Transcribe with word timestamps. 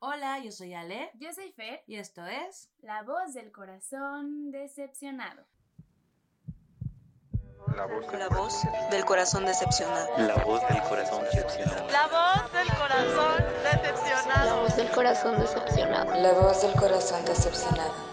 Hola, 0.00 0.38
yo 0.38 0.52
soy 0.52 0.74
Ale. 0.74 1.10
Yo 1.18 1.32
soy 1.32 1.50
Fer. 1.50 1.82
Y 1.88 1.96
esto 1.96 2.24
es 2.24 2.70
La 2.82 3.02
voz 3.02 3.34
del 3.34 3.50
corazón 3.50 4.52
decepcionado. 4.52 5.42
La 7.74 7.86
voz, 7.86 8.06
La 8.12 8.28
voz 8.28 8.62
del 8.90 9.04
corazón 9.04 9.44
decepcionado. 9.44 10.08
La 10.18 10.36
voz 10.44 10.60
del 10.68 10.82
corazón 10.82 11.24
decepcionado. 11.24 11.90
La 11.90 12.06
voz 12.06 12.52
del 12.52 12.70
corazón 12.78 13.52
decepcionado. 13.64 14.46
La 14.46 14.54
voz 14.54 14.76
del 14.76 14.90
corazón 14.90 15.38
decepcionado. 15.40 16.14
La 16.14 16.32
voz 16.32 16.62
del 16.62 16.72
corazón 16.74 17.24
decepcionado. 17.24 18.07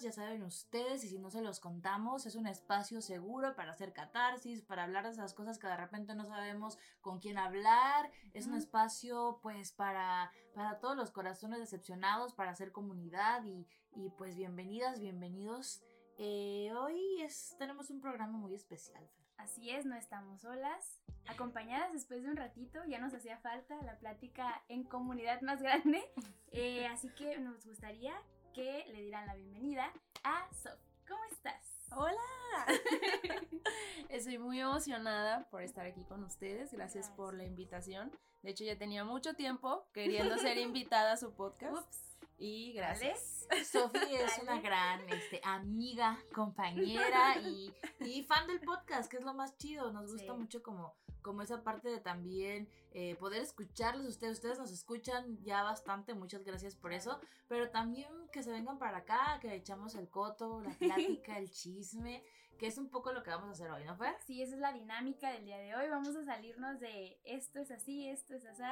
Podcast, 0.00 0.04
ya 0.04 0.12
saben 0.12 0.42
ustedes, 0.42 1.04
y 1.04 1.08
si 1.08 1.18
no 1.18 1.30
se 1.30 1.42
los 1.42 1.60
contamos, 1.60 2.26
es 2.26 2.34
un 2.34 2.46
espacio 2.46 3.00
seguro 3.00 3.54
para 3.54 3.72
hacer 3.72 3.92
catarsis, 3.92 4.62
para 4.62 4.84
hablar 4.84 5.04
de 5.04 5.10
esas 5.10 5.34
cosas 5.34 5.58
que 5.58 5.66
de 5.66 5.76
repente 5.76 6.14
no 6.14 6.26
sabemos 6.26 6.78
con 7.00 7.20
quién 7.20 7.38
hablar. 7.38 8.10
Es 8.32 8.46
un 8.46 8.54
espacio, 8.54 9.38
pues, 9.42 9.72
para, 9.72 10.30
para 10.54 10.78
todos 10.80 10.96
los 10.96 11.10
corazones 11.10 11.58
decepcionados, 11.58 12.32
para 12.32 12.50
hacer 12.50 12.72
comunidad 12.72 13.44
y, 13.44 13.66
y 13.94 14.10
pues, 14.10 14.36
bienvenidas, 14.36 15.00
bienvenidos. 15.00 15.82
Eh, 16.18 16.72
hoy 16.74 17.22
es, 17.22 17.56
tenemos 17.58 17.90
un 17.90 18.00
programa 18.00 18.38
muy 18.38 18.54
especial, 18.54 19.06
Fer. 19.08 19.26
Así 19.38 19.70
es, 19.70 19.86
no 19.86 19.96
estamos 19.96 20.42
solas. 20.42 21.00
Acompañadas 21.26 21.92
después 21.92 22.22
de 22.22 22.30
un 22.30 22.36
ratito, 22.36 22.80
ya 22.86 22.98
nos 22.98 23.14
hacía 23.14 23.38
falta 23.38 23.80
la 23.82 23.98
plática 23.98 24.62
en 24.68 24.84
comunidad 24.84 25.40
más 25.42 25.62
grande. 25.62 26.02
Eh, 26.52 26.84
así 26.88 27.08
que 27.10 27.38
nos 27.38 27.64
gustaría 27.64 28.12
que 28.54 28.84
le 28.92 29.02
dieran 29.02 29.26
la 29.26 29.34
bienvenida 29.34 29.92
a 30.24 30.48
Sof. 30.54 30.78
¿Cómo 31.08 31.20
estás? 31.30 31.86
Hola. 31.92 32.66
Estoy 34.08 34.38
muy 34.38 34.60
emocionada 34.60 35.48
por 35.50 35.62
estar 35.62 35.86
aquí 35.86 36.04
con 36.04 36.24
ustedes. 36.24 36.72
Gracias 36.72 37.10
por 37.10 37.34
la 37.34 37.44
invitación. 37.44 38.10
De 38.42 38.50
hecho, 38.50 38.64
ya 38.64 38.76
tenía 38.78 39.04
mucho 39.04 39.34
tiempo 39.34 39.86
queriendo 39.92 40.36
ser 40.38 40.58
invitada 40.58 41.12
a 41.12 41.16
su 41.16 41.32
podcast. 41.34 41.76
Ups. 41.76 42.06
Y 42.38 42.72
gracias. 42.72 43.46
Sofi 43.70 44.14
es 44.14 44.38
una 44.42 44.60
gran 44.60 45.06
este, 45.10 45.40
amiga, 45.44 46.18
compañera 46.34 47.38
y, 47.40 47.74
y 48.00 48.22
fan 48.24 48.46
del 48.46 48.60
podcast, 48.60 49.10
que 49.10 49.18
es 49.18 49.24
lo 49.24 49.34
más 49.34 49.56
chido. 49.58 49.92
Nos 49.92 50.10
gusta 50.10 50.32
Sí. 50.32 50.38
mucho 50.38 50.62
como, 50.62 50.94
como 51.22 51.42
esa 51.42 51.62
parte 51.62 51.88
de 51.88 52.00
también 52.00 52.68
eh, 52.92 53.16
poder 53.16 53.42
escucharlos 53.42 54.06
ustedes. 54.06 54.34
Ustedes 54.38 54.58
nos 54.58 54.72
escuchan 54.72 55.38
ya 55.42 55.62
bastante, 55.62 56.14
muchas 56.14 56.44
gracias 56.44 56.74
por 56.76 56.92
eso. 56.92 57.20
Pero 57.48 57.70
también 57.70 58.10
que 58.32 58.42
se 58.42 58.50
vengan 58.50 58.78
para 58.78 58.98
acá, 58.98 59.38
que 59.40 59.54
echamos 59.54 59.94
el 59.94 60.08
coto, 60.08 60.60
la 60.60 60.70
plática, 60.78 61.38
el 61.38 61.50
chisme, 61.50 62.24
que 62.58 62.66
es 62.66 62.76
un 62.78 62.90
poco 62.90 63.12
lo 63.12 63.22
que 63.22 63.30
vamos 63.30 63.48
a 63.48 63.52
hacer 63.52 63.70
hoy, 63.70 63.84
¿no, 63.84 63.96
Fer? 63.96 64.14
Sí, 64.26 64.42
esa 64.42 64.54
es 64.54 64.60
la 64.60 64.72
dinámica 64.72 65.30
del 65.32 65.44
día 65.44 65.58
de 65.58 65.74
hoy. 65.74 65.88
Vamos 65.88 66.14
a 66.16 66.24
salirnos 66.24 66.78
de 66.80 67.20
esto 67.24 67.58
es 67.60 67.70
así, 67.70 68.08
esto 68.08 68.34
es 68.34 68.44
así, 68.44 68.62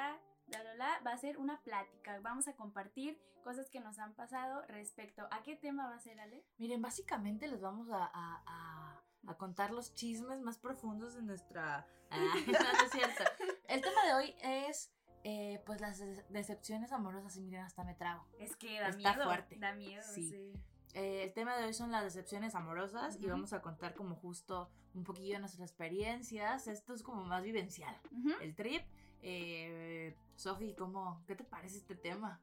bla, 0.49 0.63
bla, 0.63 0.75
bla. 0.75 1.01
Va 1.07 1.13
a 1.13 1.19
ser 1.19 1.39
una 1.39 1.63
plática. 1.63 2.19
Vamos 2.21 2.49
a 2.49 2.55
compartir 2.55 3.19
cosas 3.45 3.71
que 3.71 3.81
nos 3.81 3.99
han 3.99 4.15
pasado 4.15 4.61
respecto 4.69 5.27
a 5.31 5.43
qué 5.43 5.57
tema 5.57 5.89
va 5.89 5.95
a 5.95 6.01
ser, 6.01 6.21
Ale. 6.21 6.45
Miren, 6.59 6.83
básicamente 6.83 7.47
les 7.47 7.61
vamos 7.63 7.89
a, 7.91 8.05
a- 8.13 8.43
a- 8.47 9.03
a 9.27 9.35
contar 9.35 9.73
los 9.73 9.95
chismes 9.95 10.41
más 10.41 10.59
profundos 10.59 11.15
de 11.15 11.23
nuestra... 11.23 11.87
Ah, 12.11 12.17
no, 12.47 12.53
no 12.53 12.85
es 12.85 12.91
cierto. 12.93 13.25
El 13.69 13.81
tema 13.83 14.05
de 14.07 14.15
hoy 14.15 14.35
es, 14.43 14.91
eh, 15.25 15.63
pues, 15.67 15.81
las 15.81 15.99
de- 15.99 16.25
decepciones 16.31 16.93
amorosas. 16.93 17.37
Y 17.37 17.41
miren, 17.43 17.63
hasta 17.63 17.85
me 17.85 17.95
trago. 17.95 18.25
Es 18.39 18.57
que 18.57 18.81
da 18.81 18.89
Está 18.89 19.13
miedo. 19.15 19.25
fuerte. 19.25 19.57
Da 19.59 19.73
miedo, 19.75 20.03
Sí. 20.15 20.29
sí. 20.31 20.53
Eh, 20.95 21.23
el 21.25 21.33
tema 21.35 21.55
de 21.57 21.65
hoy 21.67 21.75
son 21.75 21.91
las 21.93 22.03
decepciones 22.03 22.55
amorosas 22.55 23.19
y 23.21 23.27
vamos 23.27 23.53
a 23.53 23.61
contar 23.61 23.95
como 23.95 24.17
justo 24.17 24.71
un 24.95 25.05
poquillo 25.05 25.35
de 25.35 25.41
nuestras 25.41 25.69
experiencias. 25.69 26.67
Esto 26.67 26.95
es 26.95 27.03
como 27.03 27.25
más 27.25 27.43
vivencial. 27.43 27.95
El 28.41 28.55
trip. 28.55 28.83
Eh, 29.21 30.17
Sofi, 30.37 30.75
¿cómo? 30.75 31.23
¿Qué 31.27 31.35
te 31.37 31.45
parece 31.45 31.77
este 31.77 31.95
tema? 31.95 32.41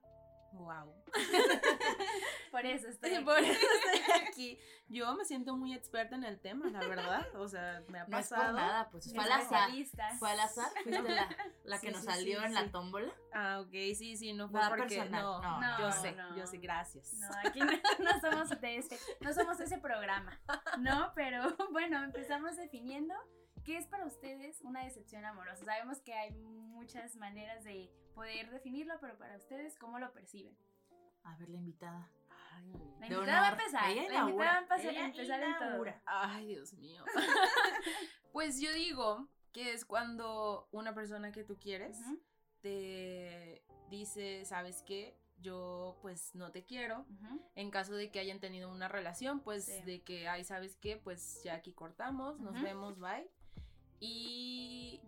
Wow. 0.56 0.94
Por 2.52 2.66
eso 2.66 2.88
estoy 2.88 3.14
aquí. 3.16 3.24
Por 3.26 3.38
eso 3.40 3.52
estoy 3.52 4.28
aquí. 4.28 4.60
Yo 4.88 5.14
me 5.16 5.26
siento 5.26 5.58
muy 5.58 5.74
experta 5.74 6.16
en 6.16 6.24
el 6.24 6.40
tema, 6.40 6.70
la 6.70 6.80
verdad. 6.80 7.28
O 7.36 7.48
sea, 7.48 7.84
me 7.90 8.00
ha 8.00 8.06
No 8.08 8.18
es 8.18 8.30
por 8.30 8.38
pasado. 8.38 8.58
nada, 8.58 8.90
pues 8.90 9.12
fue 9.14 9.24
al 9.24 9.32
azar. 9.32 9.70
Fue 10.20 10.32
al 10.32 10.40
azar, 10.40 10.72
fuiste 10.84 11.02
la, 11.02 11.28
la 11.64 11.80
que 11.80 11.88
Sí, 11.88 11.94
nos 11.94 12.02
sí, 12.02 12.08
salió 12.08 12.40
sí, 12.40 12.46
en 12.46 12.54
la 12.54 12.72
tómbola. 12.72 13.14
Ah, 13.34 13.62
ok, 13.62 13.72
sí, 13.96 14.16
sí, 14.16 14.34
no 14.34 14.48
fue 14.50 14.60
Nada 14.60 14.76
porque 14.76 14.96
personal, 14.98 15.22
no, 15.24 15.42
no, 15.42 15.60
no, 15.62 15.80
yo 15.80 15.92
sé, 15.92 16.12
no. 16.14 16.36
yo 16.38 16.46
sé, 16.48 16.58
gracias. 16.58 17.14
No, 17.14 17.28
aquí 17.44 17.60
no, 17.60 17.72
no 18.00 18.20
somos 18.22 18.50
de 18.62 18.78
ese, 18.78 19.00
no 19.22 19.34
somos 19.34 19.60
ese 19.60 19.78
programa, 19.80 20.40
¿no? 20.80 21.12
Pero 21.16 21.56
bueno, 21.72 22.04
empezamos 22.04 22.56
definiendo 22.56 23.14
qué 23.64 23.78
es 23.78 23.88
para 23.88 24.06
ustedes 24.06 24.62
una 24.62 24.84
decepción 24.84 25.26
amorosa. 25.26 25.66
Sabemos 25.66 26.00
que 26.02 26.14
hay 26.14 26.32
muchas 26.32 27.16
maneras 27.16 27.64
de 27.64 27.92
poder 28.16 28.50
definirlo, 28.50 28.96
pero 29.00 29.18
para 29.18 29.36
ustedes, 29.38 29.78
¿cómo 29.78 30.00
lo 30.00 30.12
perciben? 30.14 30.58
A 31.24 31.36
ver, 31.38 31.50
la 31.50 31.58
invitada. 31.58 32.10
Ay, 32.54 32.72
La 33.00 33.08
invitada 33.08 33.42
va 33.42 33.48
a 33.48 33.52
empezar, 33.52 33.90
Ella 33.92 34.02
la 34.04 34.08
inaugura, 34.08 34.30
invitada 34.30 34.52
va 34.52 34.58
a 34.58 34.62
empezar, 34.62 34.92
ella 34.92 35.06
empezar 35.06 35.44
en 35.44 35.58
todo. 35.58 36.02
Ay, 36.06 36.48
Dios 36.48 36.74
mío. 36.74 37.04
pues 38.32 38.60
yo 38.62 38.72
digo 38.74 39.28
que 39.52 39.74
es 39.74 39.86
cuando 39.86 40.68
una 40.72 40.94
persona 40.94 41.32
que 41.32 41.44
tú 41.44 41.58
quieres 41.60 41.98
Ujú, 42.00 42.20
te 42.62 43.64
dice, 43.90 44.44
¿sabes 44.46 44.84
qué? 44.84 45.18
Yo 45.42 45.98
pues 46.02 46.34
no 46.36 46.52
te 46.52 46.64
quiero. 46.66 47.06
ujú. 47.10 47.42
En 47.56 47.72
caso 47.72 47.94
de 47.94 48.10
que 48.12 48.20
hayan 48.20 48.40
tenido 48.40 48.72
una 48.72 48.88
relación, 48.88 49.42
pues 49.42 49.66
Sí. 49.66 49.82
de 49.84 50.02
que, 50.02 50.28
ay, 50.28 50.44
¿sabes 50.44 50.78
qué? 50.78 50.98
Pues 50.98 51.42
ya 51.44 51.56
aquí 51.56 51.74
cortamos, 51.74 52.40
nos 52.40 52.56
Ujú. 52.56 52.64
vemos, 52.64 53.00
bye. 53.00 53.30
Y, 54.00 55.02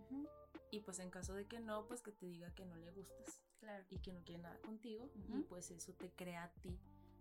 y 0.70 0.80
pues 0.80 0.98
en 0.98 1.10
caso 1.10 1.34
de 1.34 1.46
que 1.46 1.60
no, 1.60 1.86
pues 1.86 2.02
que 2.02 2.12
te 2.12 2.26
diga 2.26 2.54
que 2.54 2.64
no 2.64 2.76
le 2.76 2.90
gustas 2.92 3.42
Claro. 3.60 3.84
y 3.90 3.98
que 3.98 4.12
no 4.12 4.22
quiere 4.24 4.42
nada 4.42 4.58
contigo. 4.60 5.10
Y 5.28 5.42
pues 5.42 5.70
eso 5.70 5.92
te 5.94 6.10
crea 6.10 6.44
a 6.44 6.52
ti 6.60 6.78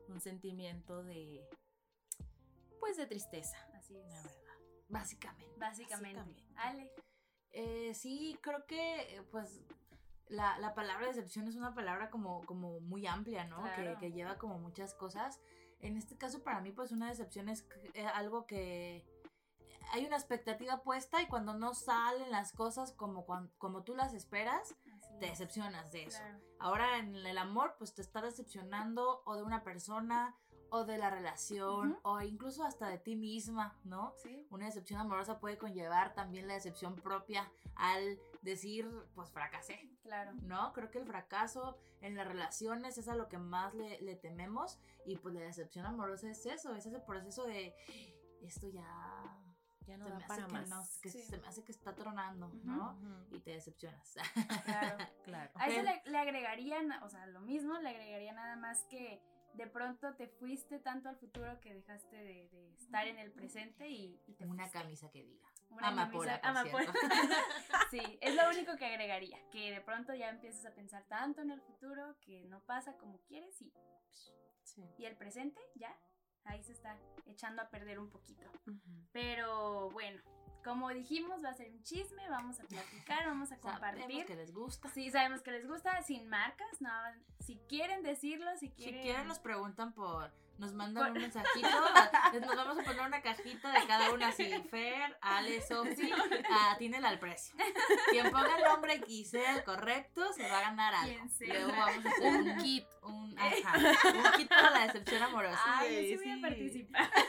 un 0.07 0.19
sentimiento 0.21 1.03
de, 1.03 1.47
pues 2.79 2.97
de 2.97 3.05
tristeza, 3.07 3.57
Así 3.73 3.97
es. 3.97 4.07
la 4.07 4.21
verdad. 4.21 4.33
Básicamente. 4.89 5.53
Básicamente. 5.57 6.19
Básicamente. 6.19 6.43
Ale. 6.55 6.91
Eh, 7.51 7.93
sí, 7.93 8.37
creo 8.41 8.65
que 8.65 9.15
eh, 9.17 9.23
pues 9.31 9.61
la, 10.27 10.57
la 10.59 10.73
palabra 10.75 11.07
decepción 11.07 11.47
es 11.47 11.55
una 11.55 11.73
palabra 11.73 12.09
como, 12.09 12.45
como 12.45 12.79
muy 12.81 13.07
amplia, 13.07 13.45
¿no? 13.45 13.63
Que, 13.63 13.81
Claro. 13.81 13.99
que 13.99 14.11
lleva 14.11 14.37
como 14.37 14.59
muchas 14.59 14.93
cosas. 14.93 15.39
En 15.79 15.97
este 15.97 16.17
caso 16.17 16.43
para 16.43 16.61
mí 16.61 16.71
pues 16.71 16.91
una 16.91 17.09
decepción 17.09 17.49
es 17.49 17.65
eh, 17.93 18.05
algo 18.05 18.45
que 18.47 19.05
hay 19.91 20.05
una 20.05 20.17
expectativa 20.17 20.81
puesta 20.83 21.21
y 21.21 21.27
cuando 21.27 21.53
no 21.53 21.73
salen 21.73 22.31
las 22.31 22.51
cosas 22.53 22.91
como, 22.91 23.25
como 23.57 23.83
tú 23.83 23.95
las 23.95 24.13
esperas, 24.13 24.75
Así 24.97 25.17
te 25.19 25.27
decepcionas 25.27 25.91
de 25.91 26.03
eso. 26.03 26.19
Claro. 26.19 26.39
Ahora 26.59 26.97
en 26.99 27.15
el 27.15 27.37
amor, 27.37 27.75
pues 27.77 27.93
te 27.93 28.01
está 28.01 28.21
decepcionando 28.21 29.21
o 29.25 29.35
de 29.35 29.43
una 29.43 29.63
persona 29.63 30.35
o 30.69 30.83
de 30.83 30.97
la 30.97 31.09
relación 31.09 31.91
Ujú. 31.93 31.99
o 32.03 32.21
incluso 32.21 32.63
hasta 32.63 32.89
de 32.89 32.97
ti 32.97 33.15
misma, 33.15 33.79
¿no? 33.85 34.13
Sí. 34.17 34.45
Una 34.49 34.65
decepción 34.65 34.99
amorosa 34.99 35.39
puede 35.39 35.57
conllevar 35.57 36.13
también 36.13 36.47
la 36.47 36.55
decepción 36.55 36.95
propia 36.95 37.49
al 37.75 38.19
decir, 38.41 38.89
pues 39.15 39.31
fracasé, 39.31 39.89
Claro. 40.03 40.33
¿no? 40.41 40.73
Creo 40.73 40.91
que 40.91 40.99
el 40.99 41.05
fracaso 41.05 41.77
en 42.01 42.15
las 42.15 42.27
relaciones 42.27 42.97
es 42.97 43.07
a 43.07 43.15
lo 43.15 43.29
que 43.29 43.37
más 43.37 43.73
le, 43.75 44.01
le 44.01 44.15
tememos 44.15 44.77
y 45.05 45.15
pues 45.15 45.33
la 45.33 45.39
decepción 45.41 45.85
amorosa 45.85 46.29
es 46.29 46.45
eso, 46.45 46.75
es 46.75 46.85
ese 46.85 46.99
proceso 46.99 47.45
de 47.45 47.73
esto 48.41 48.67
ya... 48.67 49.16
Ya 49.87 49.97
no 49.97 50.05
se 50.05 50.11
da 50.11 50.17
me 50.17 50.23
hace 50.25 50.27
para 50.35 50.47
que 50.47 50.53
más. 50.53 50.69
no, 50.69 50.83
que 51.01 51.09
Sí. 51.09 51.21
se 51.23 51.37
me 51.37 51.47
hace 51.47 51.63
que 51.63 51.71
está 51.71 51.95
tronando. 51.95 52.49
¿no? 52.63 52.97
Y 53.31 53.39
te 53.39 53.51
decepcionas. 53.51 54.15
Claro. 54.65 54.97
Claro. 55.23 55.51
A 55.55 55.67
eso 55.67 55.81
le, 55.81 56.01
le 56.05 56.17
agregarían, 56.17 56.91
o 57.03 57.09
sea, 57.09 57.25
lo 57.27 57.39
mismo, 57.41 57.77
le 57.79 57.89
agregaría 57.89 58.33
nada 58.33 58.55
más 58.57 58.83
que 58.89 59.21
de 59.53 59.65
pronto 59.65 60.13
te 60.15 60.27
fuiste 60.27 60.77
tanto 60.79 61.09
al 61.09 61.15
futuro 61.17 61.59
que 61.61 61.73
dejaste 61.73 62.15
de, 62.15 62.47
de 62.49 62.73
estar 62.75 63.07
en 63.07 63.17
el 63.17 63.31
presente 63.31 63.89
y, 63.89 64.21
y 64.27 64.33
te 64.35 64.45
Una 64.45 64.63
fuiste. 64.63 64.79
camisa 64.79 65.09
que 65.09 65.23
diga. 65.23 65.47
Una 65.69 65.87
Amapola, 65.87 66.39
camisa- 66.41 66.71
por 66.71 66.81
amapola. 66.81 66.93
sí, 67.91 68.19
es 68.21 68.35
lo 68.35 68.47
único 68.49 68.75
que 68.77 68.85
agregaría, 68.85 69.37
que 69.49 69.71
de 69.71 69.81
pronto 69.81 70.13
ya 70.13 70.29
empiezas 70.29 70.65
a 70.65 70.75
pensar 70.75 71.03
tanto 71.07 71.41
en 71.41 71.49
el 71.51 71.61
futuro 71.61 72.15
que 72.21 72.45
no 72.45 72.61
pasa 72.65 72.95
como 72.97 73.19
quieres 73.23 73.59
y, 73.61 73.73
Sí. 74.63 74.83
y 74.99 75.05
el 75.05 75.15
presente 75.17 75.59
ya, 75.75 75.97
ahí 76.47 76.63
se 76.63 76.71
está 76.73 76.97
echando 77.27 77.61
a 77.61 77.69
perder 77.69 77.99
un 77.99 78.09
poquito. 78.09 78.45
Pero 79.11 79.89
bueno, 79.91 80.21
como 80.63 80.89
dijimos, 80.89 81.43
va 81.43 81.49
a 81.49 81.53
ser 81.53 81.71
un 81.71 81.81
chisme, 81.83 82.27
vamos 82.29 82.59
a 82.59 82.63
platicar, 82.63 83.25
vamos 83.25 83.51
a 83.51 83.55
Sabemos 83.61 83.71
compartir. 83.81 84.25
que 84.25 84.35
les 84.35 84.51
gusta. 84.53 84.89
Sí, 84.89 85.09
sabemos 85.11 85.41
que 85.41 85.51
les 85.51 85.67
gusta, 85.67 86.01
sin 86.03 86.27
marcas, 86.27 86.81
no, 86.81 86.89
si 87.39 87.57
quieren 87.69 88.03
decirlo, 88.03 88.51
si 88.57 88.67
Si 88.67 88.73
quieren... 88.73 89.01
quieren 89.01 89.27
nos 89.27 89.39
preguntan 89.39 89.93
por, 89.93 90.31
nos 90.57 90.73
mandan 90.73 91.11
un 91.11 91.21
mensajito, 91.21 91.67
nos 92.41 92.55
vamos 92.55 92.79
a 92.79 92.83
poner 92.83 93.01
una 93.01 93.21
cajita 93.21 93.71
de 93.71 93.87
cada 93.87 94.11
una 94.11 94.29
así, 94.29 94.49
Fer, 94.69 95.17
Ale, 95.21 95.61
Sofi, 95.61 96.11
atínela 96.71 97.09
al 97.09 97.19
precio. 97.19 97.55
Quien 98.09 98.31
ponga 98.31 98.57
el 98.57 98.63
nombre 98.63 99.01
y 99.07 99.25
sea 99.25 99.55
el 99.55 99.63
correcto, 99.63 100.33
se 100.33 100.49
va 100.49 100.59
a 100.59 100.61
ganar 100.61 100.93
algo. 100.95 101.13
Quien 101.15 101.29
sea. 101.29 101.53
Luego 101.53 101.71
vamos 101.71 102.05
a 102.05 102.09
hacer 102.09 102.33
Un 102.33 102.57
kit. 102.57 102.85
un, 103.03 103.35
ajá, 103.39 103.77
un 104.15 104.31
kit 104.37 104.49
para 104.49 104.69
la 104.71 104.87
decepción 104.87 105.23
amorosa. 105.23 105.59
Ay, 105.65 105.95
yo 105.95 106.01
sí 106.01 106.15
voy 106.15 106.23
sí. 106.25 106.31
a 106.31 106.41
participar. 106.41 107.11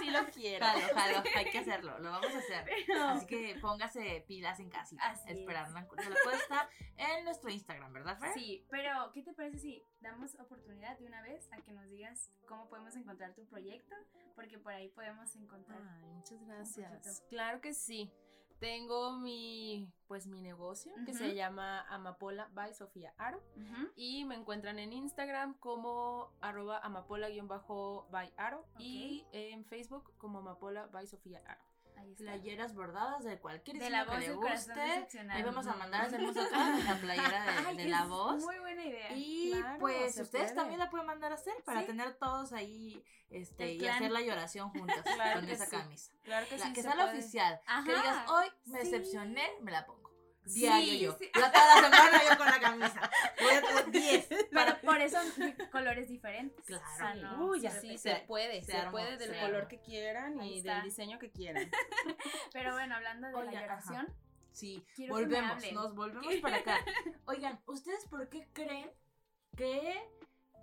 Si 0.00 0.08
lo 0.10 0.24
quiero. 0.28 0.64
Jalo, 0.64 0.80
jalo, 0.94 1.22
hay 1.36 1.50
que 1.50 1.58
hacerlo, 1.58 1.98
lo 1.98 2.10
vamos 2.10 2.34
a 2.34 2.38
hacer. 2.38 2.64
Pero- 2.86 3.04
Así 3.08 3.26
que 3.26 3.58
póngase 3.60 4.24
pilas 4.26 4.58
en 4.58 4.70
casita, 4.70 5.04
Así 5.10 5.30
esperando 5.30 5.78
es. 5.78 5.86
la, 5.96 6.08
la 6.08 6.16
cuesta 6.24 6.70
en 6.96 7.24
nuestro 7.26 7.50
Instagram, 7.50 7.92
¿verdad, 7.92 8.18
Fer? 8.18 8.32
Sí, 8.32 8.64
pero 8.70 9.10
¿qué 9.12 9.22
te 9.22 9.34
parece 9.34 9.58
si 9.58 9.84
damos 10.00 10.34
oportunidad 10.40 10.98
de 10.98 11.04
una 11.06 11.20
vez 11.20 11.52
a 11.52 11.58
que 11.60 11.72
nos 11.72 11.86
digas 11.90 12.30
cómo 12.46 12.59
podemos 12.68 12.94
encontrar 12.96 13.34
tu 13.34 13.44
proyecto? 13.46 13.94
Porque 14.34 14.58
por 14.58 14.72
ahí 14.72 14.88
podemos 14.88 15.34
encontrar. 15.36 15.80
Ay, 15.82 16.08
muchas 16.10 16.44
gracias. 16.46 17.22
Claro 17.28 17.60
que 17.60 17.74
sí. 17.74 18.10
Tengo 18.58 19.12
mi, 19.12 19.90
pues 20.06 20.26
mi 20.26 20.42
negocio 20.42 20.92
que 21.06 21.14
se 21.14 21.34
llama 21.34 21.80
Amapola 21.88 22.50
by 22.52 22.74
Sofía 22.74 23.14
Aro 23.16 23.42
y 23.96 24.26
me 24.26 24.34
encuentran 24.34 24.78
en 24.78 24.92
Instagram 24.92 25.54
como 25.54 26.30
arroba 26.42 26.78
amapola-by 26.80 28.34
Aro 28.36 28.66
y 28.78 29.24
en 29.32 29.64
Facebook 29.64 30.12
como 30.18 30.40
amapola 30.40 30.86
by 30.88 31.06
Sofía 31.06 31.42
Aro. 31.46 31.69
Playeras 32.16 32.74
bordadas 32.74 33.24
de 33.24 33.38
cualquier 33.38 33.78
De 33.78 33.84
que 33.84 33.90
le 34.18 34.34
guste. 34.34 34.80
Ahí 35.30 35.42
vamos 35.42 35.66
a 35.66 35.74
mandar 35.74 36.02
a 36.02 36.06
hacer 36.06 36.20
nosotros 36.22 36.50
la 36.84 36.96
playera 36.96 37.44
de, 37.44 37.50
Ay, 37.68 37.76
de 37.76 37.84
es 37.84 37.90
la 37.90 38.04
voz. 38.06 38.42
Muy 38.42 38.58
buena 38.58 38.84
idea. 38.84 39.12
Y 39.16 39.52
Claro, 39.52 39.78
pues 39.80 40.18
ustedes 40.18 40.28
puede. 40.28 40.54
también 40.54 40.78
la 40.78 40.90
pueden 40.90 41.06
mandar 41.06 41.32
a 41.32 41.34
hacer 41.36 41.54
para 41.64 41.80
Sí. 41.80 41.86
tener 41.86 42.14
todos 42.16 42.52
ahí 42.52 43.02
este 43.30 43.74
y 43.74 43.86
hacer 43.86 44.10
la 44.10 44.20
lloración 44.20 44.70
juntas 44.70 45.02
Claro 45.14 45.40
con 45.40 45.48
esa 45.48 45.64
sí. 45.66 45.70
camisa. 45.70 46.12
Claro 46.24 46.46
que 46.48 46.58
La, 46.58 46.66
sí. 46.66 46.72
que 46.72 46.82
se 46.82 46.88
sea 46.88 46.96
la 46.96 47.04
oficial. 47.12 47.60
Ajá, 47.66 47.84
Que 47.84 47.94
digas, 47.94 48.30
hoy 48.30 48.46
me 48.66 48.80
sí. 48.82 48.90
decepcioné, 48.90 49.48
me 49.62 49.70
la 49.72 49.86
pongo. 49.86 49.99
Sí, 50.46 50.60
Diario 50.60 50.94
yo. 50.94 51.16
sí. 51.18 51.30
Yo 51.34 51.40
toda 51.52 51.66
la 51.80 51.90
semana 51.90 52.22
yo 52.28 52.36
con 52.38 52.46
la 52.46 52.60
camisa. 52.60 53.10
Voy 53.40 53.52
a 53.54 53.60
tener 53.62 53.90
10. 53.90 54.28
Pero 54.50 54.80
por 54.80 55.00
eso 55.00 55.18
colores 55.70 56.08
diferentes. 56.08 56.64
Claro. 56.66 56.82
O 56.92 56.96
sea, 56.96 57.14
no, 57.14 57.46
Uy, 57.46 57.60
sí, 57.60 57.66
así 57.66 57.98
se- 57.98 58.16
se 58.16 58.20
puede, 58.26 58.60
se 58.62 58.72
se, 58.72 58.76
armó, 58.78 58.92
puede 58.92 59.16
del 59.16 59.30
se 59.30 59.40
color 59.40 59.56
armó. 59.56 59.68
que 59.68 59.80
quieran 59.80 60.40
Ahí 60.40 60.54
y 60.54 60.58
está. 60.58 60.74
del 60.76 60.84
diseño 60.84 61.18
que 61.18 61.30
quieran. 61.30 61.70
Pero 62.52 62.72
bueno, 62.72 62.96
hablando 62.96 63.26
de 63.28 63.32
la 63.32 63.50
ajá. 63.50 63.60
lloración, 63.60 64.14
Sí, 64.52 64.84
Quiero 64.96 65.14
que 65.14 65.26
me 65.26 65.40
volvemos, 65.40 65.72
nos 65.72 65.94
volvemos 65.94 66.34
para 66.42 66.56
acá. 66.56 66.76
Oigan, 67.26 67.60
¿ustedes 67.66 68.04
por 68.06 68.28
qué 68.28 68.48
creen 68.52 68.90
que 69.56 69.96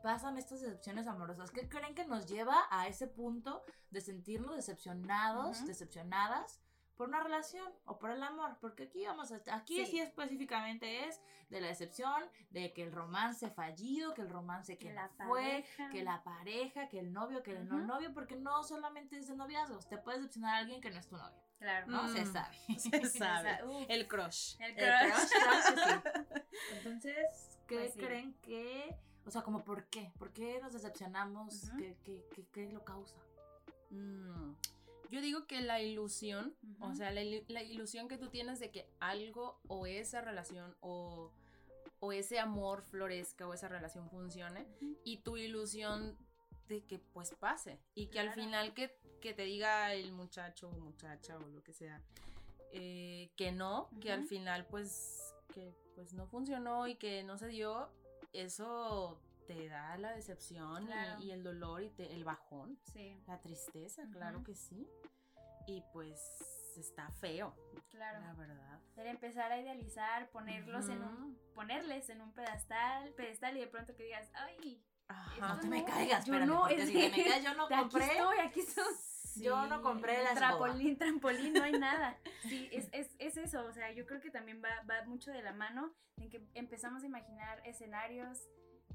pasan 0.03 0.37
estas 0.37 0.59
decepciones 0.61 1.07
amorosas? 1.07 1.51
¿Qué 1.51 1.69
creen 1.69 1.95
que 1.95 2.05
nos 2.05 2.27
lleva 2.27 2.67
a 2.69 2.87
ese 2.87 3.07
punto 3.07 3.63
de 3.89 4.01
sentirnos 4.01 4.55
decepcionados, 4.57 5.65
decepcionadas 5.65 6.59
por 6.97 7.07
una 7.09 7.21
relación 7.23 7.71
o 7.85 7.97
por 7.99 8.09
el 8.11 8.21
amor? 8.23 8.57
Porque 8.59 8.83
aquí 8.83 9.05
vamos 9.05 9.31
a 9.31 9.39
aquí 9.55 9.77
Sí. 9.85 9.91
sí, 9.91 9.99
específicamente 9.99 11.05
es 11.07 11.21
de 11.49 11.61
la 11.61 11.67
decepción, 11.67 12.23
de 12.49 12.73
que 12.73 12.83
el 12.83 12.91
romance 12.91 13.49
fallido, 13.49 14.13
que 14.13 14.21
el 14.21 14.29
romance 14.29 14.77
que, 14.77 14.87
que 14.87 14.93
no 14.93 15.01
la 15.01 15.09
fue, 15.09 15.25
pareja. 15.25 15.89
que 15.89 16.03
la 16.03 16.23
pareja, 16.23 16.89
que 16.89 16.99
el 16.99 17.13
novio, 17.13 17.41
que 17.43 17.51
el 17.51 17.69
no 17.69 17.77
novio, 17.79 18.13
porque 18.13 18.35
no 18.35 18.63
solamente 18.63 19.17
es 19.17 19.27
de 19.29 19.35
noviazgos, 19.35 19.87
te 19.87 19.97
puedes 19.97 20.21
decepcionar 20.21 20.55
a 20.55 20.57
alguien 20.57 20.81
que 20.81 20.89
no 20.89 20.99
es 20.99 21.07
tu 21.07 21.15
novio, 21.15 21.41
Claro. 21.59 21.87
¿no? 21.87 22.07
Se 22.09 22.25
Mm. 22.25 22.33
sabe. 22.33 22.57
Se 22.79 23.05
sabe. 23.09 23.63
uf, 23.65 23.85
El 23.87 24.07
crush. 24.07 24.55
el 24.59 24.77
El 24.77 25.11
crush. 25.11 25.29
crush, 25.29 25.75
sí. 26.03 26.09
Entonces, 26.75 27.59
¿qué 27.67 27.75
Pues 27.77 27.93
sí. 27.93 27.99
creen 27.99 28.33
que, 28.41 28.95
o 29.25 29.31
sea, 29.31 29.41
como 29.43 29.63
por 29.63 29.85
qué? 29.85 30.11
¿Por 30.17 30.33
qué 30.33 30.59
nos 30.61 30.73
decepcionamos? 30.73 31.63
Ujú. 31.65 31.77
¿Qué, 31.77 31.97
qué, 32.03 32.25
qué, 32.35 32.45
qué 32.51 32.71
lo 32.71 32.83
causa? 32.83 33.15
Mm, 33.91 34.53
Yo 35.09 35.21
digo 35.21 35.47
que 35.47 35.61
la 35.61 35.81
ilusión, 35.81 36.55
o 36.79 36.93
sea, 36.93 37.11
la, 37.11 37.21
la 37.47 37.63
ilusión 37.63 38.07
que 38.07 38.17
tú 38.17 38.29
tienes 38.29 38.59
de 38.59 38.71
que 38.71 38.87
algo 38.99 39.59
o 39.67 39.85
esa 39.85 40.21
relación 40.21 40.75
o, 40.81 41.31
o 41.99 42.11
ese 42.11 42.39
amor 42.39 42.83
florezca 42.83 43.47
o 43.47 43.53
esa 43.53 43.67
relación 43.67 44.09
funcione 44.09 44.67
y 45.03 45.17
tu 45.17 45.37
ilusión 45.37 46.17
de 46.67 46.83
que 46.83 46.99
pues 46.99 47.33
pase 47.33 47.79
y 47.95 48.07
que 48.07 48.19
al 48.19 48.33
final 48.33 48.73
que, 48.73 48.95
que 49.21 49.33
te 49.33 49.43
diga 49.43 49.93
el 49.93 50.11
muchacho 50.11 50.69
o 50.69 50.71
muchacha 50.79 51.37
o 51.37 51.47
lo 51.47 51.63
que 51.63 51.73
sea 51.73 52.01
eh, 52.73 53.31
que 53.37 53.51
no, 53.51 53.89
que 54.01 54.11
al 54.11 54.25
final 54.25 54.65
pues 54.67 55.33
que 55.53 55.73
pues 55.95 56.13
no 56.13 56.27
funcionó 56.27 56.87
y 56.87 56.95
que 56.95 57.23
no 57.23 57.37
se 57.37 57.47
dio, 57.47 57.89
eso 58.33 59.19
te 59.47 59.67
da 59.69 59.97
la 59.97 60.11
decepción 60.11 60.83
y- 60.83 60.87
Claro. 60.87 61.21
y, 61.23 61.31
el 61.31 61.43
dolor 61.43 61.81
y 61.83 61.89
te- 61.89 62.13
el 62.13 62.23
bajón. 62.23 62.77
Sí, 62.93 63.19
La 63.27 63.39
tristeza, 63.41 64.03
claro 64.11 64.37
Ujú. 64.39 64.45
que 64.47 64.55
sí. 64.55 64.87
Y 65.67 65.81
pues 65.93 66.19
está 66.77 67.09
feo, 67.11 67.55
claro. 67.89 68.19
la 68.21 68.33
verdad. 68.33 68.79
Era 68.95 69.09
empezar 69.09 69.51
a 69.51 69.59
idealizar, 69.59 70.29
ponerlos 70.29 70.87
en 70.89 71.01
un, 71.01 71.37
ponerles 71.55 72.09
en 72.09 72.21
un 72.21 72.31
pedestal, 72.33 73.13
pedestal 73.15 73.57
y 73.57 73.61
de 73.61 73.67
pronto 73.67 73.95
que 73.95 74.03
digas, 74.03 74.29
ay, 74.35 74.83
Ajá. 75.09 75.55
No 75.55 75.59
te 75.61 75.67
no, 75.67 75.71
me 75.71 75.85
caigas, 75.85 76.25
yo 76.25 76.33
espérame, 76.33 76.47
no, 76.49 76.67
es 76.67 76.85
si 76.87 76.93
que- 76.93 77.09
te 77.09 77.17
me 77.17 77.23
caes 77.23 77.43
yo 77.43 77.53
no 77.53 77.67
de 77.69 77.75
aquí 77.75 77.83
compré, 77.89 78.05
estoy, 78.11 78.39
aquí 78.39 78.59
estoy. 78.59 78.83
yo 79.43 79.65
no 79.67 79.81
compré 79.81 80.21
la 80.21 80.33
trampolín, 80.35 80.97
trampolín, 80.97 81.53
no 81.53 81.63
hay 81.63 81.71
nada. 81.79 82.17
Sí, 82.43 82.67
es, 82.73 82.89
es, 82.91 83.15
es 83.17 83.37
eso, 83.37 83.63
o 83.65 83.71
sea, 83.71 83.91
yo 83.93 84.05
creo 84.05 84.19
que 84.19 84.29
también 84.31 84.61
va, 84.61 84.69
va 84.89 85.05
mucho 85.05 85.31
de 85.31 85.41
la 85.41 85.53
mano 85.53 85.93
en 86.17 86.29
que 86.29 86.45
empezamos 86.55 87.03
a 87.03 87.05
imaginar 87.05 87.61
escenarios 87.65 88.37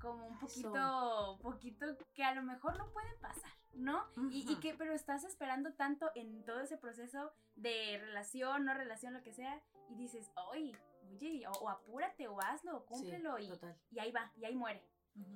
como 0.01 0.27
un 0.27 0.39
poquito, 0.39 1.39
poquito 1.43 1.87
que 2.15 2.25
a 2.25 2.35
lo 2.35 2.43
mejor 2.43 2.77
no 2.77 2.91
pueden 2.93 3.19
pasar, 3.21 3.53
¿no? 3.75 4.05
Y, 4.31 4.51
y 4.51 4.57
que, 4.57 4.75
pero 4.75 4.93
estás 4.93 5.25
esperando 5.25 5.73
tanto 5.75 6.11
en 6.15 6.45
todo 6.45 6.61
ese 6.61 6.77
proceso 6.77 7.33
de 7.57 7.99
relación, 7.99 8.65
no 8.65 8.75
relación, 8.75 9.13
lo 9.15 9.23
que 9.23 9.33
sea, 9.33 9.61
y 9.89 9.95
dices, 9.97 10.31
oye, 10.51 10.77
oye, 11.11 11.47
o, 11.47 11.53
o 11.53 11.69
apúrate, 11.69 12.27
o 12.29 12.41
hazlo, 12.41 12.77
o 12.77 12.81
Sí, 12.81 12.87
cúmplelo, 12.89 13.39
y, 13.39 13.53
y 13.91 13.99
ahí 13.99 14.11
va, 14.13 14.33
y 14.37 14.45
ahí 14.45 14.55
muere. 14.55 14.83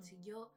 Si 0.02 0.22
yo, 0.22 0.52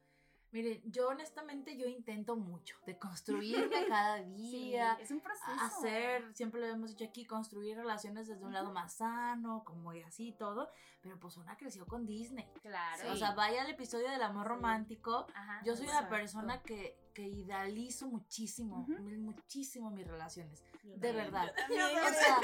miren, 0.51 0.81
yo 0.91 1.09
honestamente 1.09 1.77
yo 1.77 1.87
intento 1.87 2.35
mucho 2.35 2.75
de 2.85 2.97
construirme 2.97 3.85
cada 3.87 4.17
Sí, 4.23 4.31
día, 4.33 4.97
es 4.99 5.11
un 5.11 5.19
proceso. 5.19 5.51
hacer, 5.61 6.33
siempre 6.35 6.61
lo 6.61 6.67
hemos 6.67 6.89
dicho 6.91 7.05
aquí, 7.05 7.25
construir 7.25 7.77
relaciones 7.77 8.27
desde 8.27 8.43
un 8.45 8.53
lado 8.53 8.71
más 8.71 8.93
sano, 8.93 9.63
como 9.65 9.93
y 9.93 10.01
así 10.01 10.31
todo, 10.37 10.69
pero 11.01 11.19
pues 11.19 11.37
una 11.37 11.55
creció 11.57 11.85
con 11.85 12.05
Disney. 12.05 12.47
Claro. 12.61 13.11
O 13.11 13.15
sea, 13.15 13.31
vaya 13.33 13.61
al 13.61 13.69
episodio 13.69 14.09
del 14.09 14.21
amor 14.21 14.47
romántico. 14.47 15.27
Ajá, 15.33 15.61
Yo 15.65 15.75
soy 15.75 15.85
una 15.85 15.93
Exacto. 15.95 16.15
persona 16.15 16.61
que, 16.61 16.97
que 17.19 17.27
idealizo 17.27 18.07
muchísimo, 18.07 18.85
muchísimo 18.87 19.91
mis 19.91 20.07
relaciones. 20.07 20.63
Yo 20.83 20.91
De 20.91 21.09
también. 21.09 21.15
verdad. 21.17 21.53
también. 21.55 21.81
O 21.83 22.13
sea, 22.13 22.37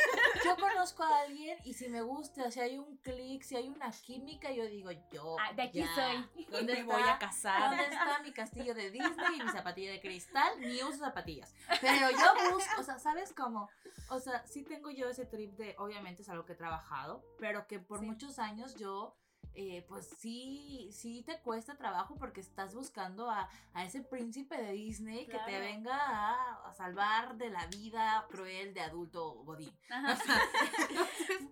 yo 0.44 0.56
conozco 0.58 1.04
a 1.04 1.20
alguien 1.22 1.58
y 1.64 1.74
si 1.74 1.88
me 1.88 2.02
gusta, 2.02 2.52
si 2.52 2.60
hay 2.60 2.78
un 2.78 2.98
clic, 2.98 3.42
si 3.44 3.56
hay 3.56 3.70
una 3.70 3.90
química, 3.92 4.52
yo 4.52 4.66
digo, 4.66 4.92
yo. 5.14 5.38
Ah, 5.40 5.54
de 5.54 5.62
aquí 5.62 5.80
ya. 5.80 5.96
soy. 5.96 6.46
¿Dónde 6.52 6.74
Me 6.74 6.80
está? 6.82 6.94
voy 6.94 7.04
a 7.08 7.18
casar. 7.18 7.70
¿Dónde 7.70 7.84
está 7.86 8.20
mi 8.22 8.32
castillo 8.34 8.74
de 8.76 8.92
Disney 8.92 9.40
y 9.40 9.44
mi 9.44 9.50
zapatilla 9.50 9.92
de 9.92 10.02
cristal? 10.02 10.60
Ni 10.60 10.84
uso 10.84 10.98
zapatillas. 10.98 11.54
Pero 11.80 12.12
yo 12.12 12.52
busco, 12.54 12.82
o 12.82 12.84
sea, 12.84 13.00
¿sabes 13.00 13.32
cómo? 13.34 13.70
O 14.10 14.20
sea, 14.20 14.46
sí 14.46 14.64
tengo 14.64 14.92
yo 14.92 15.08
ese 15.10 15.26
trip 15.26 15.54
de, 15.56 15.74
obviamente 15.80 16.22
es 16.22 16.28
algo 16.30 16.46
que 16.46 16.52
he 16.54 16.56
trabajado, 16.58 17.24
pero 17.40 17.66
que 17.68 17.80
por 17.80 18.02
Sí. 18.02 18.06
muchos 18.06 18.40
años 18.40 18.76
yo, 18.76 19.16
eh, 19.56 19.86
pues 19.88 20.08
sí, 20.20 20.90
sí 20.92 21.24
te 21.24 21.40
cuesta 21.42 21.76
trabajo 21.78 22.16
porque 22.18 22.42
estás 22.42 22.76
buscando 22.76 23.30
a, 23.30 23.50
a 23.74 23.86
ese 23.86 24.02
príncipe 24.02 24.58
de 24.58 24.74
Disney 24.74 25.26
que 25.28 25.40
te 25.40 25.60
venga 25.60 25.96
a, 25.96 26.68
a 26.70 26.74
salvar 26.74 27.38
de 27.38 27.50
la 27.50 27.66
vida 27.68 28.26
cruel 28.30 28.74
de 28.74 28.82
adulto 28.82 29.34
godín. 29.44 29.74
Ajá. 29.90 30.18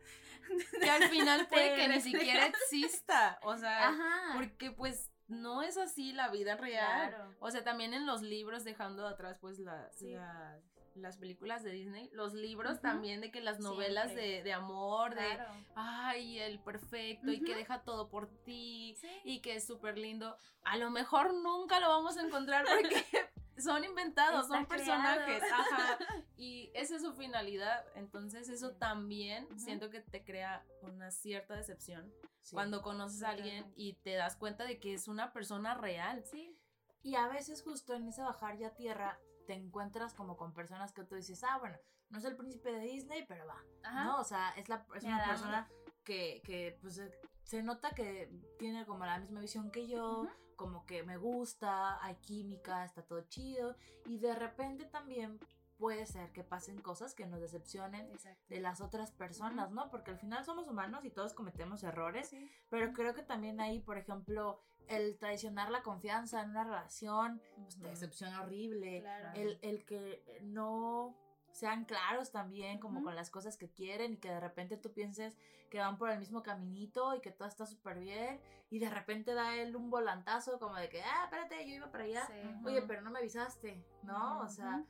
Que 0.82 0.90
al 0.90 1.10
final 1.10 1.48
puede 1.48 1.76
que 1.76 1.88
ni 1.88 2.02
siquiera 2.02 2.46
exista. 2.48 3.40
O 3.44 3.58
sea, 3.58 3.90
Ajá. 3.90 4.34
porque 4.36 4.72
pues 4.72 5.10
no 5.28 5.62
es 5.64 5.78
así 5.78 6.12
la 6.12 6.30
vida 6.30 6.58
real. 6.58 7.10
Claro. 7.10 7.36
O 7.40 7.50
sea, 7.50 7.64
también 7.64 7.94
en 7.94 8.06
los 8.06 8.22
libros, 8.22 8.64
dejando 8.66 9.08
atrás 9.08 9.38
pues 9.40 9.58
la- 9.60 9.90
Sí. 9.94 10.12
la- 10.12 10.60
las 10.96 11.18
películas 11.18 11.64
de 11.64 11.72
Disney, 11.72 12.10
los 12.14 12.34
libros 12.34 12.82
también 12.82 13.22
de 13.22 13.32
que 13.32 13.42
las 13.42 13.60
novelas 13.60 14.14
de, 14.16 14.44
de 14.44 14.54
amor, 14.54 15.16
de 15.16 15.40
ay, 15.76 16.40
el 16.40 16.60
perfecto 16.60 17.32
y 17.32 17.42
que 17.42 17.56
deja 17.56 17.82
todo 17.84 18.10
por 18.10 18.28
ti 18.44 18.96
Sí. 19.00 19.10
y 19.24 19.40
que 19.42 19.56
es 19.56 19.66
súper 19.66 19.98
lindo. 19.98 20.38
A 20.64 20.78
lo 20.78 20.90
mejor 20.92 21.34
nunca 21.34 21.80
lo 21.80 21.90
vamos 21.90 22.18
a 22.18 22.22
encontrar 22.22 22.66
porque 22.66 23.04
son 23.58 23.84
inventados, 23.84 24.44
Está 24.46 24.56
son 24.58 24.66
personajes. 24.66 25.40
creado. 25.40 25.64
Ajá. 25.72 25.98
Y 26.36 26.72
esa 26.74 26.98
es 26.98 27.02
su 27.04 27.14
finalidad. 27.14 27.86
Entonces 27.96 28.50
eso 28.50 28.72
Sí. 28.72 28.76
también 28.78 29.48
siento 29.58 29.90
que 29.90 30.02
te 30.02 30.24
crea 30.26 30.66
una 30.82 31.10
cierta 31.12 31.56
decepción 31.56 32.12
Sí. 32.42 32.54
cuando 32.56 32.82
conoces 32.82 33.24
a 33.24 33.30
alguien 33.30 33.72
y 33.78 33.94
te 33.94 34.16
das 34.16 34.36
cuenta 34.36 34.66
de 34.66 34.78
que 34.80 34.94
es 34.94 35.08
una 35.08 35.32
persona 35.32 35.74
real. 35.76 36.24
Sí. 36.26 36.58
Y 37.02 37.16
a 37.16 37.28
veces 37.30 37.62
justo 37.64 37.94
en 37.94 38.08
ese 38.08 38.22
bajar 38.22 38.58
ya 38.58 38.68
a 38.68 38.76
tierra 38.76 39.20
te 39.46 39.54
encuentras 39.54 40.14
como 40.14 40.38
con 40.38 40.54
personas 40.54 40.92
que 40.94 41.04
tú 41.04 41.16
dices, 41.16 41.44
ah, 41.44 41.58
bueno, 41.60 41.78
no 42.10 42.20
es 42.20 42.26
el 42.26 42.36
príncipe 42.36 42.72
de 42.72 42.80
Disney, 42.82 43.26
pero 43.28 43.46
va. 43.46 43.64
Ajá. 43.84 44.04
¿No? 44.06 44.20
O 44.20 44.24
sea, 44.24 44.52
es, 44.58 44.70
la, 44.70 44.86
es 44.96 45.04
una 45.04 45.26
persona 45.26 45.70
que, 46.04 46.42
que 46.46 46.78
pues 46.82 46.98
eh, 47.00 47.12
se 47.44 47.64
nota 47.64 47.92
que 47.92 48.30
tiene 48.60 48.86
como 48.86 49.06
la 49.06 49.20
misma 49.20 49.40
visión 49.40 49.72
que 49.72 49.88
yo, 49.88 50.28
como 50.56 50.86
que 50.86 51.04
me 51.04 51.18
gusta, 51.18 52.04
hay 52.04 52.16
química, 52.18 52.86
está 52.86 53.02
todo 53.04 53.22
chido 53.28 53.76
y 54.06 54.20
de 54.20 54.36
repente 54.36 54.86
también 54.86 55.40
puede 55.78 56.06
ser 56.06 56.32
que 56.32 56.44
pasen 56.44 56.80
cosas 56.82 57.14
que 57.14 57.26
nos 57.26 57.42
decepcionen 57.42 58.10
Exacto. 58.12 58.42
de 58.48 58.62
las 58.62 58.80
otras 58.80 59.12
personas, 59.12 59.72
¿no? 59.72 59.90
Porque 59.90 60.12
al 60.12 60.18
final 60.20 60.46
somos 60.46 60.68
humanos 60.68 61.04
y 61.04 61.10
todos 61.10 61.34
cometemos 61.34 61.84
errores, 61.84 62.30
Sí. 62.30 62.50
pero 62.70 62.94
creo 62.94 63.14
que 63.14 63.24
también 63.24 63.60
ahí, 63.60 63.80
por 63.80 63.98
ejemplo, 63.98 64.62
el 64.88 65.18
traicionar 65.18 65.70
la 65.72 65.82
confianza 65.82 66.42
en 66.42 66.52
una 66.52 66.64
relación, 66.64 67.42
pues 67.56 67.80
decepciona 67.80 68.42
horrible, 68.42 69.02
Claro. 69.02 69.30
el, 69.36 69.60
el 69.62 69.86
que 69.86 70.24
no 70.42 71.16
sean 71.52 71.86
claros 71.86 72.32
también 72.32 72.80
como 72.80 73.04
con 73.04 73.16
las 73.16 73.30
cosas 73.30 73.58
que 73.58 73.70
quieren 73.70 74.14
y 74.14 74.18
que 74.18 74.30
de 74.30 74.40
repente 74.40 74.76
tú 74.78 74.92
pienses 74.92 75.38
que 75.70 75.78
van 75.80 75.98
por 75.98 76.10
el 76.10 76.20
mismo 76.20 76.42
caminito 76.44 77.16
y 77.16 77.22
que 77.22 77.32
todo 77.32 77.48
está 77.48 77.66
súper 77.68 78.00
bien 78.00 78.40
y 78.72 78.80
de 78.80 78.90
repente 78.90 79.34
da 79.36 79.56
él 79.56 79.76
un 79.76 79.90
volantazo 79.92 80.58
como 80.60 80.76
de 80.76 80.90
que, 80.90 81.02
ah, 81.04 81.26
espérate, 81.26 81.68
yo 81.68 81.76
iba 81.76 81.92
para 81.92 82.06
allá. 82.06 82.26
Sí. 82.26 82.34
Oye, 82.66 82.82
pero 82.88 83.02
no 83.02 83.12
me 83.12 83.20
avisaste, 83.20 83.86
¿no? 84.02 84.40
O 84.40 84.48
sea, 84.50 84.84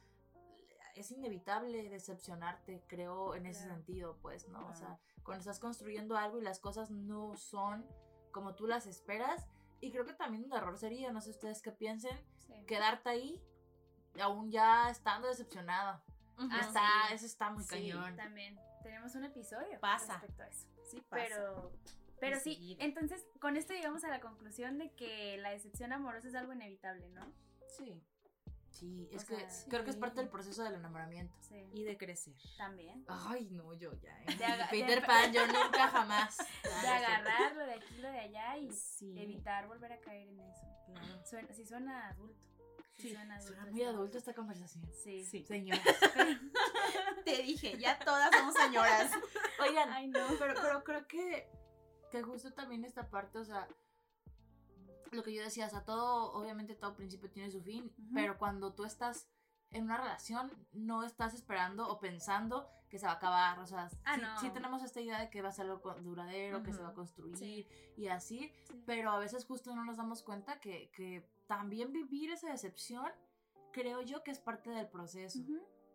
es 0.95 1.11
inevitable 1.11 1.89
decepcionarte, 1.89 2.83
creo, 2.87 3.35
en 3.35 3.45
ese 3.45 3.67
sentido, 3.67 4.17
pues, 4.21 4.47
¿no? 4.47 4.65
O 4.69 4.75
sea, 4.75 4.99
cuando 5.23 5.39
estás 5.41 5.59
construyendo 5.59 6.15
algo 6.15 6.37
y 6.39 6.43
las 6.43 6.59
cosas 6.59 6.91
no 6.91 7.35
son 7.35 7.85
como 8.31 8.55
tú 8.55 8.67
las 8.67 8.85
esperas. 8.87 9.47
Y 9.83 9.91
creo 9.91 10.05
que 10.05 10.13
también 10.13 10.45
un 10.45 10.53
error 10.53 10.77
sería, 10.77 11.11
no 11.11 11.19
sé 11.19 11.31
ustedes 11.31 11.61
qué 11.61 11.71
piensen, 11.71 12.17
Sí. 12.37 12.53
quedarte 12.65 13.09
ahí, 13.09 13.41
aún 14.21 14.49
ya 14.49 14.89
estando 14.89 15.27
decepcionada. 15.27 16.01
Está, 16.61 16.81
sí. 17.09 17.13
eso 17.15 17.25
está 17.25 17.49
muy 17.51 17.63
Sí, 17.63 17.69
cañón. 17.69 18.15
También 18.15 18.57
tenemos 18.81 19.13
un 19.15 19.25
episodio 19.25 19.79
Pasa. 19.81 20.13
respecto 20.13 20.43
a 20.43 20.47
eso. 20.47 20.67
Sí 20.89 21.01
pasa. 21.01 21.25
Pero, 21.27 21.71
pero 22.19 22.39
sí, 22.39 22.77
entonces 22.79 23.25
con 23.41 23.57
esto 23.57 23.73
llegamos 23.73 24.03
a 24.05 24.09
la 24.09 24.19
conclusión 24.21 24.77
de 24.77 24.91
que 24.93 25.37
la 25.37 25.49
decepción 25.51 25.91
amorosa 25.91 26.29
es 26.29 26.35
algo 26.35 26.53
inevitable, 26.53 27.09
¿no? 27.09 27.31
Sí. 27.67 28.01
Sí, 28.73 29.07
es 29.11 29.23
O 29.23 29.27
que 29.27 29.35
sea, 29.49 29.65
creo 29.69 29.83
que 29.83 29.91
es 29.91 29.95
parte 29.97 30.19
del 30.19 30.29
proceso 30.29 30.63
del 30.63 30.73
enamoramiento. 30.73 31.33
Sí. 31.41 31.63
Y 31.73 31.83
de 31.83 31.95
crecer. 31.95 32.33
También. 32.57 33.05
Ay, 33.07 33.47
no, 33.51 33.73
yo 33.75 33.93
ya. 34.01 34.17
¿eh? 34.23 34.67
Peter 34.71 34.99
de- 35.01 35.07
Pan, 35.07 35.31
yo 35.31 35.45
nunca 35.45 35.87
jamás. 35.89 36.37
De 36.81 36.87
agarrar 36.87 37.55
lo 37.55 37.65
de 37.65 37.73
aquí, 37.75 37.95
lo 37.99 38.09
de 38.09 38.19
allá 38.19 38.57
y 38.57 38.71
Sí. 38.73 39.13
evitar 39.21 39.67
volver 39.67 39.93
a 39.93 39.99
caer 40.01 40.27
en 40.27 40.39
eso. 40.39 40.65
Claro. 40.87 41.25
Suena, 41.25 41.53
sí 41.53 41.65
suena 41.65 42.07
adulto. 42.09 42.47
Sí, 42.97 43.13
suena 43.13 43.35
adulto. 43.35 43.53
Suena 43.55 43.71
muy 43.71 43.83
adulto 43.83 44.17
esta 44.17 44.33
conversación. 44.33 44.89
Sí. 45.03 45.23
Sí. 45.23 45.45
Señor. 45.45 45.77
Te 47.25 47.41
dije, 47.43 47.77
ya 47.77 47.97
todas 47.99 48.35
somos 48.35 48.53
señoras. 48.55 49.11
Oigan, 49.61 49.91
Ay, 49.93 50.07
no. 50.07 50.19
pero, 50.39 50.53
pero 50.61 50.83
creo 50.83 51.07
que, 51.07 51.47
que 52.11 52.21
justo 52.23 52.51
también 52.53 52.83
esta 52.85 53.09
parte, 53.09 53.37
o 53.39 53.45
sea, 53.45 53.67
lo 55.13 55.23
que 55.23 55.33
yo 55.33 55.41
decía, 55.43 55.67
o 55.67 55.69
sea, 55.69 55.83
todo, 55.85 56.33
obviamente 56.33 56.75
todo 56.75 56.95
principio 56.95 57.29
tiene 57.29 57.49
su 57.51 57.61
fin, 57.61 57.91
pero 58.13 58.37
cuando 58.37 58.73
tú 58.73 58.83
estás 58.85 59.27
en 59.71 59.83
una 59.85 59.97
relación, 59.97 60.51
no 60.71 61.03
estás 61.03 61.33
esperando 61.33 61.87
o 61.89 61.99
pensando 61.99 62.69
que 62.89 62.99
se 62.99 63.07
va 63.07 63.13
a 63.13 63.15
acabar, 63.15 63.57
o 63.59 63.65
sea, 63.65 63.89
Ah, 64.05 64.15
sí, 64.15 64.21
no. 64.21 64.39
sí 64.39 64.49
tenemos 64.51 64.83
esta 64.83 65.01
idea 65.01 65.19
de 65.19 65.29
que 65.31 65.41
va 65.41 65.49
a 65.49 65.51
ser 65.51 65.65
algo 65.65 65.95
duradero, 65.95 66.61
que 66.61 66.71
se 66.73 66.81
va 66.83 66.89
a 66.89 66.93
construir 66.93 67.35
Sí. 67.37 67.67
y 67.97 68.07
así, 68.07 68.51
Sí. 68.67 68.83
pero 68.85 69.09
a 69.11 69.17
veces 69.17 69.45
justo 69.45 69.75
no 69.75 69.83
nos 69.83 69.97
damos 69.97 70.21
cuenta 70.21 70.59
que, 70.59 70.91
que 70.91 71.27
también 71.47 71.91
vivir 71.91 72.29
esa 72.31 72.49
decepción, 72.51 73.11
creo 73.71 74.01
yo 74.01 74.23
que 74.23 74.29
es 74.31 74.39
parte 74.39 74.69
del 74.69 74.87
proceso 74.87 75.39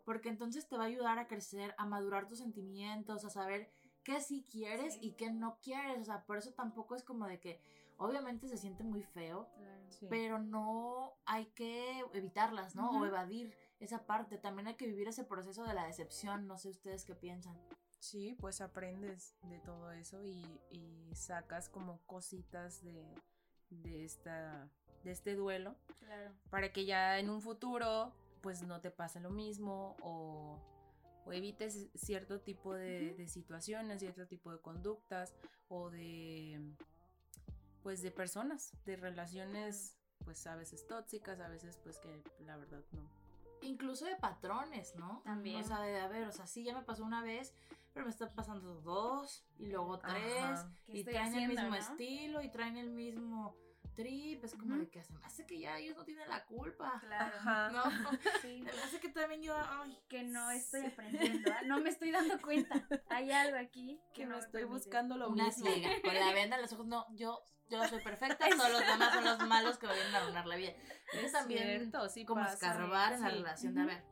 porque 0.05 0.29
entonces 0.29 0.67
te 0.69 0.77
va 0.77 0.85
a 0.85 0.87
ayudar 0.87 1.19
a 1.21 1.29
crecer, 1.29 1.75
a 1.79 1.85
madurar 1.87 2.27
tus 2.27 2.39
sentimientos, 2.39 3.25
a 3.25 3.31
saber 3.31 3.71
qué 4.03 4.21
sí 4.21 4.45
quieres 4.51 4.99
y 5.03 5.13
qué 5.13 5.31
no 5.31 5.59
quieres, 5.63 6.01
o 6.01 6.05
sea, 6.05 6.25
por 6.25 6.39
eso 6.39 6.53
tampoco 6.55 6.97
es 6.97 7.05
como 7.05 7.27
de 7.27 7.39
que 7.39 7.61
obviamente 7.99 8.49
se 8.49 8.57
siente 8.57 8.83
muy 8.85 9.02
feo, 9.02 9.49
Claro. 9.57 9.90
Sí. 9.90 10.07
pero 10.11 10.38
no 10.38 11.12
hay 11.26 11.47
que 11.47 12.00
evitarlas, 12.14 12.75
¿no? 12.75 12.90
O 12.90 13.05
evadir 13.07 13.55
esa 13.81 14.07
parte, 14.07 14.38
también 14.38 14.67
hay 14.69 14.75
que 14.75 14.87
vivir 14.87 15.09
ese 15.09 15.25
proceso 15.25 15.64
de 15.64 15.75
la 15.75 15.87
decepción, 15.87 16.47
no 16.47 16.59
sé 16.59 16.69
ustedes 16.71 17.05
qué 17.05 17.14
piensan. 17.14 17.57
Sí, 18.00 18.37
pues 18.40 18.61
aprendes 18.61 19.35
de 19.43 19.59
todo 19.61 19.90
eso 19.90 20.23
y, 20.25 20.61
y 20.71 21.11
sacas 21.14 21.69
como 21.69 21.99
cositas 22.07 22.83
de, 22.85 23.05
de, 23.71 24.05
esta, 24.05 24.69
de 25.05 25.11
este 25.11 25.35
duelo 25.35 25.75
Claro. 25.99 26.33
para 26.50 26.73
que 26.73 26.85
ya 26.87 27.19
en 27.19 27.28
un 27.31 27.40
futuro 27.43 28.12
pues 28.40 28.62
no 28.62 28.81
te 28.81 28.90
pase 28.93 29.19
lo 29.21 29.31
mismo 29.31 29.97
o, 30.00 30.59
o 31.26 31.33
evites 31.33 31.88
cierto 31.97 32.40
tipo 32.40 32.73
de, 32.75 33.14
de 33.14 33.26
situaciones, 33.26 33.99
cierto 33.99 34.26
tipo 34.28 34.52
de 34.52 34.61
conductas 34.61 35.35
o 35.69 35.90
de 35.90 36.61
pues 37.83 38.03
de 38.03 38.11
personas, 38.11 38.73
de 38.85 38.97
relaciones 38.97 39.99
pues 40.25 40.47
a 40.47 40.57
veces 40.57 40.87
tóxicas, 40.87 41.41
a 41.41 41.49
veces 41.49 41.79
pues 41.83 41.99
que 41.99 42.23
la 42.45 42.57
verdad 42.57 42.83
no. 42.93 43.09
Incluso 43.63 44.05
de 44.05 44.17
patrones, 44.17 44.95
¿no? 44.97 45.23
También. 45.25 45.63
O 45.63 45.67
sea, 45.67 45.81
de, 45.81 45.99
a 45.99 46.09
ver, 46.09 46.29
o 46.29 46.33
sea, 46.33 46.47
sí, 46.47 46.63
ya 46.65 46.75
me 46.75 46.83
pasó 46.83 47.05
una 47.05 47.23
vez, 47.23 47.55
pero 47.93 48.07
me 48.07 48.11
están 48.11 48.33
pasando 48.35 48.81
dos 48.81 49.45
y 49.59 49.67
luego 49.67 49.99
tres. 49.99 50.43
Ajá. 50.43 50.71
¿Qué 50.87 50.99
y 50.99 51.05
traen 51.05 51.35
el 51.35 51.49
mismo 51.49 51.69
no? 51.69 51.75
estilo 51.75 52.43
y 52.43 52.51
traen 52.51 52.77
el 52.77 52.91
mismo 52.91 53.57
trip. 53.95 54.45
Es 54.45 54.55
como 54.55 54.75
Ujú. 54.75 54.85
de 54.85 54.91
que 54.91 55.03
se 55.03 55.13
me 55.13 55.25
hace 55.25 55.47
que 55.47 55.59
ya 55.59 55.77
ellos 55.79 55.97
no 55.97 56.05
tienen 56.05 56.29
la 56.29 56.45
culpa. 56.47 56.99
Claro. 57.01 57.37
Ajá. 57.37 57.71
No, 57.73 57.83
Sí. 58.43 58.65
se 58.65 58.77
me 58.77 58.83
hace 58.83 59.01
que 59.01 59.09
también 59.09 59.43
yo, 59.43 59.55
ay, 59.57 59.99
Que 60.09 60.23
no 60.23 60.51
estoy 60.51 60.87
aprendiendo. 60.87 61.51
¿ah? 61.53 61.63
No 61.67 61.81
me 61.81 61.91
estoy 61.91 62.11
dando 62.11 62.41
cuenta. 62.41 62.87
Hay 63.11 63.31
algo 63.31 63.59
aquí 63.59 64.01
que, 64.15 64.23
Que 64.23 64.25
no 64.25 64.31
no 64.31 64.37
me 64.37 64.45
estoy 64.45 64.61
permite. 64.63 64.75
buscando 64.79 65.17
lo 65.17 65.29
una 65.31 65.45
mismo. 65.47 65.67
ciega, 65.67 65.91
con 66.03 66.15
la 66.15 66.33
venda 66.33 66.57
en 66.57 66.63
los 66.63 66.73
ojos. 66.73 66.87
No, 66.87 67.07
yo, 67.17 67.43
yo 67.69 67.85
soy 67.89 68.01
perfecta, 68.03 68.47
todos 68.51 68.71
los 68.73 68.81
demás 68.81 69.15
son 69.15 69.25
los 69.25 69.39
malos 69.49 69.79
que 69.79 69.87
me 69.87 69.95
vienen 69.95 70.15
a 70.15 70.19
arruinar 70.19 70.47
la 70.47 70.57
vida. 70.57 70.73
Es 71.13 71.25
Es 71.25 71.33
también 71.33 71.63
cierto, 71.91 72.09
sí 72.09 72.25
como 72.25 72.43
pasa. 72.43 72.55
escarbar 72.55 73.13
en 73.15 73.21
la 73.23 73.29
Sí. 73.31 73.35
relación 73.37 73.75
de, 73.75 73.81
a 73.83 73.87
ver, 73.87 74.05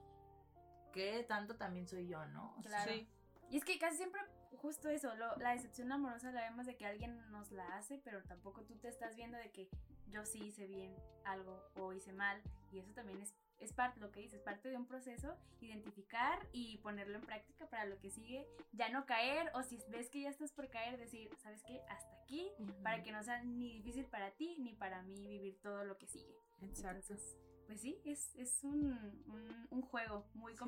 ¿qué 0.92 1.24
tanto 1.28 1.56
también 1.56 1.86
soy 1.86 2.08
yo, 2.08 2.24
no? 2.26 2.54
O 2.58 2.62
sea, 2.62 2.70
Claro. 2.70 2.92
Sí. 2.92 3.08
Y 3.50 3.56
es 3.58 3.64
que 3.64 3.78
casi 3.78 3.96
siempre, 3.98 4.20
justo 4.56 4.88
eso, 4.88 5.14
lo- 5.14 5.36
la 5.36 5.52
decepción 5.52 5.92
amorosa 5.92 6.32
la 6.32 6.42
vemos 6.48 6.66
de 6.66 6.76
que 6.76 6.86
alguien 6.86 7.30
nos 7.30 7.50
la 7.52 7.66
hace, 7.76 7.98
pero 7.98 8.22
tampoco 8.24 8.62
tú 8.64 8.76
te 8.78 8.88
estás 8.88 9.14
viendo 9.16 9.38
de 9.38 9.50
que 9.52 9.68
yo 10.08 10.24
sí 10.24 10.40
hice 10.46 10.66
bien 10.66 10.94
algo 11.24 11.62
o 11.76 11.92
hice 11.92 12.12
mal. 12.12 12.42
Y 12.72 12.78
eso 12.80 12.92
también 12.92 13.20
es, 13.22 13.34
es 13.58 13.72
parte, 13.72 14.00
lo 14.00 14.10
que 14.10 14.20
dices, 14.20 14.40
parte 14.40 14.68
de 14.68 14.76
un 14.76 14.86
proceso, 14.86 15.36
identificar 15.60 16.38
y 16.52 16.78
ponerlo 16.78 17.16
en 17.18 17.24
práctica 17.24 17.68
para 17.68 17.84
lo 17.86 17.98
que 18.00 18.10
sigue, 18.10 18.46
ya 18.72 18.88
no 18.90 19.06
caer, 19.06 19.50
o 19.54 19.62
si 19.62 19.78
ves 19.88 20.10
que 20.10 20.22
ya 20.22 20.30
estás 20.30 20.52
por 20.52 20.68
caer, 20.68 20.98
decir, 20.98 21.30
¿sabes 21.38 21.62
qué? 21.64 21.80
Hasta 21.88 22.12
aquí, 22.22 22.50
para 22.82 23.02
que 23.02 23.12
no 23.12 23.22
sea 23.22 23.42
ni 23.44 23.72
difícil 23.74 24.06
para 24.06 24.32
ti 24.32 24.56
ni 24.58 24.74
para 24.74 25.02
mí 25.02 25.26
vivir 25.28 25.60
todo 25.60 25.84
lo 25.84 25.96
que 25.98 26.06
sigue. 26.06 26.34
Exacto. 26.62 26.98
Entonces, 27.14 27.38
pues 27.66 27.80
sí, 27.80 28.00
es, 28.04 28.34
es 28.36 28.62
un, 28.64 28.92
un- 29.26 29.66
un 29.70 29.82
juego 29.82 30.26
muy 30.34 30.52
Sí. 30.52 30.58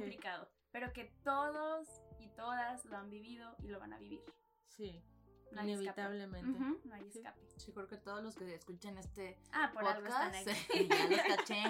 Pero 0.79 0.93
que 0.93 1.07
todos 1.25 1.89
y 2.21 2.29
todas 2.29 2.85
lo 2.85 2.97
han 2.99 3.11
vivido 3.11 3.57
y 3.65 3.67
lo 3.69 3.81
van 3.81 3.93
a 3.93 3.99
vivir. 3.99 4.21
Sí, 4.69 5.03
No 5.51 5.63
inevitablemente. 5.65 6.51
Ujú, 6.59 6.81
no 6.85 6.95
hay 6.95 7.03
Sí. 7.11 7.19
escape. 7.19 7.41
Sí, 7.57 7.73
creo 7.73 7.89
que 7.89 7.97
todos 7.97 8.23
los 8.23 8.37
que 8.37 8.55
escuchen 8.55 8.97
este 8.99 9.41
Ah, 9.51 9.71
por 9.75 9.85
algo 9.85 10.07
están 10.07 10.31
podcast, 10.31 10.49
aquí. 10.71 10.89
ya 10.89 11.09
los 11.09 11.37
caché. 11.37 11.63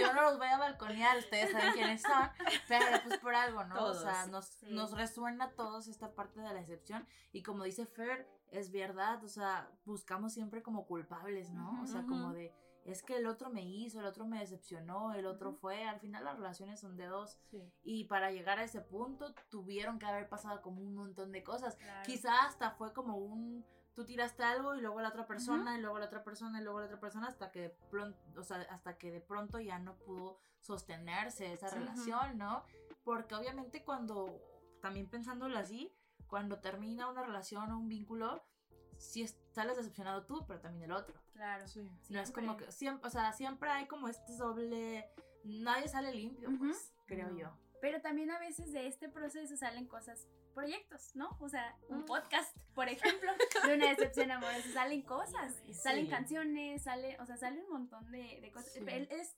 Yo 0.00 0.12
no 0.14 0.22
los 0.22 0.38
voy 0.38 0.48
a 0.48 0.58
balconear, 0.58 1.18
ustedes 1.18 1.52
saben 1.52 1.72
quiénes 1.74 2.02
son, 2.02 2.28
pero 2.66 2.84
pues 3.06 3.20
por 3.20 3.34
algo, 3.34 3.62
¿no? 3.64 3.84
O 3.84 3.94
sea, 3.94 4.12
Todos. 4.24 4.28
nos, 4.30 4.44
Sí. 4.46 4.72
nos 4.72 4.92
resuena 4.92 5.44
a 5.44 5.50
todos 5.52 5.86
esta 5.86 6.12
parte 6.14 6.40
de 6.40 6.52
la 6.52 6.60
excepción 6.60 7.06
y 7.30 7.42
como 7.44 7.62
dice 7.64 7.86
Fer, 7.86 8.26
es 8.50 8.72
verdad, 8.72 9.22
o 9.22 9.28
sea, 9.28 9.70
buscamos 9.84 10.32
siempre 10.32 10.62
como 10.62 10.86
culpables, 10.86 11.50
¿no? 11.50 11.80
O 11.82 11.86
sea, 11.86 12.02
como 12.02 12.28
Ujú. 12.28 12.34
de, 12.34 12.54
es 12.84 13.02
que 13.02 13.16
el 13.16 13.26
otro 13.26 13.50
me 13.50 13.62
hizo, 13.62 14.00
el 14.00 14.06
otro 14.06 14.26
me 14.26 14.40
decepcionó, 14.40 15.12
el 15.14 15.26
otro 15.26 15.52
fue, 15.52 15.84
al 15.84 16.00
final 16.00 16.24
las 16.24 16.36
relaciones 16.36 16.80
son 16.80 16.96
de 16.96 17.06
dos 17.06 17.38
Sí. 17.50 17.62
y 17.82 18.04
para 18.04 18.30
llegar 18.30 18.58
a 18.58 18.64
ese 18.64 18.80
punto 18.80 19.34
tuvieron 19.50 19.98
que 19.98 20.06
haber 20.06 20.28
pasado 20.28 20.62
como 20.62 20.80
un 20.80 20.94
montón 20.94 21.32
de 21.32 21.42
cosas. 21.42 21.76
Claro. 21.76 22.02
Quizá 22.06 22.44
hasta 22.46 22.70
fue 22.72 22.92
como 22.92 23.16
un 23.16 23.64
tú 23.94 24.04
tiraste 24.06 24.42
algo 24.44 24.74
y 24.76 24.80
luego 24.80 25.00
la 25.00 25.08
otra 25.08 25.26
persona 25.26 25.76
y 25.76 25.80
luego 25.80 25.98
la 25.98 26.06
otra 26.06 26.22
persona 26.24 26.60
y 26.60 26.64
luego 26.64 26.80
la 26.80 26.86
otra 26.86 27.00
persona 27.00 27.26
hasta 27.26 27.50
que 27.50 27.60
de 27.60 27.70
pronto, 27.90 28.18
o 28.36 28.42
sea, 28.44 28.62
hasta 28.70 28.96
que 28.96 29.10
de 29.10 29.20
pronto 29.20 29.58
ya 29.60 29.78
no 29.78 29.96
pudo 29.98 30.38
sostenerse 30.60 31.52
esa 31.52 31.68
relación, 31.68 32.38
¿no? 32.38 32.64
Porque 33.04 33.34
obviamente 33.34 33.84
cuando 33.84 34.40
también 34.80 35.08
pensándolo 35.10 35.58
así, 35.58 35.92
cuando 36.28 36.60
termina 36.60 37.08
una 37.10 37.22
relación 37.24 37.70
o 37.72 37.78
un 37.78 37.88
vínculo, 37.88 38.42
sí 39.00 39.22
es- 39.22 39.36
sales 39.52 39.76
decepcionado 39.76 40.24
tú, 40.26 40.44
pero 40.46 40.60
también 40.60 40.84
el 40.84 40.92
otro. 40.92 41.14
Claro. 41.32 41.66
Sí. 41.68 41.90
No 42.08 42.20
es 42.20 42.30
como 42.30 42.56
que 42.56 42.70
siempre, 42.70 43.06
o 43.06 43.10
sea, 43.10 43.32
siempre 43.32 43.70
hay 43.70 43.86
como 43.86 44.08
este 44.08 44.36
doble 44.36 45.08
nadie 45.44 45.88
sale 45.88 46.14
limpio, 46.14 46.50
pues, 46.58 46.92
creo 47.06 47.34
yo. 47.36 47.50
Pero 47.80 48.00
también 48.02 48.30
a 48.30 48.38
veces 48.38 48.72
de 48.72 48.86
este 48.86 49.08
proceso 49.08 49.56
salen 49.56 49.86
cosas, 49.86 50.28
proyectos, 50.54 51.14
¿no? 51.16 51.36
O 51.40 51.48
sea, 51.48 51.76
un 51.88 52.00
Mm. 52.00 52.04
podcast, 52.06 52.54
por 52.74 52.88
ejemplo, 52.88 53.30
de 53.72 53.74
una 53.74 53.88
decepción 53.88 54.30
amorosa. 54.30 54.68
Salen 54.74 55.02
cosas, 55.02 55.62
salen 55.72 56.04
Sí. 56.06 56.10
canciones, 56.10 56.82
sale, 56.82 57.18
o 57.20 57.24
sea, 57.26 57.36
sale 57.38 57.62
un 57.64 57.70
montón 57.70 58.10
de, 58.12 58.40
de 58.42 58.50
cosas. 58.52 58.72
Sí. 58.72 58.80
Es, 58.86 59.36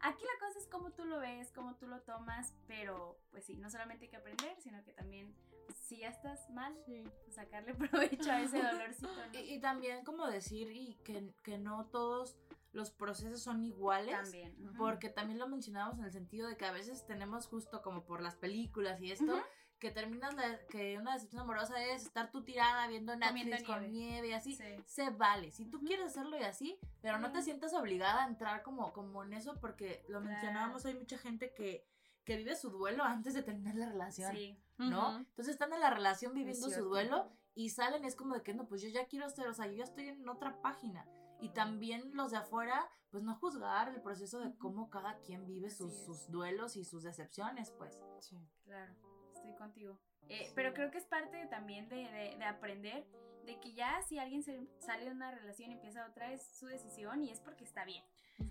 aquí 0.00 0.24
la 0.24 0.46
cosa 0.46 0.58
es 0.58 0.66
cómo 0.66 0.90
tú 0.92 1.04
lo 1.04 1.20
ves, 1.20 1.52
cómo 1.52 1.76
tú 1.76 1.86
lo 1.86 2.00
tomas, 2.02 2.54
pero 2.66 3.20
pues 3.30 3.44
sí, 3.44 3.56
no 3.58 3.70
solamente 3.70 4.06
hay 4.06 4.10
que 4.10 4.16
aprender, 4.16 4.60
sino 4.60 4.82
que 4.82 4.92
también, 4.92 5.32
si 5.74 5.98
ya 5.98 6.08
estás 6.08 6.48
mal, 6.50 6.74
Sí. 6.86 7.02
pues, 7.24 7.34
sacarle 7.34 7.74
provecho 8.20 8.30
a 8.30 8.40
ese 8.40 8.62
dolorcito, 8.62 9.08
¿no? 9.14 9.38
Y, 9.38 9.54
y 9.54 9.60
también 9.60 10.04
como 10.04 10.26
decir 10.26 10.70
y 10.72 10.94
que, 11.04 11.32
que 11.42 11.58
no 11.58 11.86
todos 11.86 12.36
los 12.72 12.90
procesos 12.90 13.42
son 13.42 13.62
iguales. 13.64 14.14
También. 14.14 14.54
Porque 14.76 15.08
también 15.08 15.38
lo 15.38 15.48
mencionábamos 15.48 15.98
en 15.98 16.04
el 16.04 16.12
sentido 16.12 16.48
de 16.48 16.56
que 16.56 16.66
a 16.66 16.72
veces 16.72 17.06
tenemos 17.06 17.46
justo 17.46 17.80
como 17.82 18.04
por 18.04 18.20
las 18.20 18.36
películas 18.36 19.00
y 19.00 19.12
esto, 19.12 19.24
Ujú. 19.32 19.42
que 19.78 19.90
terminas 19.90 20.34
la- 20.34 20.58
que 20.66 20.98
una 20.98 21.14
decepción 21.14 21.40
amorosa 21.42 21.82
es 21.82 22.04
estar 22.04 22.30
tú 22.30 22.42
tirada 22.44 22.86
viendo 22.88 23.16
Netflix 23.16 23.62
con 23.64 23.80
nieve. 23.80 23.92
nieve 23.92 24.28
y 24.28 24.32
así. 24.32 24.54
Sí. 24.56 24.64
Se 24.84 25.08
vale. 25.10 25.50
Si 25.52 25.64
tú 25.66 25.80
quieres 25.80 26.06
hacerlo 26.06 26.36
y 26.38 26.42
así, 26.42 26.78
pero 27.00 27.18
no 27.18 27.32
te 27.32 27.40
sientas 27.42 27.72
obligada 27.74 28.24
a 28.24 28.28
entrar 28.28 28.62
como, 28.62 28.92
como 28.92 29.22
en 29.24 29.32
eso 29.32 29.58
porque 29.60 30.02
lo 30.08 30.20
Claro. 30.20 30.24
mencionábamos, 30.34 30.84
hay 30.84 30.94
mucha 30.94 31.16
gente 31.18 31.52
que, 31.54 31.86
que 32.26 32.36
vive 32.36 32.54
su 32.56 32.68
duelo 32.70 33.02
antes 33.04 33.32
de 33.32 33.42
terminar 33.42 33.74
la 33.76 33.88
relación. 33.88 34.34
Sí. 34.34 34.58
¿no? 34.76 35.08
Ujú. 35.08 35.16
Entonces 35.20 35.48
están 35.54 35.72
en 35.72 35.80
la 35.80 35.88
relación 35.88 36.34
viviendo 36.34 36.68
su 36.68 36.84
duelo 36.84 37.30
y 37.54 37.70
salen 37.70 38.04
y 38.04 38.08
es 38.08 38.14
como 38.16 38.34
de 38.34 38.42
que 38.42 38.52
no, 38.52 38.66
pues 38.68 38.82
yo 38.82 38.90
ya 38.90 39.06
quiero 39.06 39.24
hacer, 39.24 39.46
o 39.48 39.54
sea, 39.54 39.66
yo 39.66 39.72
ya 39.72 39.84
estoy 39.84 40.08
en 40.08 40.28
otra 40.28 40.60
página. 40.60 41.06
Y 41.40 41.50
también 41.50 42.10
los 42.14 42.30
de 42.32 42.38
afuera, 42.38 42.86
pues 43.10 43.22
no 43.22 43.34
juzgar 43.36 43.88
el 43.90 44.00
proceso 44.02 44.38
de 44.40 44.54
cómo 44.58 44.90
cada 44.90 45.18
quien 45.20 45.46
vive 45.46 45.70
sus, 45.70 45.94
sus 45.94 46.30
duelos 46.30 46.76
y 46.76 46.84
sus 46.84 47.02
decepciones, 47.04 47.70
pues. 47.72 47.98
Sí. 48.20 48.36
Claro, 48.64 48.92
estoy 49.34 49.54
contigo. 49.54 49.98
Eh, 50.28 50.50
Pero 50.54 50.74
creo 50.74 50.90
que 50.90 50.98
es 50.98 51.06
parte 51.06 51.46
también 51.46 51.88
de, 51.88 51.96
de- 52.10 52.36
de 52.36 52.44
aprender 52.44 53.06
de 53.44 53.60
que 53.60 53.72
ya 53.74 54.02
si 54.02 54.18
alguien 54.18 54.42
se 54.42 54.66
sale 54.78 55.04
de 55.04 55.10
una 55.12 55.30
relación 55.30 55.70
y 55.70 55.74
empieza 55.74 56.04
otra 56.06 56.32
es 56.32 56.42
su 56.58 56.66
decisión 56.66 57.22
y 57.22 57.30
es 57.30 57.38
porque 57.40 57.64
está 57.64 57.84
bien. 57.84 58.02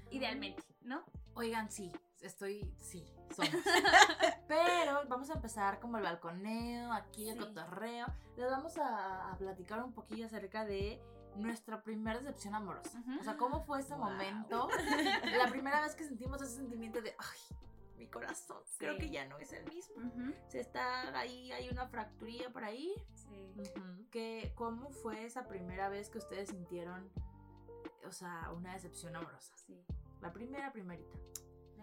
Idealmente, 0.09 0.63
¿no? 0.81 1.03
Oigan, 1.33 1.69
sí, 1.69 1.91
estoy, 2.21 2.73
sí, 2.79 3.05
somos. 3.35 3.51
Pero 4.47 5.01
vamos 5.07 5.29
a 5.29 5.33
empezar 5.33 5.79
como 5.79 5.97
el 5.97 6.03
balconeo, 6.03 6.91
aquí 6.93 7.29
el 7.29 7.35
Sí. 7.37 7.39
cotorreo. 7.39 8.07
Les 8.37 8.49
vamos 8.49 8.77
a, 8.77 9.31
a 9.31 9.37
platicar 9.37 9.83
un 9.83 9.93
poquillo 9.93 10.25
acerca 10.25 10.65
de 10.65 11.01
nuestra 11.35 11.81
primera 11.83 12.19
decepción 12.19 12.55
amorosa. 12.55 13.01
O 13.19 13.23
sea, 13.23 13.35
¿cómo 13.37 13.63
fue 13.65 13.79
ese 13.81 13.93
Wow. 13.95 14.05
momento? 14.05 14.69
La 15.45 15.47
primera 15.49 15.81
vez 15.81 15.95
que 15.95 16.05
sentimos 16.05 16.41
ese 16.41 16.55
sentimiento 16.55 17.01
de, 17.01 17.15
ay, 17.17 17.57
mi 17.97 18.07
corazón, 18.07 18.61
creo 18.77 18.97
que 18.97 19.09
ya 19.09 19.25
no 19.25 19.37
es 19.39 19.51
el 19.53 19.65
mismo. 19.65 19.95
Ujú, 19.97 20.33
Se 20.47 20.59
está 20.59 21.17
ahí, 21.17 21.51
hay 21.51 21.69
una 21.69 21.87
fracturilla 21.87 22.49
por 22.51 22.63
ahí. 22.63 22.93
Sí. 23.15 23.53
¿Cómo 24.55 24.89
fue 24.91 25.25
esa 25.25 25.45
primera 25.47 25.89
vez 25.89 26.09
que 26.09 26.17
ustedes 26.19 26.49
sintieron, 26.49 27.09
o 28.07 28.11
sea, 28.13 28.49
una 28.55 28.73
decepción 28.73 29.15
amorosa? 29.15 29.53
Sí, 29.57 29.77
La 30.21 30.31
primera, 30.31 30.71
primerita. 30.71 31.17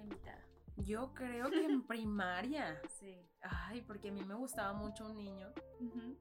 Invitada. 0.03 0.43
Yo 0.77 1.13
creo 1.15 1.51
que 1.51 1.65
en 1.65 1.83
primaria. 1.87 2.81
Sí. 2.99 3.29
Ay, 3.43 3.83
porque 3.83 4.09
a 4.09 4.13
mí 4.13 4.23
me 4.25 4.35
gustaba 4.35 4.73
mucho 4.73 5.07
un 5.07 5.17
niño 5.17 5.53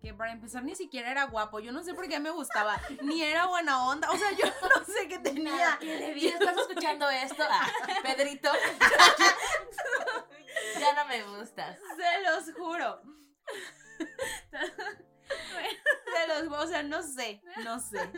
que 0.02 0.14
para 0.14 0.32
empezar 0.32 0.64
ni 0.64 0.76
siquiera 0.76 1.12
era 1.12 1.26
guapo. 1.26 1.60
Yo 1.60 1.72
no 1.72 1.84
sé 1.84 1.94
por 1.94 2.08
qué 2.08 2.20
me 2.20 2.32
gustaba. 2.32 2.82
Ni 3.04 3.22
era 3.22 3.46
buena 3.46 3.86
onda. 3.88 4.10
O 4.10 4.18
sea, 4.18 4.32
yo 4.32 4.46
no 4.80 4.86
sé 4.86 5.08
qué 5.08 5.20
tenía. 5.20 5.78
Si 5.80 6.28
estás 6.28 6.58
escuchando 6.58 7.10
esto, 7.10 7.44
ah, 7.48 7.68
Pedrito, 8.04 8.50
ya 10.80 10.94
no 10.96 11.06
me 11.08 11.24
gustas. 11.24 11.78
Se 11.96 12.22
los 12.24 12.58
juro. 12.58 13.02
Se 14.50 16.28
los 16.28 16.48
juro. 16.48 16.62
O 16.64 16.68
sea, 16.68 16.84
no 16.84 17.04
sé. 17.04 17.42
No 17.64 17.80
sé. 17.80 18.12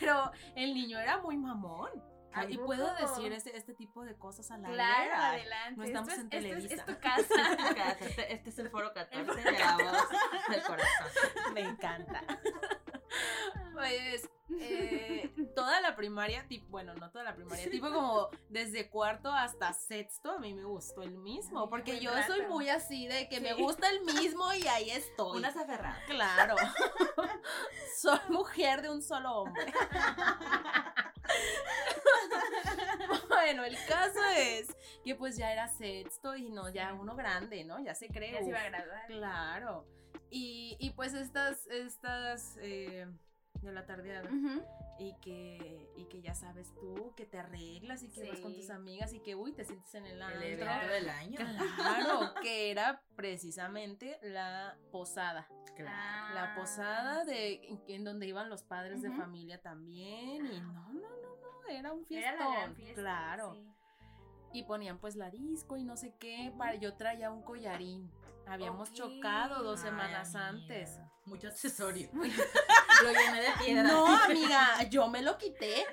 Pero 0.00 0.32
el 0.56 0.74
niño 0.74 0.98
era 0.98 1.18
muy 1.18 1.36
mamón. 1.36 1.90
¿A 2.32 2.44
y 2.44 2.56
puedo 2.58 2.92
decir 2.94 3.32
este, 3.32 3.56
este 3.56 3.74
tipo 3.74 4.04
de 4.04 4.16
cosas 4.16 4.50
a 4.50 4.58
la 4.58 4.68
Claro, 4.68 5.14
adelante. 5.16 5.76
No 5.76 5.84
estamos 5.84 6.08
Esto 6.10 6.20
en 6.22 6.32
es- 6.32 6.42
esto 6.44 6.56
es- 6.56 6.68
Televisa. 6.68 6.74
Es, 6.74 6.86
tu 6.86 7.00
casa. 7.00 7.96
Este, 8.06 8.32
este 8.34 8.50
es 8.50 8.58
el 8.58 8.70
foro 8.70 8.92
14 8.92 9.34
de 9.42 9.52
la 9.52 9.76
voz 9.76 10.08
del 10.48 10.62
corazón. 10.62 11.06
Me 11.54 11.60
encanta. 11.62 12.22
Pues 13.72 14.28
eh, 14.60 15.32
toda 15.54 15.80
la 15.80 15.96
primaria, 15.96 16.46
tipo, 16.46 16.68
bueno, 16.68 16.94
no 16.94 17.10
toda 17.10 17.24
la 17.24 17.34
primaria, 17.34 17.70
tipo 17.70 17.90
como 17.90 18.28
desde 18.48 18.90
cuarto 18.90 19.32
hasta 19.32 19.72
sexto, 19.72 20.32
a 20.32 20.38
mí 20.38 20.52
me 20.54 20.64
gustó 20.64 21.02
el 21.02 21.16
mismo, 21.16 21.68
porque 21.70 21.98
yo 22.00 22.12
rato. 22.12 22.34
soy 22.34 22.46
muy 22.46 22.68
así 22.68 23.06
de 23.06 23.28
que 23.28 23.40
me 23.40 23.54
gusta 23.54 23.88
el 23.88 24.02
mismo 24.04 24.52
y 24.52 24.66
ahí 24.68 24.90
estoy. 24.90 25.38
Una 25.38 25.48
aferrada. 25.48 25.98
Claro. 26.06 26.56
Soy 27.96 28.18
mujer 28.28 28.82
de 28.82 28.90
un 28.90 29.02
solo 29.02 29.32
hombre. 29.32 29.72
Bueno, 33.28 33.64
el 33.64 33.76
caso 33.86 34.18
es 34.36 34.68
que 35.04 35.14
pues 35.14 35.36
ya 35.36 35.52
era 35.52 35.68
sexto 35.68 36.36
y 36.36 36.50
no, 36.50 36.68
ya 36.68 36.92
uno 36.92 37.16
grande, 37.16 37.64
¿no? 37.64 37.82
Ya 37.82 37.94
se 37.94 38.08
cree. 38.08 38.32
Ya 38.32 38.42
se 38.42 38.48
iba 38.48 38.60
a 38.60 38.68
graduar. 38.68 39.06
Claro. 39.06 39.86
Y, 40.30 40.76
y 40.78 40.90
pues 40.90 41.14
estas, 41.14 41.66
estas 41.68 42.56
eh, 42.60 43.06
de 43.62 43.72
la 43.72 43.86
tardeada. 43.86 44.28
Y 44.98 45.14
que, 45.22 45.90
y 45.96 46.04
que 46.06 46.20
ya 46.20 46.34
sabes 46.34 46.74
tú, 46.78 47.14
que 47.16 47.24
te 47.24 47.38
arreglas 47.38 48.02
y 48.02 48.08
que 48.10 48.28
vas 48.28 48.40
con 48.40 48.54
tus 48.54 48.68
amigas 48.68 49.14
y 49.14 49.20
que, 49.20 49.34
uy, 49.34 49.52
te 49.52 49.64
sientes 49.64 49.94
en 49.94 50.04
el 50.04 50.16
El 50.16 50.22
antro. 50.22 50.42
evento 50.42 50.88
del 50.92 51.08
año. 51.08 51.38
Claro, 51.76 52.34
que 52.42 52.70
era 52.70 53.00
precisamente 53.16 54.18
la 54.22 54.76
posada. 54.92 55.48
Ah, 55.86 56.32
La 56.34 56.54
posada 56.54 57.24
de 57.24 57.78
en, 57.88 58.04
donde 58.04 58.26
iban 58.26 58.50
los 58.50 58.62
padres 58.62 59.00
de 59.00 59.10
familia 59.12 59.62
también. 59.62 60.44
Y 60.52 60.60
no, 60.60 60.72
no, 60.92 60.92
no, 60.92 61.36
no, 61.62 61.68
era 61.70 61.92
un 61.94 62.04
Era 62.10 62.32
fiestón. 62.32 62.38
la 62.38 62.50
gran 62.60 62.74
fiesta. 62.76 63.00
claro. 63.00 63.52
sí. 63.54 63.66
Y 64.52 64.64
ponían 64.64 64.98
pues 64.98 65.16
la 65.16 65.30
disco 65.30 65.78
y 65.78 65.84
no 65.84 65.96
sé 65.96 66.12
qué. 66.18 66.52
Para, 66.58 66.74
yo 66.74 66.94
traía 66.94 67.30
un 67.30 67.40
collarín. 67.42 68.10
Habíamos 68.50 68.92
chocado 68.92 69.62
dos 69.62 69.80
semanas 69.80 70.34
antes. 70.34 70.98
Mucho 71.24 71.48
accesorio. 71.48 72.08
Lo 72.12 73.12
llené 73.12 73.42
de 73.42 73.48
piedra. 73.64 73.82
No, 73.84 74.06
amiga, 74.06 74.82
yo 74.90 75.08
me 75.08 75.22
lo 75.22 75.38
quité. 75.38 75.86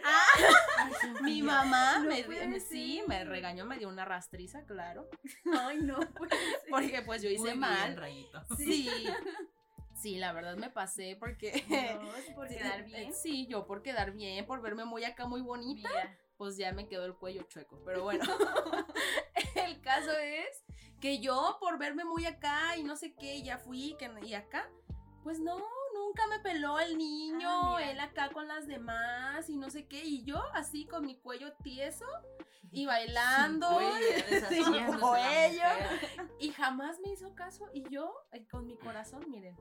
Mi 1.22 1.41
mamá 1.41 2.00
No 2.00 2.10
me, 2.10 2.60
sí, 2.60 3.02
me 3.08 3.24
regañó, 3.24 3.65
me 3.65 3.78
dio 3.78 3.88
una 3.88 4.04
rastriza, 4.06 4.65
claro. 4.65 5.08
Ay, 5.60 5.78
no. 5.84 6.00
Porque 6.70 7.02
pues 7.06 7.22
yo 7.22 7.30
hice 7.30 7.39
Muy 7.39 7.50
bien, 7.52 7.60
mal. 7.60 7.96
Rayito. 7.96 8.41
Sí. 8.58 8.89
Sí, 9.93 10.17
la 10.17 10.32
verdad 10.34 10.58
me 10.58 10.70
pasé 10.70 11.15
porque. 11.20 11.63
Por 12.36 12.50
Sí, 12.50 12.56
quedar 12.58 12.80
eh, 12.82 12.84
bien. 12.84 13.13
Sí, 13.13 13.48
yo 13.48 13.65
por 13.65 13.82
quedar 13.82 14.12
bien, 14.12 14.46
por 14.46 14.62
verme 14.62 14.86
muy 14.86 15.04
acá, 15.04 15.26
muy 15.28 15.41
bonita, 15.41 15.89
Mira. 15.89 16.17
pues 16.38 16.58
ya 16.58 16.72
me 16.74 16.88
quedó 16.88 17.06
el 17.06 17.15
cuello 17.15 17.43
chueco. 17.43 17.82
Pero 17.86 18.04
bueno, 18.04 18.24
el 19.56 19.82
caso 19.82 20.12
es 20.12 20.63
que 20.99 21.19
yo 21.19 21.57
por 21.60 21.77
verme 21.77 22.05
muy 22.05 22.25
acá 22.25 22.75
y 22.77 22.83
no 22.83 22.95
sé 22.95 23.13
qué, 23.13 23.41
ya 23.43 23.57
fui 23.57 23.95
que, 23.99 24.10
y 24.23 24.33
acá, 24.33 24.69
pues 25.23 25.39
no, 25.39 25.57
nunca 25.93 26.25
me 26.27 26.39
peló 26.39 26.79
el 26.79 26.97
niño, 26.97 27.75
Ah, 27.77 27.83
él 27.83 27.99
acá 27.99 28.29
con 28.29 28.47
las 28.47 28.67
demás 28.67 29.49
y 29.49 29.57
no 29.57 29.69
sé 29.69 29.88
qué, 29.88 30.03
y 30.03 30.23
yo 30.23 30.41
así 30.53 30.86
con 30.86 31.05
mi 31.05 31.15
cuello 31.19 31.53
tieso 31.63 32.05
y 32.71 32.86
bailando. 32.86 33.67
Sin 34.49 34.63
sin 34.65 34.99
cuello, 34.99 35.63
Y 36.39 36.49
jamás 36.51 36.99
me 36.99 37.12
hizo 37.12 37.33
caso. 37.33 37.69
Y 37.73 37.88
yo, 37.89 38.13
eh, 38.31 38.45
con 38.47 38.67
mi 38.67 38.75
corazón, 38.77 39.23
miren, 39.29 39.55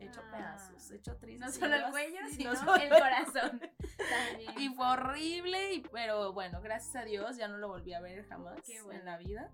hecho 0.00 0.20
Ah. 0.26 0.30
pedazos, 0.30 0.90
hecho 0.90 1.16
triste. 1.18 1.44
No 1.44 1.52
sí, 1.52 1.60
solo 1.60 1.74
el 1.76 1.90
cuello, 1.90 2.18
sino 2.30 2.52
el 2.52 2.88
corazón. 2.88 3.60
También. 3.98 4.58
Y 4.60 4.68
fue 4.74 4.86
horrible, 4.86 5.74
y, 5.74 5.80
pero 5.80 6.32
bueno, 6.32 6.60
gracias 6.62 6.96
a 6.96 7.04
Dios 7.04 7.36
ya 7.36 7.48
no 7.48 7.58
lo 7.58 7.68
volví 7.68 7.92
a 7.92 8.00
ver 8.00 8.26
jamás 8.28 8.60
Qué 8.64 8.80
bueno. 8.82 8.98
en 9.00 9.04
la 9.06 9.18
vida. 9.18 9.50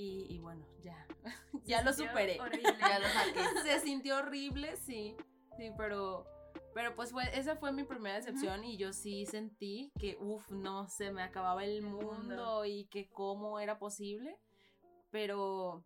Y, 0.00 0.32
y 0.32 0.38
bueno, 0.38 0.64
ya, 0.80 1.08
ya 1.64 1.82
lo 1.82 1.92
superé. 1.92 2.40
horrible. 2.40 2.72
Ya 2.78 3.00
lo 3.00 3.08
saqué. 3.08 3.40
Se 3.64 3.80
sintió 3.80 4.18
horrible, 4.18 4.76
sí, 4.76 5.16
sí, 5.56 5.72
pero, 5.76 6.24
pero 6.72 6.94
pues 6.94 7.10
fue, 7.10 7.24
esa 7.36 7.56
fue 7.56 7.72
mi 7.72 7.82
primera 7.82 8.14
decepción 8.14 8.62
y 8.62 8.76
yo 8.76 8.92
sí 8.92 9.26
sentí 9.26 9.90
que, 9.98 10.16
uff, 10.20 10.52
no, 10.52 10.86
se 10.86 11.10
me 11.10 11.20
acababa 11.24 11.64
el 11.64 11.82
mundo, 11.82 12.12
mundo. 12.12 12.64
y 12.64 12.84
que 12.84 13.08
cómo 13.08 13.58
era 13.58 13.80
posible, 13.80 14.38
pero, 15.10 15.82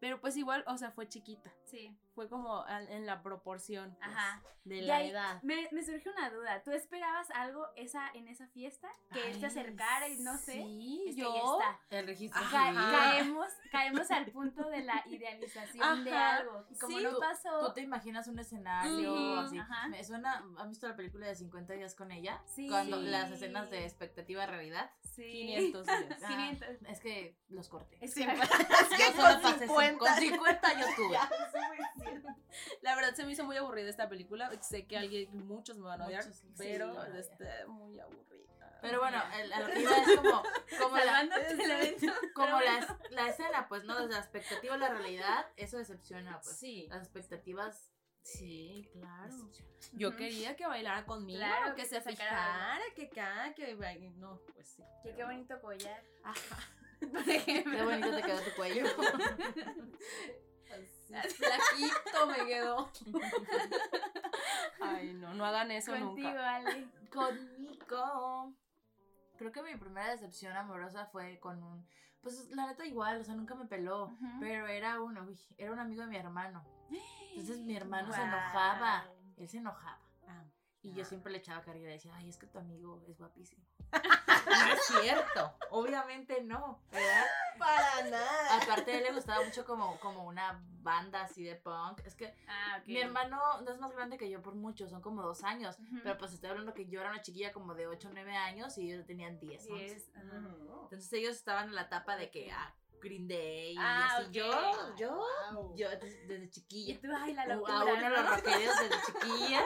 pero 0.00 0.20
pues 0.20 0.36
igual, 0.36 0.62
o 0.66 0.76
sea, 0.76 0.90
fue 0.90 1.08
chiquita, 1.08 1.50
Sí. 1.66 1.96
fue 2.14 2.28
como 2.30 2.64
en 2.68 3.04
la 3.06 3.22
proporción 3.22 3.94
pues, 3.98 4.10
Ajá. 4.16 4.42
de 4.64 4.76
Y 4.78 4.80
la 4.82 4.96
ahí 4.96 5.10
edad. 5.10 5.42
Me, 5.42 5.68
me 5.72 5.82
surge 5.84 6.08
una 6.08 6.30
duda. 6.30 6.62
¿Tú 6.62 6.70
esperabas 6.72 7.30
algo 7.32 7.66
esa, 7.76 8.08
en 8.14 8.26
esa 8.28 8.46
fiesta? 8.48 8.88
Que 9.12 9.26
él 9.30 9.34
se 9.38 9.46
Ay, 9.46 9.50
acercara 9.52 10.08
y 10.08 10.18
no 10.20 10.38
sé. 10.38 10.52
Sí, 10.54 11.04
Es 11.08 11.14
que 11.16 11.20
yo. 11.22 11.34
ya 11.34 11.40
está. 11.40 11.80
El 11.98 12.06
registro 12.06 12.40
Ca- 12.50 12.72
caemos, 12.72 13.48
caemos 13.70 14.10
al 14.10 14.26
punto 14.26 14.68
de 14.70 14.82
la 14.84 15.02
idealización 15.06 16.04
de 16.04 16.10
Ajá, 16.12 16.36
algo. 16.36 16.64
Y 16.70 16.78
como 16.78 16.96
sí. 16.98 17.04
no 17.04 17.10
Tú- 17.10 17.20
pasó. 17.20 17.66
Tú 17.66 17.74
te 17.74 17.80
imaginas 17.82 18.26
un 18.28 18.38
escenario 18.38 19.12
Ujú, 19.12 19.40
así. 19.40 19.58
ajá. 19.58 19.88
Me 19.88 20.02
suena, 20.02 20.42
¿han 20.56 20.68
visto 20.70 20.88
la 20.88 20.96
película 20.96 21.26
de 21.26 21.34
50 21.34 21.74
días 21.74 21.94
con 21.94 22.10
ella? 22.12 22.42
Sí. 22.46 22.68
Cuando 22.68 22.96
las 22.96 23.30
escenas 23.30 23.70
de 23.70 23.84
expectativa 23.84 24.46
realidad. 24.46 24.90
Sí. 25.02 25.22
500 25.32 25.86
días. 25.86 25.96
Ah, 26.22 26.28
500. 26.28 26.68
es 26.88 27.00
que 27.00 27.36
los 27.48 27.68
corté. 27.68 27.98
Es 28.00 28.14
Sí, 28.14 28.24
que- 28.24 28.32
es 28.32 28.40
que 28.40 28.46
Yo 28.98 29.12
solo 29.22 29.34
con 29.34 29.42
pasé 29.42 29.66
50. 29.66 29.98
Con 29.98 30.14
50 30.14 30.80
yo 30.80 30.86
tuve. 30.96 31.18
La 32.82 32.94
verdad 32.96 33.14
se 33.14 33.24
me 33.24 33.32
hizo 33.32 33.44
muy 33.44 33.56
aburrida 33.56 33.88
esta 33.90 34.08
película. 34.08 34.50
Sé 34.62 34.86
que 34.86 34.96
alguien, 34.96 35.46
muchos 35.46 35.76
me 35.78 35.84
van 35.86 36.02
a 36.02 36.06
odiar, 36.06 36.24
Muchos, 36.24 36.40
sí, 36.40 36.52
pero 36.56 36.94
sí, 36.94 37.18
está 37.18 37.66
muy 37.66 37.98
aburrida. 37.98 38.78
Pero 38.82 39.00
bueno, 39.00 39.22
el- 39.40 39.52
a 39.52 39.60
lo 39.60 39.66
que 39.68 39.80
iba 39.80 39.96
es 39.96 40.16
como, 40.16 40.42
como, 40.80 40.96
la, 40.98 41.20
el 41.22 41.96
como 42.34 42.60
la, 42.60 42.98
la 43.10 43.28
escena, 43.28 43.68
pues, 43.68 43.84
¿no? 43.84 43.96
Desde 43.98 44.12
la 44.12 44.18
expectativa 44.20 44.74
a 44.74 44.78
la 44.78 44.90
realidad, 44.90 45.46
eso 45.56 45.78
decepciona, 45.78 46.40
pues. 46.40 46.56
Sí. 46.56 46.86
Las 46.88 47.02
expectativas 47.02 47.90
Sí, 48.26 48.88
claro. 48.92 49.32
Yo 49.92 50.16
quería 50.16 50.56
que 50.56 50.66
bailara 50.66 51.06
conmigo, 51.06 51.38
Claro, 51.38 51.76
que 51.76 51.82
que 51.82 51.88
se 51.88 52.00
fijara, 52.00 52.80
que 52.96 53.04
acá, 53.06 53.54
que 53.54 53.76
baile. 53.76 54.10
No, 54.16 54.40
pues 54.52 54.68
sí. 54.68 54.82
Que 55.04 55.14
qué 55.14 55.22
bonito 55.24 55.60
collar. 55.60 56.02
Ajá. 56.24 56.58
Por 57.12 57.28
ejemplo. 57.30 57.72
Qué 57.76 57.82
bonito 57.84 58.16
te 58.16 58.22
quedó 58.22 58.40
tu 58.40 58.50
cuello. 58.56 58.84
Flaquito 61.36 62.26
me 62.28 62.46
quedó. 62.46 62.90
Ay, 64.80 65.12
no, 65.14 65.34
no 65.34 65.44
hagan 65.44 65.70
eso 65.70 65.92
Contigo, 65.92 66.28
nunca. 66.28 66.54
Ale. 66.56 66.88
Conmigo. 67.12 68.52
Creo 69.38 69.52
que 69.52 69.62
mi 69.62 69.76
primera 69.76 70.10
decepción 70.10 70.56
amorosa 70.56 71.06
fue 71.06 71.38
con 71.40 71.62
un. 71.62 71.86
Pues 72.22 72.48
la 72.50 72.66
neta 72.66 72.84
igual, 72.84 73.20
o 73.20 73.24
sea, 73.24 73.34
nunca 73.34 73.54
me 73.54 73.66
peló. 73.66 74.10
Pero 74.40 74.66
era 74.66 75.00
uno, 75.00 75.28
era 75.58 75.72
un 75.72 75.78
amigo 75.78 76.02
de 76.02 76.08
mi 76.08 76.16
hermano. 76.16 76.64
Entonces 77.30 77.60
mi 77.60 77.76
hermano 77.76 78.12
se 78.12 78.20
enojaba. 78.20 79.04
Él 79.36 79.48
se 79.48 79.58
enojaba. 79.58 80.00
Ah, 80.26 80.42
Y 80.82 80.92
yo 80.92 81.04
siempre 81.04 81.30
le 81.30 81.38
echaba 81.38 81.62
carga 81.62 81.80
y 81.80 81.84
decía, 81.84 82.12
ay, 82.16 82.28
es 82.28 82.36
que 82.36 82.46
tu 82.46 82.58
amigo 82.58 83.04
es 83.06 83.18
guapísimo. 83.18 83.64
no 84.46 84.72
es 84.72 84.84
cierto. 85.02 85.54
Obviamente 85.70 86.42
no. 86.42 86.80
¿verdad? 86.92 87.24
Para 87.58 88.10
nada. 88.10 88.62
Aparte 88.62 88.92
a 88.92 88.98
él 88.98 89.04
le 89.04 89.12
gustaba 89.12 89.44
mucho 89.44 89.64
como, 89.64 89.98
como 90.00 90.24
una 90.24 90.62
banda 90.82 91.22
así 91.22 91.42
de 91.42 91.56
punk. 91.56 92.00
Es 92.04 92.14
que 92.14 92.34
Ah, 92.48 92.80
mi 92.86 92.98
hermano 92.98 93.60
no 93.62 93.72
es 93.72 93.78
más 93.78 93.92
grande 93.92 94.18
que 94.18 94.30
yo 94.30 94.42
por 94.42 94.54
mucho, 94.54 94.88
son 94.88 95.00
como 95.02 95.22
dos 95.22 95.42
años. 95.44 95.76
Pero 96.02 96.16
pues 96.18 96.32
estoy 96.32 96.50
hablando 96.50 96.74
que 96.74 96.86
yo 96.86 97.00
era 97.00 97.10
una 97.10 97.22
chiquilla 97.22 97.52
como 97.52 97.74
de 97.74 97.86
8 97.86 98.08
o 98.08 98.12
9 98.12 98.36
años 98.36 98.76
y 98.78 98.92
ellos 98.92 99.06
tenían 99.06 99.38
10. 99.38 99.70
once. 99.70 99.84
Diez, 99.84 100.10
ajá. 100.14 100.42
Entonces 100.84 101.12
ellos 101.12 101.34
estaban 101.36 101.68
en 101.68 101.74
la 101.74 101.82
etapa 101.82 102.16
de 102.16 102.30
que 102.30 102.52
ah, 102.52 102.74
Green 103.00 103.28
Day 103.28 103.72
y 103.72 103.76
Ah, 103.78 104.16
así. 104.18 104.30
Yo, 104.32 104.50
yo, 104.96 105.24
Wow. 105.52 105.76
yo 105.76 105.88
desde, 105.90 106.26
desde 106.26 106.44
Y 106.44 106.50
chiquilla. 106.50 107.00
tú, 107.00 107.08
ay, 107.16 107.34
la 107.34 107.44
Uh, 107.44 107.48
locura, 107.48 107.74
a 107.80 107.84
uno 107.84 108.10
¿no? 108.10 108.22
los 108.22 108.42
desde 108.42 108.90
chiquilla. 109.06 109.64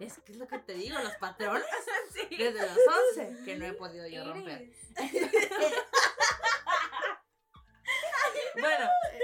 Es 0.00 0.18
que 0.18 0.32
es 0.32 0.38
lo 0.38 0.46
que 0.48 0.58
te 0.58 0.74
digo, 0.74 0.98
los 0.98 1.14
patrones 1.16 1.64
Sí. 2.12 2.36
desde 2.36 2.60
los 2.62 2.78
11 3.16 3.44
que 3.44 3.56
no 3.56 3.66
he 3.66 3.72
podido 3.74 4.06
yo 4.06 4.24
romper. 4.32 4.70
Bueno, 8.54 8.84
eh, 9.12 9.20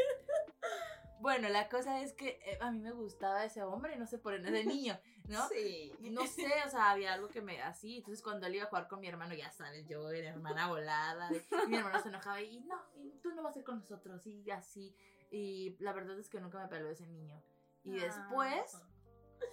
bueno, 1.21 1.49
la 1.49 1.69
cosa 1.69 2.01
es 2.03 2.13
que 2.15 2.41
eh, 2.45 2.59
a 2.61 2.71
mí 2.71 2.81
me 2.81 2.91
gustaba 2.93 3.45
ese 3.45 3.63
hombre, 3.63 3.97
no 3.97 4.07
sé 4.07 4.19
por 4.19 4.35
qué, 4.43 4.51
de 4.51 4.65
niño, 4.65 4.99
¿no? 5.31 5.49
Sí. 5.49 5.93
No 6.01 6.27
sé, 6.27 6.47
o 6.67 6.71
sea, 6.71 6.91
había 6.91 7.15
algo 7.15 7.29
que 7.29 7.41
me 7.41 7.63
así. 7.63 7.99
Entonces, 7.99 8.23
cuando 8.23 8.47
él 8.47 8.57
iba 8.57 8.65
a 8.65 8.69
jugar 8.69 8.89
con 8.89 9.01
mi 9.01 9.09
hermano, 9.09 9.35
ya 9.35 9.51
sabes, 9.51 9.87
yo 9.89 10.11
era 10.11 10.31
hermana 10.31 10.67
volada. 10.69 11.31
y 11.33 11.69
mi 11.69 11.77
hermano 11.77 12.01
se 12.03 12.09
enojaba 12.09 12.41
y 12.43 12.61
no, 12.61 12.77
y 12.97 13.11
tú 13.23 13.33
no 13.35 13.43
vas 13.43 13.57
a 13.57 13.59
ir 13.61 13.65
con 13.65 13.79
nosotros, 13.79 14.27
y 14.27 14.51
así. 14.51 14.95
Y 15.31 15.77
la 15.79 15.93
verdad 15.93 16.19
es 16.19 16.29
que 16.29 16.41
nunca 16.41 16.59
me 16.59 16.69
peló 16.69 16.91
ese 16.91 17.07
niño. 17.07 17.41
Y 17.85 17.99
Ah. 17.99 18.03
después, 18.05 18.83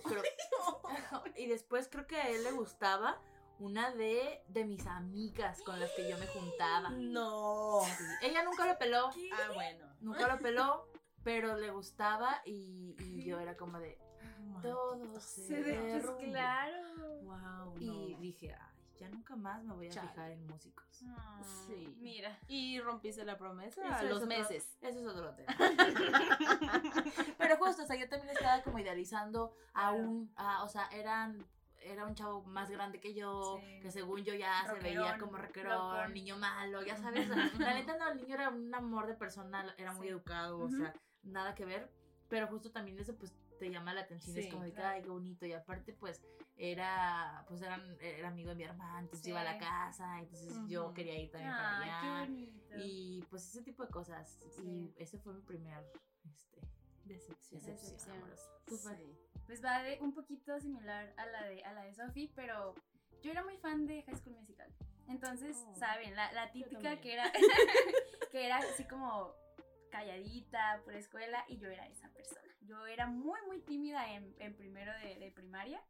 creo, 0.03 0.23
y 1.37 1.45
después 1.47 1.87
creo 1.89 2.07
que 2.07 2.17
a 2.17 2.29
él 2.29 2.43
le 2.43 2.51
gustaba 2.51 3.21
una 3.59 3.91
de, 3.91 4.43
de 4.49 4.65
mis 4.65 4.85
amigas 4.85 5.61
con 5.63 5.79
las 5.79 5.91
que 5.91 6.09
yo 6.09 6.17
me 6.17 6.27
juntaba. 6.27 6.89
No. 6.89 7.81
Sí, 7.97 8.03
Ella 8.23 8.43
nunca 8.43 8.65
lo 8.65 8.77
peló, 8.77 9.09
Ah, 9.33 9.51
bueno. 9.53 9.87
nunca 9.99 10.27
lo 10.27 10.39
peló, 10.39 10.87
pero 11.23 11.57
le 11.57 11.71
gustaba 11.71 12.41
y, 12.45 12.95
y 12.99 13.23
yo 13.23 13.39
era 13.39 13.57
como 13.57 13.79
de 13.79 13.97
todo 14.61 15.19
se, 15.19 15.41
Se 15.47 15.63
de- 15.63 15.77
derrumbó". 15.81 16.17
claro. 16.19 16.77
Wow. 17.23 17.77
Y 17.79 18.15
dije, 18.15 18.53
ay, 18.53 18.73
ya 18.99 19.09
nunca 19.09 19.35
más 19.35 19.63
me 19.63 19.73
voy 19.73 19.87
a 19.87 19.91
Chale. 19.91 20.09
fijar 20.09 20.31
en 20.31 20.47
músicos. 20.47 20.85
Ah, 21.07 21.41
Sí. 21.67 21.95
Mira. 21.99 22.37
Y 22.47 22.79
rompiste 22.79 23.23
la 23.25 23.37
promesa 23.37 23.81
Eso 23.85 23.93
a 23.95 24.03
los 24.03 24.17
otro- 24.17 24.27
meses. 24.27 24.77
Eso 24.81 24.99
es 24.99 25.05
otro 25.05 25.33
tema. 25.35 25.53
Pero 27.37 27.57
justo, 27.57 27.83
o 27.83 27.85
sea, 27.85 27.95
yo 27.95 28.09
también 28.09 28.31
estaba 28.35 28.61
como 28.63 28.79
idealizando 28.79 29.53
a 29.73 29.89
Claro. 29.91 29.97
un, 29.97 30.31
a- 30.35 30.63
o 30.63 30.67
sea, 30.67 30.87
eran, 30.91 31.45
era 31.81 32.05
un 32.05 32.15
chavo 32.15 32.41
más 32.43 32.69
grande 32.69 32.99
que 32.99 33.13
yo, 33.13 33.59
Sí. 33.61 33.79
que 33.81 33.91
según 33.91 34.23
yo 34.23 34.33
ya 34.33 34.65
se 34.67 34.79
veía 34.79 35.17
como 35.17 35.37
loco. 35.37 36.07
niño 36.13 36.37
malo, 36.37 36.81
ya 36.83 36.97
sabes. 36.97 37.27
la 37.71 37.73
neta 37.73 37.97
no, 37.97 38.09
el 38.09 38.17
niño 38.17 38.35
era 38.35 38.49
un 38.49 38.73
amor 38.73 39.05
de 39.07 39.13
persona, 39.13 39.73
era 39.77 39.93
muy 39.93 40.07
Sí. 40.07 40.11
educado, 40.11 40.59
o 40.59 40.69
sea, 40.69 40.93
nada 41.23 41.53
que 41.55 41.65
ver. 41.65 41.91
Pero 42.29 42.47
justo 42.47 42.71
también 42.71 42.99
eso 42.99 43.15
pues 43.15 43.33
te 43.57 43.69
llama 43.69 43.93
la 43.93 44.01
atención, 44.01 44.33
Sí, 44.35 44.41
es 44.41 44.47
como 44.51 44.63
de 44.63 44.69
que, 44.69 44.75
claro. 44.75 44.95
ay, 44.95 45.01
qué 45.03 45.09
bonito. 45.09 45.45
Y 45.45 45.53
aparte 45.53 45.93
pues 45.93 46.21
era, 46.57 47.45
pues 47.47 47.61
eran, 47.61 47.97
era 48.01 48.27
amigo 48.29 48.49
de 48.49 48.55
mi 48.55 48.63
hermana, 48.63 48.99
entonces 48.99 49.23
Sí. 49.23 49.29
iba 49.31 49.41
a 49.41 49.43
la 49.43 49.57
casa, 49.57 50.19
entonces 50.19 50.53
yo 50.67 50.85
Ujú. 50.85 50.93
quería 50.93 51.17
ir 51.19 51.31
también 51.31 51.51
para 51.53 51.77
allá. 51.81 51.99
qué 52.01 52.31
bonito. 52.31 52.75
Y 52.79 53.23
pues 53.29 53.47
ese 53.47 53.61
tipo 53.63 53.83
de 53.85 53.89
cosas. 53.91 54.29
Sí. 54.55 54.61
Y 54.97 55.01
ese 55.01 55.17
fue 55.19 55.33
mi 55.33 55.41
primer 55.41 55.83
este, 56.33 56.61
Decepción. 57.05 57.61
decepción, 57.63 58.19
Decepción. 58.67 59.17
Pues 59.45 59.63
va 59.63 59.81
de 59.81 59.97
un 60.01 60.13
poquito 60.13 60.59
similar 60.59 61.13
a 61.17 61.25
la 61.27 61.43
de, 61.43 61.63
a 61.63 61.71
la 61.73 61.83
de 61.83 61.93
Sophie, 61.93 62.29
pero 62.35 62.75
yo 63.23 63.31
era 63.31 63.43
muy 63.43 63.57
fan 63.57 63.85
de 63.87 64.03
High 64.03 64.17
School 64.17 64.35
Musical. 64.35 64.69
Entonces, 65.07 65.55
Oh. 65.65 65.75
saben, 65.75 66.15
la, 66.15 66.31
la 66.33 66.51
típica 66.51 66.99
que 66.99 67.13
era, 67.13 67.31
que 68.31 68.45
era 68.45 68.57
así 68.57 68.83
como 68.85 69.33
calladita 69.89 70.81
por 70.83 70.93
escuela 70.95 71.45
y 71.47 71.57
yo 71.59 71.69
era 71.69 71.87
esa 71.87 72.09
persona. 72.09 72.41
Yo 72.67 72.85
era 72.85 73.07
muy, 73.07 73.39
muy 73.47 73.61
tímida 73.61 74.13
en, 74.13 74.55
primero 74.55 74.91
de, 74.99 75.31
primaria 75.31 75.81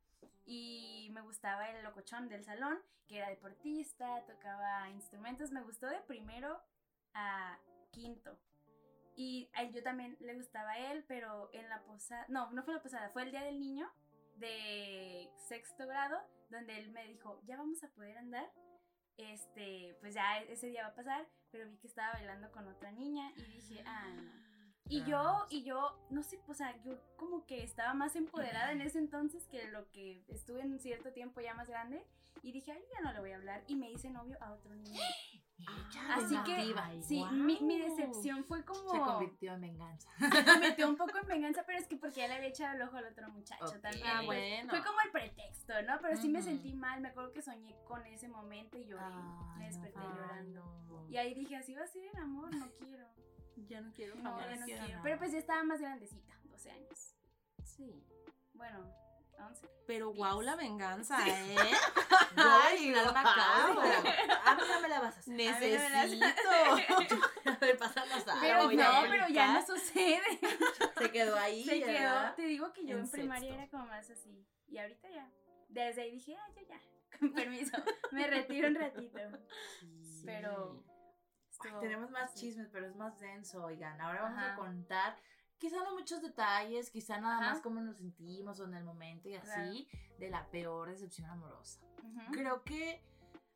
y 0.45 1.09
me 1.11 1.21
gustaba 1.21 1.69
el 1.71 1.83
locochón 1.83 2.29
del 2.29 2.43
salón, 2.43 2.77
que 3.07 3.17
era 3.17 3.29
deportista, 3.29 4.23
tocaba 4.25 4.89
instrumentos. 4.89 5.51
Me 5.51 5.63
gustó 5.63 5.87
de 5.87 5.99
primero 6.01 6.61
a 7.13 7.57
quinto. 7.91 8.37
Y 9.15 9.49
a 9.53 9.63
él 9.63 9.73
yo 9.73 9.81
también 9.81 10.15
le 10.19 10.35
gustaba 10.35 10.71
a 10.71 10.91
él, 10.91 11.03
pero 11.07 11.49
en 11.51 11.67
la 11.67 11.81
posada, 11.81 12.25
no, 12.29 12.51
no 12.51 12.63
fue 12.63 12.75
la 12.75 12.83
posada, 12.83 13.09
fue 13.09 13.23
el 13.23 13.31
día 13.31 13.41
del 13.41 13.59
niño 13.59 13.91
de 14.35 15.31
sexto 15.47 15.87
grado, 15.87 16.21
donde 16.51 16.77
él 16.77 16.91
me 16.91 17.07
dijo, 17.07 17.41
ya 17.45 17.57
vamos 17.57 17.83
a 17.83 17.89
poder 17.89 18.19
andar, 18.19 18.47
este, 19.17 19.97
pues 19.99 20.13
ya 20.13 20.37
ese 20.41 20.67
día 20.67 20.83
va 20.83 20.89
a 20.89 20.95
pasar, 20.95 21.27
pero 21.49 21.67
vi 21.67 21.77
que 21.77 21.87
estaba 21.87 22.13
bailando 22.13 22.51
con 22.51 22.67
otra 22.67 22.91
niña 22.91 23.31
y 23.35 23.41
dije, 23.41 23.83
ah, 23.87 24.07
no. 24.15 24.46
Y 24.89 25.03
yo, 25.03 25.17
Ah. 25.19 25.47
y 25.49 25.63
yo, 25.63 25.97
no 26.09 26.23
sé, 26.23 26.39
o 26.47 26.53
sea, 26.53 26.75
yo 26.83 26.97
como 27.17 27.45
que 27.45 27.63
estaba 27.63 27.93
más 27.93 28.15
empoderada 28.15 28.71
en 28.71 28.81
ese 28.81 28.99
entonces 28.99 29.47
que 29.47 29.67
lo 29.69 29.89
que 29.91 30.23
estuve 30.27 30.61
en 30.61 30.79
cierto 30.79 31.11
tiempo 31.13 31.41
ya 31.41 31.53
más 31.53 31.67
grande. 31.67 32.05
Y 32.43 32.51
dije, 32.51 32.71
ay, 32.71 32.83
ya 32.93 33.01
no 33.01 33.11
le 33.13 33.19
voy 33.19 33.31
a 33.31 33.37
hablar. 33.37 33.63
Y 33.67 33.75
me 33.75 33.91
hice 33.91 34.09
novio 34.11 34.37
a 34.41 34.51
otro 34.53 34.73
niño. 34.75 35.01
Ella 35.59 36.15
Así 36.15 36.37
que, 36.45 36.75
sí, 37.01 37.23
mi, 37.31 37.59
mi 37.61 37.79
decepción 37.79 38.43
fue 38.45 38.63
como... 38.63 38.91
Se 38.91 38.99
convirtió 38.99 39.53
en 39.53 39.61
venganza. 39.61 40.09
me 40.59 40.59
metió 40.59 40.87
un 40.87 40.95
poco 40.97 41.17
en 41.17 41.27
venganza, 41.27 41.63
pero 41.65 41.79
es 41.79 41.87
que 41.87 41.97
porque 41.97 42.17
ya 42.17 42.27
le 42.27 42.35
había 42.35 42.49
echado 42.49 42.75
el 42.75 42.81
ojo 42.83 42.95
al 42.97 43.05
otro 43.07 43.27
muchacho 43.29 43.81
también. 43.81 44.05
Ah, 44.05 44.21
bueno. 44.23 44.69
Fue 44.69 44.83
como 44.83 45.01
el 45.01 45.11
pretexto, 45.11 45.73
¿no? 45.81 45.97
Pero 45.99 46.15
sí 46.15 46.29
me 46.29 46.43
sentí 46.43 46.73
mal. 46.73 47.01
Me 47.01 47.07
acuerdo 47.09 47.33
que 47.33 47.41
soñé 47.41 47.75
con 47.85 48.05
ese 48.05 48.27
momento 48.29 48.77
y 48.77 48.85
lloré. 48.85 49.03
me 49.57 49.65
desperté 49.65 49.97
no, 49.97 50.15
llorando. 50.15 50.83
no. 50.87 51.07
Y 51.09 51.17
ahí 51.17 51.33
dije, 51.33 51.55
así 51.55 51.73
va 51.73 51.83
a 51.83 51.87
ser 51.87 52.03
el 52.03 52.17
amor, 52.21 52.53
no 52.55 52.69
quiero. 52.77 53.07
Ya 53.65 53.81
no 53.81 53.91
quiero 53.93 54.15
No, 54.15 54.31
jamás. 54.31 54.49
ya 54.49 54.55
no 54.57 54.65
quiero. 54.65 54.99
Pero 55.03 55.17
pues 55.17 55.31
ya 55.31 55.39
estaba 55.39 55.63
más 55.63 55.81
grandecita, 55.81 56.33
12 56.43 56.71
años. 56.71 57.15
Sí. 57.63 58.03
Bueno, 58.53 58.93
11. 59.39 59.67
Pero 59.87 60.13
wow, 60.13 60.41
la 60.41 60.55
venganza, 60.55 61.17
¿eh? 61.27 61.55
Ay, 62.35 62.91
guau. 62.91 63.13
cámara. 63.13 63.99
A 64.45 64.55
mí 64.55 64.61
no 64.67 64.81
me 64.81 64.89
la 64.89 64.99
vas 64.99 65.15
a 65.15 65.19
hacer. 65.19 65.33
Necesito. 65.33 66.25
A 67.45 67.55
ver, 67.59 67.77
a 67.81 68.39
Pero 68.41 68.71
no, 68.71 69.09
pero 69.09 69.27
ya 69.29 69.53
no 69.53 69.65
sucede. 69.65 70.21
Se 70.97 71.11
quedó 71.11 71.37
ahí. 71.37 71.63
Se 71.63 71.79
quedó. 71.79 71.87
¿verdad? 71.87 72.35
Te 72.35 72.41
digo 72.43 72.73
que 72.73 72.85
yo 72.85 72.97
En 72.97 73.03
en, 73.05 73.09
primaria 73.09 73.53
era 73.53 73.67
como 73.69 73.85
más 73.87 74.09
así. 74.09 74.45
Y 74.67 74.77
ahorita 74.77 75.09
ya. 75.09 75.31
Desde 75.69 76.01
ahí 76.01 76.11
dije, 76.11 76.35
ah, 76.35 76.49
yo 76.55 76.61
ya. 76.67 76.79
Con 77.19 77.33
permiso. 77.33 77.77
Me 78.11 78.27
retiro 78.27 78.67
un 78.67 78.75
ratito. 78.75 79.19
Sí. 80.01 80.23
Pero. 80.25 80.83
Ay, 81.65 81.71
tenemos 81.81 82.09
más 82.11 82.31
sí. 82.33 82.39
chismes, 82.41 82.69
pero 82.71 82.85
es 82.87 82.95
más 82.95 83.19
denso, 83.19 83.63
oigan. 83.63 83.99
Ahora 84.01 84.23
vamos 84.23 84.39
Ajá. 84.39 84.53
a 84.53 84.55
contar, 84.55 85.17
quizá 85.57 85.77
no 85.83 85.93
muchos 85.95 86.21
detalles, 86.21 86.89
quizá 86.89 87.19
nada 87.19 87.37
Ajá. 87.37 87.49
más 87.53 87.61
cómo 87.61 87.81
nos 87.81 87.97
sentimos 87.97 88.59
o 88.59 88.65
en 88.65 88.75
el 88.75 88.83
momento 88.83 89.29
y 89.29 89.35
así, 89.35 89.87
de 90.19 90.29
la 90.29 90.45
peor 90.49 90.89
decepción 90.89 91.29
amorosa. 91.29 91.79
Ujú. 92.03 92.31
Creo 92.31 92.63
que, 92.63 93.03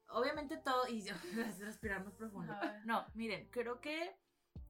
obviamente 0.09 0.57
todo, 0.57 0.87
y 0.87 1.01
yo, 1.03 1.13
respirar 1.59 2.03
más 2.03 2.13
profundo. 2.15 2.53
No, 2.85 3.05
miren, 3.13 3.47
creo 3.51 3.79
que, 3.81 4.15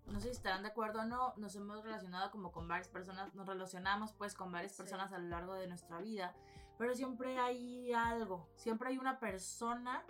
no 0.08 0.20
sé 0.20 0.28
si 0.28 0.32
estarán 0.32 0.64
de 0.64 0.70
acuerdo 0.70 1.02
o 1.02 1.06
no, 1.06 1.34
nos 1.38 1.56
hemos 1.56 1.84
relacionado 1.84 2.32
como 2.32 2.52
con 2.52 2.68
varias 2.68 2.90
personas, 2.90 3.34
nos 3.36 3.48
relacionamos 3.48 4.14
pues 4.14 4.34
con 4.36 4.52
varias 4.52 4.74
Sí. 4.74 4.78
personas 4.80 5.14
a 5.14 5.20
lo 5.20 5.30
largo 5.30 5.54
de 5.56 5.68
nuestra 5.68 6.00
vida, 6.00 6.36
pero 6.78 6.96
siempre 6.96 7.38
hay 7.38 7.94
algo, 7.94 8.50
siempre 8.56 8.90
hay 8.90 8.98
una 8.98 9.20
persona 9.20 10.04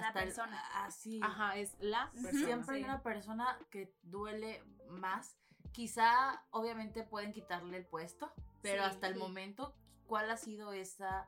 La 0.00 0.08
hasta 0.08 0.20
el- 0.20 0.24
persona. 0.26 0.84
así. 0.84 1.20
Ajá, 1.22 1.56
es 1.56 1.76
la 1.80 2.10
persona. 2.12 2.30
Siempre 2.44 2.76
hay 2.76 2.82
Sí. 2.82 2.88
una 2.88 3.02
persona 3.02 3.58
que 3.70 3.94
duele 4.02 4.62
más. 4.88 5.36
Quizá, 5.72 6.44
obviamente, 6.50 7.02
pueden 7.02 7.32
quitarle 7.32 7.76
el 7.78 7.86
puesto, 7.86 8.32
pero 8.62 8.84
Sí, 8.84 8.90
hasta 8.90 9.06
el 9.08 9.14
sí. 9.14 9.18
momento, 9.20 9.74
¿cuál 10.06 10.30
ha 10.30 10.36
sido 10.36 10.72
esa, 10.72 11.26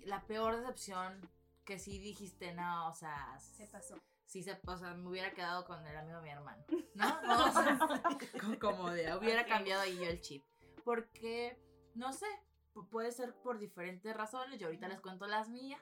la 0.00 0.22
peor 0.26 0.56
decepción 0.56 1.28
que 1.64 1.78
sí 1.78 1.98
dijiste, 1.98 2.52
no, 2.54 2.88
o 2.88 2.92
sea, 2.92 3.38
Se 3.40 3.66
pasó. 3.66 3.96
sí 4.26 4.42
se, 4.42 4.60
o 4.66 4.76
sea, 4.76 4.94
me 4.94 5.08
hubiera 5.08 5.32
quedado 5.32 5.64
con 5.64 5.84
el 5.86 5.96
amigo 5.96 6.16
de 6.18 6.22
mi 6.22 6.30
hermano, 6.30 6.64
¿no? 6.94 7.44
O 7.46 7.50
sea, 7.52 7.78
co- 7.78 8.58
como 8.60 8.90
de, 8.90 9.14
hubiera 9.16 9.46
cambiado 9.46 9.82
ahí 9.82 9.96
yo 9.96 10.04
el 10.06 10.20
chip. 10.20 10.44
Porque, 10.84 11.56
no 11.94 12.12
sé, 12.12 12.26
puede 12.90 13.12
ser 13.12 13.34
por 13.34 13.58
diferentes 13.58 14.16
razones. 14.16 14.58
Yo 14.58 14.66
ahorita 14.66 14.88
les 14.88 15.00
cuento 15.00 15.26
las 15.26 15.48
mías. 15.48 15.80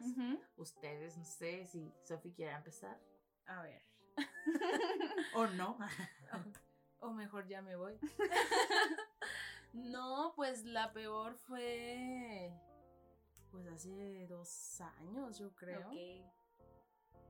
Ustedes, 0.57 1.17
no 1.17 1.25
sé 1.25 1.67
si 1.67 1.93
Sofi 2.03 2.33
quiere 2.33 2.53
empezar. 2.53 3.01
A 3.47 3.63
ver. 3.63 3.83
O 5.35 5.47
no. 5.47 5.79
O 7.03 7.13
mejor 7.13 7.47
ya 7.49 7.63
me 7.63 7.77
voy. 7.77 7.99
no, 9.73 10.33
pues 10.37 10.65
la 10.65 10.93
peor 10.93 11.35
fue. 11.35 12.53
Pues 13.51 13.67
hace 13.69 14.27
dos 14.29 14.81
años, 14.99 15.39
yo 15.39 15.55
creo. 15.55 15.89
Ok. 15.89 15.97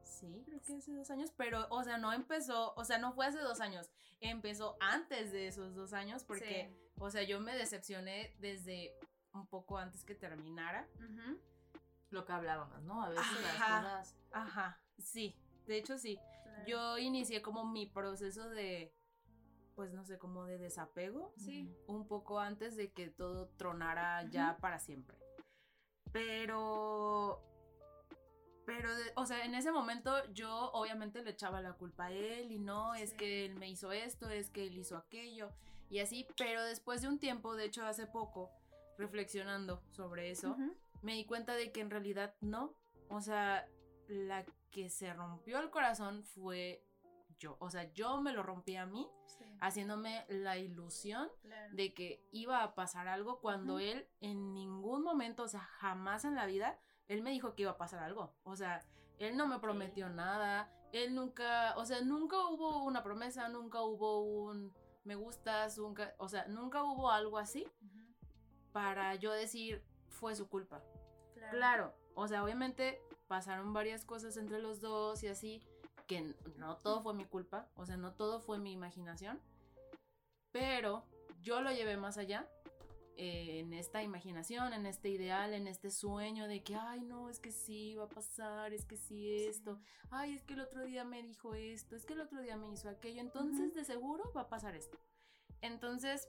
Sí, 0.03 0.43
creo 0.45 0.61
que 0.61 0.75
hace 0.77 0.93
dos 0.93 1.09
años. 1.11 1.33
Pero, 1.37 1.67
o 1.71 1.85
sea, 1.85 1.99
no 1.99 2.13
empezó. 2.13 2.75
O 2.75 2.85
sea, 2.85 2.99
no 2.99 3.13
fue 3.13 3.27
hace 3.27 3.39
dos 3.39 3.61
años. 3.61 3.91
Empezó 4.21 4.77
antes 4.81 5.31
de 5.31 5.47
esos 5.47 5.75
dos 5.75 5.93
años. 5.93 6.25
Porque, 6.25 6.69
Sí. 6.69 6.93
o 6.99 7.11
sea, 7.11 7.23
yo 7.23 7.41
me 7.41 7.55
decepcioné 7.57 8.35
desde 8.41 8.93
un 9.33 9.47
poco 9.47 9.79
antes 9.79 10.05
que 10.05 10.15
terminara. 10.15 10.89
Lo 12.11 12.25
que 12.25 12.33
hablábamos, 12.33 12.83
¿no? 12.83 13.03
A 13.03 13.09
veces 13.11 13.25
las 13.43 13.55
Ajá. 13.61 13.83
cosas. 13.83 14.17
Ajá, 14.33 14.81
sí. 14.99 15.37
De 15.67 15.79
hecho, 15.79 15.97
sí. 15.99 16.19
Claro. 16.43 16.65
Yo 16.67 16.99
inicié 16.99 17.41
como 17.43 17.65
mi 17.65 17.87
proceso 17.87 18.49
de. 18.51 18.93
Pues 19.77 19.93
no 19.93 20.05
sé, 20.05 20.19
como 20.19 20.45
de 20.45 20.59
desapego. 20.59 21.33
Sí. 21.37 21.73
un 21.87 22.07
poco 22.09 22.39
antes 22.41 22.77
de 22.77 22.93
que 22.93 23.09
todo 23.09 23.49
tronara 23.57 24.29
ya 24.31 24.59
para 24.61 24.79
siempre. 24.79 25.17
Pero, 26.13 27.41
pero, 28.67 28.95
de- 28.95 29.13
o 29.17 29.27
sea, 29.27 29.45
en 29.45 29.55
ese 29.55 29.71
momento 29.73 30.13
yo 30.33 30.71
obviamente 30.73 31.23
le 31.23 31.31
echaba 31.31 31.61
la 31.61 31.73
culpa 31.75 32.07
a 32.07 32.11
él 32.13 32.51
y 32.53 32.59
no, 32.59 32.95
es 32.95 33.15
que 33.15 33.47
él 33.47 33.55
me 33.55 33.71
hizo 33.71 33.93
esto, 33.93 34.29
es 34.29 34.51
que 34.51 34.67
él 34.67 34.77
hizo 34.77 34.97
aquello 34.97 35.51
y 35.89 36.01
así, 36.01 36.27
pero 36.37 36.63
después 36.65 37.01
de 37.03 37.09
un 37.09 37.19
tiempo, 37.19 37.55
de 37.55 37.65
hecho 37.67 37.85
hace 37.87 38.07
poco, 38.07 38.51
reflexionando 39.01 39.83
sobre 39.91 40.31
eso, 40.31 40.57
me 41.03 41.15
di 41.15 41.25
cuenta 41.25 41.55
de 41.55 41.73
que 41.73 41.81
en 41.81 41.91
realidad 41.91 42.35
no, 42.41 42.75
o 43.09 43.21
sea, 43.21 43.67
la 44.07 44.45
que 44.71 44.89
se 44.91 45.13
rompió 45.13 45.59
el 45.59 45.71
corazón 45.71 46.23
fue 46.23 46.85
yo, 47.39 47.57
o 47.59 47.71
sea, 47.71 47.91
yo 47.95 48.21
me 48.21 48.33
lo 48.33 48.43
rompí 48.43 48.77
a 48.77 48.85
mí, 48.87 49.09
Sí. 49.27 49.45
haciéndome 49.61 50.27
la 50.29 50.59
ilusión 50.59 51.31
Claro. 51.43 51.75
de 51.75 51.95
que 51.95 52.23
iba 52.33 52.63
a 52.63 52.75
pasar 52.75 53.09
algo 53.09 53.41
cuando 53.41 53.79
él 53.79 54.07
en 54.21 54.53
ningún 54.53 55.03
momento, 55.03 55.45
o 55.45 55.49
sea, 55.49 55.61
jamás 55.61 56.25
en 56.27 56.35
la 56.35 56.45
vida, 56.47 56.79
él 57.09 57.23
me 57.23 57.31
dijo 57.31 57.55
que 57.55 57.63
iba 57.63 57.71
a 57.73 57.79
pasar 57.79 58.03
algo. 58.03 58.35
O 58.43 58.55
sea, 58.57 58.85
él 59.19 59.37
no 59.37 59.47
me 59.47 59.59
prometió 59.59 60.11
nada, 60.11 60.71
él 60.93 61.15
nunca, 61.15 61.75
o 61.79 61.87
sea, 61.87 62.03
nunca 62.03 62.37
hubo 62.49 62.85
una 62.85 63.03
promesa, 63.03 63.49
nunca 63.49 63.81
hubo 63.83 64.21
un 64.21 64.73
me 65.05 65.15
gustas, 65.15 65.79
nunca, 65.79 66.15
o 66.19 66.29
sea, 66.29 66.47
nunca 66.49 66.83
hubo 66.85 67.11
algo 67.11 67.39
así. 67.39 67.67
Para 68.73 69.15
yo 69.15 69.33
decir 69.33 69.83
fue 70.09 70.35
su 70.35 70.49
culpa. 70.49 70.83
Claro. 71.35 71.57
Claro, 71.57 71.95
o 72.15 72.29
sea, 72.29 72.45
obviamente 72.45 73.01
pasaron 73.29 73.73
varias 73.73 74.05
cosas 74.05 74.37
entre 74.37 74.61
los 74.61 74.81
dos 74.81 75.23
y 75.23 75.29
así, 75.29 75.63
que 76.07 76.35
no 76.57 76.77
todo 76.77 77.03
fue 77.03 77.15
mi 77.15 77.25
culpa, 77.25 77.69
o 77.77 77.87
sea, 77.87 77.97
no 77.97 78.13
todo 78.13 78.41
fue 78.41 78.59
mi 78.59 78.73
imaginación, 78.73 79.41
pero 80.51 81.05
yo 81.41 81.61
lo 81.61 81.71
llevé 81.71 81.97
más 81.97 82.19
allá 82.19 82.49
eh, 83.17 83.61
en 83.61 83.73
esta 83.73 84.03
imaginación, 84.03 84.73
en 84.73 84.87
este 84.87 85.11
ideal, 85.11 85.53
en 85.53 85.67
este 85.67 85.91
sueño 85.91 86.49
de 86.49 86.63
que, 86.63 86.75
ay, 86.75 87.03
no, 87.03 87.29
es 87.29 87.39
que 87.39 87.53
sí 87.53 87.95
va 87.95 88.05
a 88.05 88.09
pasar, 88.09 88.73
es 88.73 88.87
que 88.87 88.97
sí 88.97 89.45
esto, 89.45 89.79
ay, 90.11 90.35
es 90.35 90.43
que 90.43 90.55
el 90.55 90.61
otro 90.61 90.85
día 90.85 91.05
me 91.05 91.23
dijo 91.23 91.55
esto, 91.55 91.97
es 91.97 92.07
que 92.07 92.15
el 92.15 92.23
otro 92.23 92.41
día 92.41 92.57
me 92.57 92.73
hizo 92.73 92.89
aquello, 92.89 93.21
entonces 93.21 93.75
de 93.75 93.85
seguro 93.85 94.33
va 94.35 94.43
a 94.43 94.49
pasar 94.49 94.75
esto. 94.75 94.99
Entonces, 95.61 96.27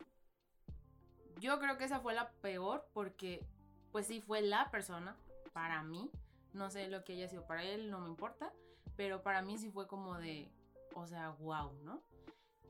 yo 1.39 1.59
creo 1.59 1.77
que 1.77 1.85
esa 1.85 1.99
fue 1.99 2.13
la 2.13 2.29
peor 2.41 2.87
porque, 2.93 3.43
pues 3.91 4.07
sí, 4.07 4.21
fue 4.21 4.41
la 4.41 4.69
persona 4.71 5.15
para 5.53 5.83
mí. 5.83 6.09
No 6.53 6.69
sé 6.69 6.87
lo 6.89 7.03
que 7.03 7.13
haya 7.13 7.27
sido 7.29 7.45
para 7.47 7.63
él, 7.63 7.89
no 7.89 7.99
me 7.99 8.09
importa. 8.09 8.51
Pero 8.97 9.21
para 9.23 9.41
mí 9.41 9.57
sí 9.57 9.69
fue 9.71 9.87
como 9.87 10.17
de, 10.17 10.51
o 10.95 11.07
sea, 11.07 11.29
wow, 11.39 11.71
¿no? 11.83 12.01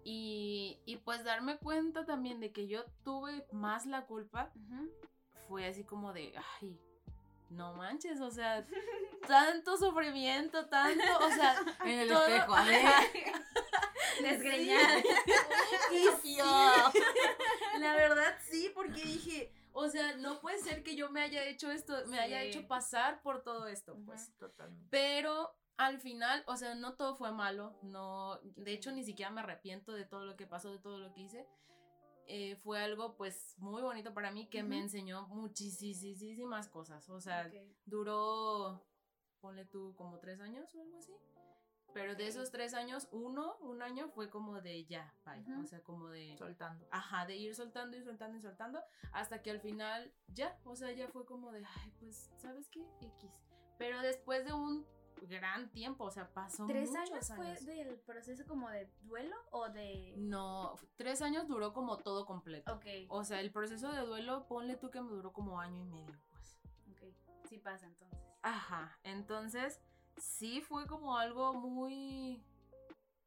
Y, 0.04 0.80
y 0.86 0.98
pues 0.98 1.24
darme 1.24 1.58
cuenta 1.58 2.06
también 2.06 2.40
de 2.40 2.52
que 2.52 2.68
yo 2.68 2.86
tuve 3.04 3.46
más 3.52 3.86
la 3.86 4.06
culpa 4.06 4.52
fue 5.48 5.68
así 5.68 5.84
como 5.84 6.14
de, 6.14 6.34
ay, 6.62 6.80
no 7.50 7.74
manches, 7.74 8.20
o 8.22 8.32
sea, 8.32 8.66
tanto 9.28 9.78
sufrimiento, 9.78 10.66
tanto, 10.68 11.04
o 11.20 11.30
sea, 11.32 11.56
En 11.86 12.00
el 12.00 12.08
todo- 12.08 12.26
espejo, 12.26 12.56
a 12.56 12.64
ver. 12.66 12.82
Verdad 12.82 14.42
sí, 16.22 16.38
porque 18.92 19.06
dije, 19.06 19.54
o 19.74 19.88
sea, 19.90 20.18
no 20.18 20.40
puede 20.42 20.60
ser 20.60 20.84
que 20.84 20.96
yo 20.96 21.10
me 21.10 21.22
haya 21.22 21.46
hecho 21.46 21.72
esto, 21.72 21.94
me 22.08 22.20
haya 22.20 22.42
Sí. 22.42 22.48
hecho 22.48 22.68
pasar 22.68 23.22
por 23.22 23.44
todo 23.44 23.68
esto, 23.68 23.98
pues. 24.06 24.34
Totalmente. 24.38 24.88
Pero 24.90 25.56
al 25.78 26.00
final, 26.00 26.44
o 26.48 26.58
sea, 26.58 26.76
no 26.76 26.96
todo 26.96 27.16
fue 27.16 27.32
malo, 27.32 27.78
no, 27.82 28.40
de 28.44 28.74
hecho 28.74 28.92
ni 28.92 29.04
siquiera 29.04 29.32
me 29.32 29.42
arrepiento 29.42 29.94
de 29.94 30.06
todo 30.06 30.26
lo 30.26 30.36
que 30.36 30.46
pasó, 30.46 30.72
de 30.72 30.80
todo 30.80 31.00
lo 31.00 31.14
que 31.14 31.22
hice. 31.22 31.48
Eh, 32.28 32.56
fue 32.58 32.80
algo 32.82 33.18
pues 33.18 33.56
muy 33.58 33.82
bonito 33.82 34.14
para 34.14 34.32
mí 34.32 34.48
que 34.48 34.64
me 34.64 34.76
Ujú. 34.76 34.84
enseñó 34.84 35.28
muchísimas 35.28 36.70
cosas, 36.70 37.10
o 37.10 37.20
sea, 37.20 37.48
Ok. 37.48 37.56
duró, 37.86 38.86
ponle 39.42 39.66
tú, 39.66 39.94
como 39.98 40.20
tres 40.20 40.40
años 40.40 40.74
o 40.76 40.82
algo 40.82 40.98
así. 40.98 41.12
Pero 41.94 42.16
de 42.16 42.28
esos 42.28 42.52
tres 42.52 42.74
años, 42.74 43.08
uno, 43.12 43.58
un 43.58 43.82
año 43.82 44.08
fue 44.10 44.30
como 44.30 44.62
de 44.62 44.86
ya, 44.86 45.14
bye. 45.26 45.42
Ujú. 45.42 45.62
O 45.64 45.66
sea, 45.66 45.82
como 45.82 46.10
de... 46.10 46.36
Soltando. 46.38 46.88
Ajá, 46.92 47.26
de 47.26 47.36
ir 47.36 47.54
soltando 47.54 47.98
y 47.98 48.04
soltando 48.04 48.38
y 48.38 48.42
soltando, 48.42 48.82
hasta 49.12 49.42
que 49.42 49.52
al 49.52 49.60
final 49.60 50.14
ya, 50.28 50.58
o 50.64 50.76
sea, 50.76 50.92
ya 50.92 51.08
fue 51.10 51.26
como 51.26 51.52
de, 51.52 51.64
ay, 51.66 51.94
pues, 52.00 52.32
¿sabes 52.38 52.70
qué? 52.70 52.86
X. 53.02 53.32
Pero 53.78 54.02
después 54.02 54.46
de 54.46 54.54
un 54.54 54.86
gran 55.28 55.70
tiempo, 55.72 56.06
o 56.06 56.12
sea, 56.12 56.32
pasó 56.34 56.66
¿Tres 56.66 56.90
muchos 56.90 57.12
años 57.12 57.28
fue 57.36 57.48
años. 57.48 57.66
del 57.66 58.00
proceso 58.00 58.46
como 58.48 58.70
de 58.70 58.90
duelo 59.02 59.36
o 59.52 59.70
de...? 59.70 60.14
No, 60.18 60.76
tres 60.96 61.22
años 61.22 61.48
duró 61.48 61.74
como 61.74 61.98
todo 61.98 62.26
completo. 62.26 62.74
Ok, 62.74 62.86
O 63.10 63.24
sea, 63.24 63.40
el 63.42 63.52
proceso 63.52 63.92
de 63.92 64.02
duelo, 64.02 64.48
ponle 64.48 64.78
tú 64.78 64.90
que 64.92 65.02
me 65.02 65.10
duró 65.12 65.34
como 65.34 65.60
año 65.60 65.82
y 65.82 65.86
medio, 65.86 66.20
pues. 66.30 66.60
ok. 66.92 67.48
Sí 67.50 67.58
pasa 67.58 67.86
entonces. 67.86 68.20
Ajá, 68.44 68.98
entonces 69.04 69.82
sí 70.18 70.62
fue 70.62 70.86
como 70.88 71.18
algo 71.18 71.54
muy, 71.54 72.44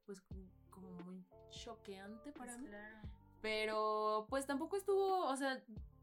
pues 0.07 0.23
como 0.71 0.91
muy 1.05 1.25
choqueante 1.51 2.33
para 2.33 2.53
Pues 2.53 2.59
mí. 2.61 2.69
claro. 2.69 3.09
Pero 3.41 4.27
pues 4.31 4.47
tampoco 4.47 4.77
estuvo, 4.77 5.27
o 5.27 5.37
sea, 5.37 5.63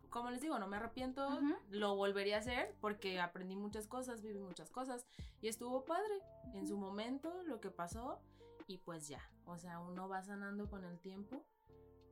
como 0.10 0.30
les 0.30 0.42
digo, 0.42 0.60
no 0.60 0.68
me 0.68 0.78
arrepiento, 0.78 1.40
lo 1.70 1.96
volvería 1.96 2.36
a 2.36 2.40
hacer 2.40 2.76
porque 2.82 3.20
aprendí 3.20 3.56
muchas 3.56 3.88
cosas, 3.88 4.22
viví 4.22 4.42
muchas 4.42 4.70
cosas 4.70 5.08
y 5.42 5.48
estuvo 5.48 5.84
padre 5.86 6.22
en 6.54 6.68
su 6.68 6.78
momento 6.78 7.42
lo 7.44 7.60
que 7.60 7.72
pasó 7.72 8.20
y 8.68 8.78
pues 8.78 9.08
ya, 9.08 9.22
o 9.46 9.58
sea, 9.58 9.80
uno 9.80 10.08
va 10.08 10.22
sanando 10.24 10.70
con 10.70 10.84
el 10.84 11.00
tiempo. 11.00 11.44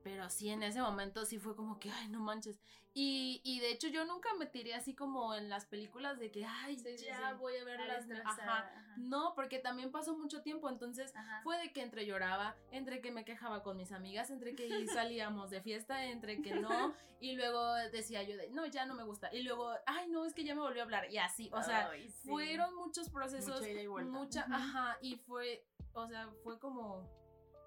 Pero 0.10 0.28
sí, 0.28 0.50
en 0.50 0.64
ese 0.64 0.82
momento 0.82 1.24
sí 1.24 1.38
fue 1.38 1.56
como 1.56 1.80
que, 1.80 1.92
ay, 1.92 2.10
no 2.10 2.20
manches. 2.20 2.60
Y, 2.96 3.42
y 3.44 3.60
de 3.60 3.72
hecho 3.72 3.88
yo 3.90 4.04
nunca 4.06 4.30
me 4.40 4.48
tiré 4.48 4.74
así 4.74 4.96
como 4.96 5.36
en 5.36 5.50
las 5.50 5.68
películas 5.68 6.18
de 6.18 6.32
que, 6.32 6.46
ay, 6.46 6.80
Sí, 6.80 6.98
ya 7.06 7.30
sí. 7.30 7.38
voy 7.38 7.56
a 7.58 7.64
ver 7.64 7.80
las... 7.82 8.10
Ajá. 8.26 8.58
ajá. 8.58 8.96
No, 8.98 9.34
porque 9.36 9.60
también 9.60 9.92
pasó 9.92 10.18
mucho 10.18 10.42
tiempo, 10.42 10.68
entonces 10.68 11.16
Ajá. 11.16 11.42
fue 11.44 11.60
de 11.60 11.72
que 11.72 11.84
entre 11.84 12.08
lloraba, 12.08 12.56
entre 12.72 13.02
que 13.02 13.12
me 13.12 13.24
quejaba 13.24 13.62
con 13.62 13.78
mis 13.78 13.92
amigas, 13.92 14.32
entre 14.32 14.56
que 14.56 14.68
salíamos 14.88 15.52
de 15.52 15.62
fiesta, 15.62 16.06
entre 16.06 16.42
que 16.42 16.56
no, 16.56 16.92
y 17.20 17.36
luego 17.36 17.72
decía 17.92 18.24
yo 18.24 18.36
de, 18.36 18.50
no, 18.50 18.66
ya 18.66 18.88
no 18.88 18.96
me 18.96 19.04
gusta, 19.04 19.30
y 19.32 19.44
luego, 19.44 19.72
ay, 19.86 20.10
no, 20.10 20.26
es 20.26 20.34
que 20.34 20.44
ya 20.44 20.56
me 20.56 20.62
volvió 20.62 20.82
a 20.82 20.86
hablar, 20.86 21.12
y 21.12 21.20
así, 21.20 21.52
o 21.54 21.62
sea, 21.62 21.88
Ay, 21.92 22.10
sí. 22.10 22.28
fueron 22.30 22.76
muchos 22.76 23.10
procesos, 23.10 23.60
Mucha 23.60 23.70
ida 23.72 23.82
y 23.84 23.88
vuelta. 23.88 24.12
mucha, 24.12 24.42
ajá, 24.50 24.98
y 25.02 25.18
fue, 25.18 25.64
o 25.94 26.08
sea, 26.08 26.30
fue 26.44 26.60
como 26.60 27.08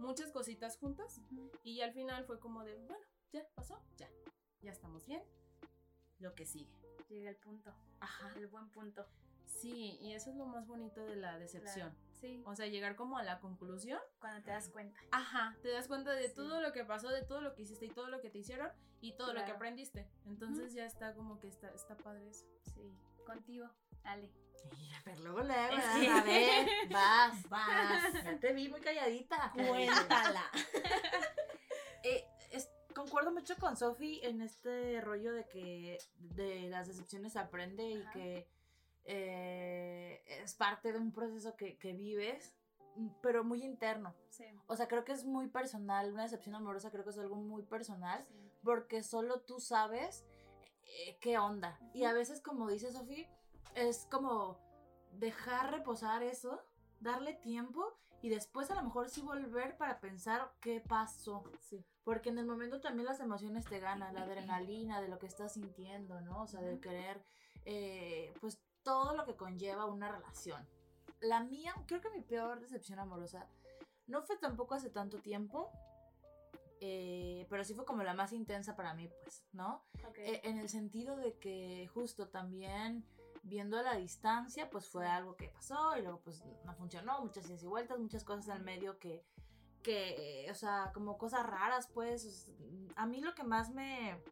muchas 0.02 0.30
cositas 0.32 0.76
juntas, 0.76 1.20
Ujú. 1.32 1.50
y 1.64 1.80
al 1.80 1.92
final 1.92 2.24
fue 2.24 2.38
como 2.38 2.64
de, 2.64 2.74
bueno, 2.74 3.04
ya 3.32 3.46
pasó, 3.54 3.80
ya, 3.96 4.08
ya 4.60 4.70
estamos 4.72 5.06
bien, 5.06 5.22
lo 6.18 6.34
que 6.34 6.44
sigue. 6.46 6.70
Llega 7.08 7.30
el 7.30 7.36
punto, 7.36 7.72
Ajá, 8.00 8.32
el 8.36 8.46
buen 8.48 8.68
punto. 8.70 9.06
sí, 9.44 9.98
y 10.00 10.12
eso 10.12 10.30
es 10.30 10.36
lo 10.36 10.46
más 10.46 10.66
bonito 10.66 11.00
de 11.04 11.16
la 11.16 11.38
decepción. 11.38 11.90
Claro. 11.90 12.12
Sí, 12.20 12.40
O 12.46 12.54
sea, 12.54 12.66
llegar 12.68 12.94
como 12.94 13.18
a 13.18 13.24
la 13.24 13.40
conclusión 13.40 13.98
cuando 14.20 14.44
te 14.44 14.52
das 14.52 14.68
cuenta. 14.68 15.00
Ajá, 15.10 15.56
te 15.60 15.70
das 15.70 15.88
cuenta 15.88 16.12
de 16.12 16.28
Sí. 16.28 16.34
todo 16.36 16.60
lo 16.60 16.72
que 16.72 16.84
pasó, 16.84 17.08
de 17.08 17.22
todo 17.24 17.40
lo 17.40 17.54
que 17.54 17.62
hiciste 17.62 17.86
y 17.86 17.90
todo 17.90 18.06
lo 18.08 18.20
que 18.20 18.30
te 18.30 18.38
hicieron 18.38 18.70
y 19.00 19.16
todo 19.16 19.32
lo 19.34 19.44
que 19.44 19.50
aprendiste. 19.50 20.08
Entonces 20.24 20.72
ya 20.72 20.84
está 20.86 21.14
como 21.14 21.40
que 21.40 21.48
está, 21.48 21.70
está 21.70 21.96
padre 21.96 22.28
eso. 22.28 22.46
Sí, 22.74 22.96
contigo, 23.26 23.68
Ale. 24.04 24.30
Ver, 25.04 25.18
luego 25.20 25.42
luego, 25.42 25.70
que- 26.00 26.08
A 26.08 26.22
ver, 26.22 26.66
vas, 26.90 27.48
vas. 27.48 28.12
Ya 28.24 28.38
te 28.38 28.52
vi 28.52 28.68
muy 28.68 28.80
calladita. 28.80 29.52
Cuéntala. 29.54 30.44
Eh, 32.04 32.24
es- 32.50 32.68
concuerdo 32.96 33.30
mucho 33.30 33.54
con 33.60 33.76
Sofi 33.76 34.18
en 34.24 34.40
este 34.42 35.00
rollo 35.00 35.32
de 35.32 35.46
que 35.46 35.98
de 36.18 36.68
las 36.68 36.88
decepciones 36.88 37.34
se 37.34 37.38
aprende 37.38 37.84
y 37.88 38.02
Ajá. 38.02 38.10
que 38.10 38.48
eh, 39.04 40.20
es 40.26 40.54
parte 40.54 40.92
de 40.92 40.98
un 40.98 41.12
proceso 41.12 41.54
que, 41.56 41.78
que 41.78 41.92
vives, 41.92 42.54
pero 43.22 43.44
muy 43.44 43.62
interno. 43.64 44.14
Sí. 44.30 44.44
O 44.66 44.74
sea, 44.76 44.88
creo 44.88 45.04
que 45.04 45.12
es 45.12 45.24
muy 45.24 45.46
personal, 45.48 46.12
una 46.12 46.24
decepción 46.24 46.56
amorosa 46.56 46.90
creo 46.90 47.04
que 47.04 47.10
es 47.10 47.18
algo 47.18 47.36
muy 47.36 47.62
personal, 47.62 48.24
sí. 48.26 48.50
porque 48.64 49.02
solo 49.04 49.40
tú 49.42 49.60
sabes 49.60 50.24
eh, 50.84 51.18
qué 51.20 51.38
onda. 51.38 51.78
Y 51.94 52.02
a 52.04 52.12
veces, 52.12 52.40
como 52.40 52.68
dice 52.68 52.90
Sofi, 52.90 53.28
es 53.74 54.06
como 54.11 54.58
dejar 55.18 55.70
reposar 55.70 56.22
eso, 56.22 56.62
darle 57.00 57.35
tiempo 57.35 57.98
y 58.22 58.28
después 58.28 58.70
a 58.70 58.76
lo 58.76 58.82
mejor 58.82 59.08
sí 59.08 59.20
volver 59.20 59.76
para 59.76 60.00
pensar 60.00 60.52
qué 60.61 60.80
pasó. 60.80 61.44
Sí. 61.61 61.85
Porque 62.04 62.30
en 62.30 62.38
el 62.38 62.46
momento 62.46 62.80
también 62.80 63.06
las 63.06 63.20
emociones 63.20 63.64
te 63.64 63.80
ganan, 63.80 64.14
la 64.14 64.22
adrenalina 64.24 65.00
de 65.00 65.08
lo 65.08 65.18
que 65.18 65.26
estás 65.26 65.54
sintiendo, 65.54 66.20
¿no? 66.20 66.42
O 66.42 66.46
sea, 66.46 66.61
del 66.61 66.80
querer, 66.80 67.24
eh, 67.64 68.32
pues 68.40 68.61
todo 68.82 69.16
lo 69.16 69.24
que 69.24 69.37
conlleva 69.37 69.87
una 69.87 70.11
relación. 70.11 70.66
La 71.20 71.40
mía, 71.42 71.74
creo 71.87 72.00
que 72.00 72.11
mi 72.11 72.20
peor 72.20 72.61
decepción 72.61 72.98
amorosa 72.98 73.48
no 74.06 74.22
fue 74.22 74.37
tampoco 74.37 74.74
hace 74.74 74.90
tanto 74.90 75.18
tiempo, 75.18 75.70
eh, 76.80 77.46
pero 77.48 77.62
sí 77.64 77.74
fue 77.74 77.85
como 77.85 78.02
la 78.02 78.14
más 78.14 78.32
intensa 78.32 78.74
para 78.74 78.92
mí, 78.94 79.08
pues, 79.22 79.44
¿no? 79.52 79.85
Eh, 80.16 80.40
en 80.44 80.58
el 80.58 80.68
sentido 80.68 81.16
de 81.16 81.38
que 81.38 81.88
justo 81.94 82.28
también 82.28 83.04
viendo 83.42 83.78
a 83.78 83.83
la 83.83 83.96
distancia, 83.96 84.70
pues 84.70 84.88
fue 84.88 85.07
algo 85.07 85.37
que 85.37 85.48
pasó 85.48 85.96
y 85.96 86.02
luego 86.02 86.20
pues 86.20 86.42
no 86.64 86.74
funcionó, 86.74 87.20
muchas 87.20 87.48
idas 87.48 87.62
y 87.62 87.66
vueltas, 87.66 87.98
muchas 87.98 88.24
cosas 88.24 88.48
al 88.48 88.62
medio 88.62 88.98
que, 88.98 89.24
que, 89.83 90.46
o 90.50 90.55
sea, 90.55 90.90
como 90.94 91.18
cosas 91.18 91.46
raras, 91.46 91.88
pues, 91.92 92.50
a 92.96 93.07
mí 93.07 93.20
lo 93.20 93.35
que 93.35 93.44
más 93.44 93.70
me, 93.70 94.22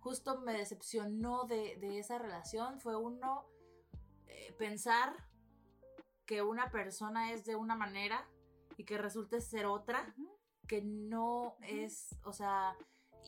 justo 0.00 0.40
me 0.40 0.54
decepcionó 0.54 1.44
de, 1.44 1.76
de 1.76 1.98
esa 1.98 2.18
relación 2.18 2.80
fue 2.80 2.96
uno, 2.96 3.46
eh, 4.26 4.54
pensar 4.58 5.14
que 6.24 6.42
una 6.42 6.70
persona 6.70 7.32
es 7.32 7.44
de 7.44 7.56
una 7.56 7.76
manera 7.76 8.26
y 8.76 8.84
que 8.84 8.96
resulte 8.96 9.40
ser 9.40 9.66
otra 9.66 10.14
que 10.66 10.80
no 10.80 11.56
es, 11.60 12.16
o 12.24 12.32
sea, 12.32 12.74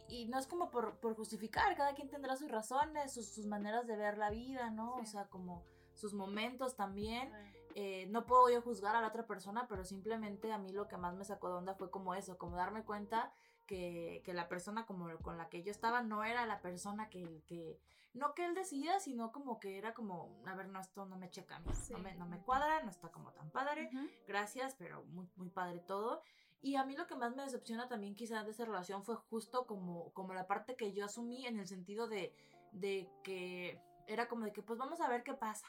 y 0.09 0.27
no 0.27 0.39
es 0.39 0.47
como 0.47 0.71
por, 0.71 0.97
por 1.01 1.15
justificar, 1.17 1.75
cada 1.77 1.95
quien 1.95 2.09
tendrá 2.09 2.37
sus 2.37 2.51
razones, 2.51 3.13
sus, 3.13 3.29
sus 3.29 3.47
maneras 3.47 3.87
de 3.87 3.97
ver 3.97 4.19
la 4.19 4.31
vida, 4.31 4.71
¿no? 4.71 4.95
O 4.97 5.05
sea, 5.07 5.27
como 5.29 5.65
sus 5.95 6.15
momentos 6.15 6.77
también. 6.77 7.33
Eh, 7.77 8.07
no 8.11 8.25
puedo 8.25 8.49
yo 8.51 8.63
juzgar 8.63 8.95
a 8.95 9.01
la 9.01 9.09
otra 9.09 9.27
persona, 9.27 9.67
pero 9.69 9.85
simplemente 9.85 10.53
a 10.53 10.59
mí 10.59 10.73
lo 10.73 10.87
que 10.87 10.97
más 10.97 11.15
me 11.17 11.25
sacó 11.25 11.49
de 11.49 11.55
onda 11.55 11.75
fue 11.75 11.91
como 11.91 12.15
eso, 12.15 12.39
como 12.39 12.57
darme 12.57 12.85
cuenta 12.85 13.33
que, 13.67 14.23
que 14.25 14.33
la 14.33 14.49
persona 14.49 14.87
como 14.87 15.09
con 15.19 15.39
la 15.39 15.49
que 15.49 15.63
yo 15.65 15.73
estaba 15.73 16.01
no 16.03 16.23
era 16.23 16.47
la 16.47 16.61
persona 16.61 17.09
que, 17.09 17.43
que 17.49 17.81
no 18.13 18.33
que 18.35 18.45
él 18.45 18.55
decía, 18.55 19.01
sino 19.01 19.33
como 19.33 19.59
que 19.59 19.77
era 19.77 19.93
como, 19.93 20.41
a 20.47 20.55
ver, 20.55 20.69
no, 20.69 20.79
esto 20.81 21.05
no 21.07 21.17
me 21.17 21.31
checa 21.31 21.57
a 21.57 21.59
mí, 21.61 21.73
Sí. 21.75 21.93
no, 21.95 21.99
me, 21.99 22.15
no 22.15 22.27
me 22.27 22.39
cuadra, 22.39 22.81
no 22.85 22.91
está 22.91 23.11
como 23.11 23.33
tan 23.33 23.51
padre 23.51 23.91
gracias, 24.29 24.77
pero 24.77 25.03
muy, 25.07 25.29
muy 25.35 25.49
padre 25.49 25.81
todo. 25.81 26.23
Y 26.65 26.77
a 26.77 26.85
mí 26.87 26.97
lo 26.97 27.07
que 27.07 27.15
más 27.15 27.37
me 27.37 27.43
decepciona 27.43 27.89
también 27.89 28.15
quizás 28.15 28.47
de 28.47 28.53
esa 28.53 28.65
relación 28.65 29.05
fue 29.05 29.17
justo 29.17 29.67
como, 29.67 30.15
como 30.15 30.33
la 30.33 30.47
parte 30.47 30.77
que 30.77 30.95
yo 30.95 31.05
asumí 31.05 31.47
en 31.47 31.59
el 31.61 31.69
sentido 31.69 32.09
de, 32.09 32.35
de 32.73 33.07
que 33.23 33.79
era 34.07 34.29
como 34.29 34.47
de 34.47 34.53
que 34.55 34.63
pues 34.63 34.79
vamos 34.79 35.03
a 35.03 35.09
ver 35.11 35.23
qué 35.25 35.35
pasa. 35.35 35.67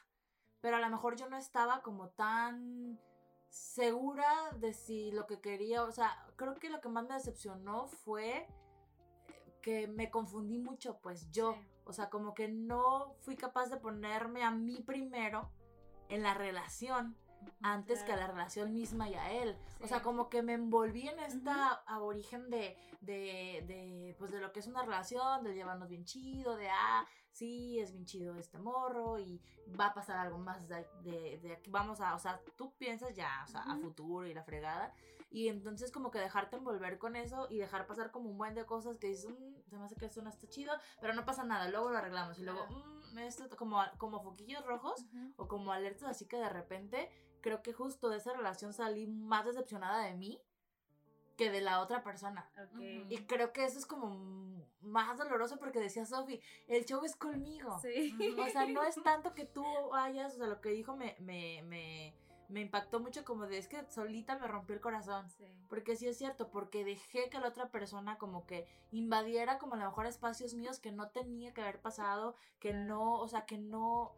Pero 0.62 0.78
a 0.78 0.80
lo 0.80 0.90
mejor 0.90 1.18
yo 1.18 1.28
no 1.28 1.36
estaba 1.36 1.82
como 1.82 2.12
tan 2.12 2.98
segura 3.50 4.52
de 4.58 4.72
si 4.72 5.12
lo 5.12 5.28
que 5.28 5.42
quería, 5.42 5.84
o 5.84 5.92
sea, 5.92 6.28
creo 6.38 6.56
que 6.56 6.70
lo 6.70 6.80
que 6.80 6.88
más 6.88 7.06
me 7.06 7.16
decepcionó 7.16 7.88
fue 7.88 8.48
que 9.62 9.88
me 9.90 10.10
confundí 10.10 10.60
mucho, 10.60 11.00
pues 11.02 11.30
yo, 11.30 11.56
Sí. 11.56 11.68
o 11.84 11.92
sea, 11.92 12.10
como 12.10 12.34
que 12.34 12.48
no 12.48 13.16
fui 13.20 13.36
capaz 13.36 13.68
de 13.68 13.76
ponerme 13.76 14.44
a 14.44 14.52
mí 14.52 14.82
primero 14.82 15.52
en 16.08 16.24
la 16.24 16.34
relación 16.36 17.18
antes 17.62 18.04
que 18.04 18.12
a 18.14 18.16
la 18.18 18.28
relación 18.28 18.74
misma 18.74 19.10
y 19.10 19.16
a 19.16 19.32
él. 19.32 19.56
O 19.82 19.88
sea, 19.88 20.02
como 20.02 20.30
que 20.30 20.42
me 20.42 20.54
envolví 20.54 21.08
en 21.08 21.20
esta 21.20 21.74
aborigen 21.88 22.50
de, 22.50 22.78
de, 23.02 23.64
de, 23.68 24.16
pues 24.18 24.32
de 24.32 24.40
lo 24.40 24.52
que 24.52 24.60
es 24.60 24.68
una 24.68 24.84
relación, 24.84 25.44
de 25.44 25.54
llevarnos 25.54 25.90
bien 25.90 26.06
chido, 26.06 26.56
de, 26.56 26.70
ah, 26.70 27.06
sí, 27.32 27.80
es 27.80 27.92
bien 27.92 28.06
chido 28.06 28.36
este 28.38 28.58
morro 28.60 29.20
y 29.20 29.42
va 29.80 29.88
a 29.88 29.94
pasar 29.94 30.18
algo 30.18 30.38
más 30.38 30.68
de, 30.68 30.88
de, 31.04 31.40
de 31.40 31.54
aquí, 31.54 31.70
vamos 31.70 32.00
a, 32.02 32.16
o 32.16 32.20
sea, 32.20 32.40
tú 32.56 32.74
piensas 32.78 33.14
ya, 33.16 33.44
o 33.46 33.48
sea, 33.48 33.62
a 33.62 33.76
futuro 33.78 34.26
y 34.28 34.34
la 34.34 34.44
fregada. 34.44 34.94
Y 35.32 35.50
entonces 35.50 35.92
como 35.92 36.12
que 36.12 36.20
dejarte 36.20 36.56
envolver 36.56 36.98
con 36.98 37.18
eso 37.18 37.48
y 37.50 37.58
dejar 37.58 37.88
pasar 37.88 38.12
como 38.12 38.30
un 38.30 38.38
buen 38.38 38.56
de 38.56 38.66
cosas 38.66 38.98
que 38.98 39.08
dices, 39.08 39.32
"Mm, 39.38 39.70
se 39.70 39.78
me 39.78 39.84
hace 39.84 39.96
que 39.96 40.06
esto 40.06 40.22
no 40.22 40.30
está 40.30 40.48
chido, 40.48 40.72
pero 41.02 41.14
no 41.14 41.26
pasa 41.26 41.44
nada, 41.44 41.68
luego 41.70 41.90
lo 41.90 41.98
arreglamos. 41.98 42.40
Y 42.40 42.44
luego, 42.44 42.66
Claro. 42.68 42.86
"Mm, 43.12 43.18
esto 43.20 43.50
como, 43.58 43.82
como 43.98 44.22
foquillos 44.22 44.64
rojos 44.66 45.04
o 45.36 45.48
como 45.50 45.74
alertas 45.74 46.04
así 46.10 46.26
que 46.26 46.38
de 46.38 46.48
repente 46.48 47.10
creo 47.46 47.62
que 47.62 47.74
justo 47.74 48.10
de 48.10 48.18
esa 48.18 48.34
relación 48.34 48.74
salí 48.74 49.06
más 49.06 49.46
decepcionada 49.46 50.04
de 50.04 50.16
mí 50.16 50.42
que 51.38 51.52
de 51.52 51.62
la 51.62 51.80
otra 51.80 52.04
persona. 52.04 52.50
Y 53.08 53.18
creo 53.28 53.54
que 53.54 53.66
eso 53.66 53.78
es 53.78 53.86
como 53.86 54.66
más 54.82 55.16
doloroso 55.16 55.60
porque 55.60 55.80
decía 55.80 56.08
Sofi, 56.08 56.42
el 56.68 56.86
show 56.86 57.06
es 57.06 57.16
conmigo. 57.16 57.78
Sí. 57.84 58.18
O 58.40 58.50
sea, 58.50 58.66
no 58.66 58.82
es 58.82 58.96
tanto 59.04 59.36
que 59.36 59.46
tú 59.46 59.64
vayas, 59.92 60.34
o 60.34 60.38
sea, 60.38 60.48
lo 60.48 60.60
que 60.60 60.70
dijo 60.70 60.96
me, 60.96 61.16
me, 61.20 61.62
me, 61.62 62.16
me 62.50 62.62
impactó 62.62 63.00
mucho 63.00 63.24
como 63.24 63.46
de 63.46 63.60
es 63.60 63.68
que 63.68 63.86
solita 63.92 64.40
me 64.40 64.48
rompió 64.48 64.74
el 64.74 64.82
corazón. 64.82 65.30
Sí. 65.30 65.46
Porque 65.70 65.96
sí 65.96 66.08
es 66.08 66.18
cierto, 66.18 66.50
porque 66.50 66.84
dejé 66.84 67.30
que 67.30 67.40
la 67.40 67.50
otra 67.50 67.70
persona 67.70 68.18
como 68.18 68.48
que 68.48 68.66
invadiera 68.90 69.60
como 69.60 69.76
a 69.76 69.78
lo 69.78 69.86
mejor 69.86 70.08
espacios 70.08 70.56
míos 70.56 70.80
que 70.80 70.92
no 70.92 71.10
tenía 71.10 71.54
que 71.54 71.62
haber 71.62 71.80
pasado, 71.80 72.36
que 72.58 72.74
no, 72.74 73.20
o 73.20 73.28
sea, 73.28 73.46
que 73.46 73.60
no, 73.60 74.16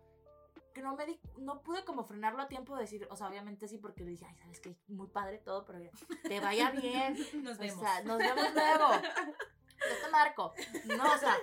que 0.77 0.83
no 0.83 0.95
me 0.95 1.07
di, 1.07 1.19
no 1.39 1.63
pude 1.63 1.83
como 1.83 2.03
frenarlo 2.05 2.41
a 2.43 2.47
tiempo 2.47 2.75
de 2.75 2.81
decir, 2.81 3.07
o 3.09 3.15
sea, 3.15 3.27
obviamente 3.27 3.67
sí, 3.67 3.79
porque 3.79 4.03
le 4.03 4.11
dije, 4.11 4.25
ay, 4.29 4.35
sabes 4.37 4.59
que 4.59 4.75
muy 4.87 5.07
padre 5.07 5.39
todo, 5.39 5.65
pero 5.65 5.79
te 6.23 6.39
vaya 6.39 6.69
bien. 6.81 7.17
Nos 7.43 7.57
O 7.57 7.61
vemos. 7.61 7.79
sea, 7.83 8.03
nos 8.03 8.17
vemos 8.19 8.53
luego. 8.53 8.87
Yo 9.01 10.05
te 10.05 10.11
marco. 10.11 10.53
No, 10.85 11.03
o 11.13 11.17
sea, 11.17 11.35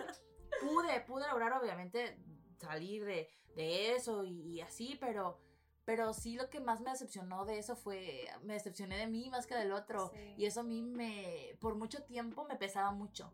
pude, 0.63 1.01
pude 1.01 1.27
lograr 1.29 1.53
obviamente 1.55 2.17
salir 2.59 3.05
de, 3.05 3.29
de 3.57 3.97
eso 3.97 4.23
y, 4.25 4.41
y 4.53 4.61
así, 4.61 4.97
pero, 5.01 5.41
pero 5.85 6.13
sí 6.13 6.37
lo 6.37 6.49
que 6.49 6.61
más 6.61 6.81
me 6.81 6.91
decepcionó 6.91 7.45
de 7.45 7.59
eso 7.59 7.75
fue, 7.75 8.29
me 8.43 8.55
decepcioné 8.55 8.97
de 8.99 9.09
mí 9.09 9.29
más 9.31 9.47
que 9.49 9.57
del 9.57 9.73
otro. 9.73 10.11
Sí. 10.15 10.35
Y 10.39 10.47
eso 10.47 10.61
a 10.61 10.65
mí 10.65 10.81
me, 10.81 11.57
por 11.61 11.75
mucho 11.75 12.05
tiempo 12.05 12.45
me 12.45 12.57
pesaba 12.57 12.93
mucho. 12.93 13.33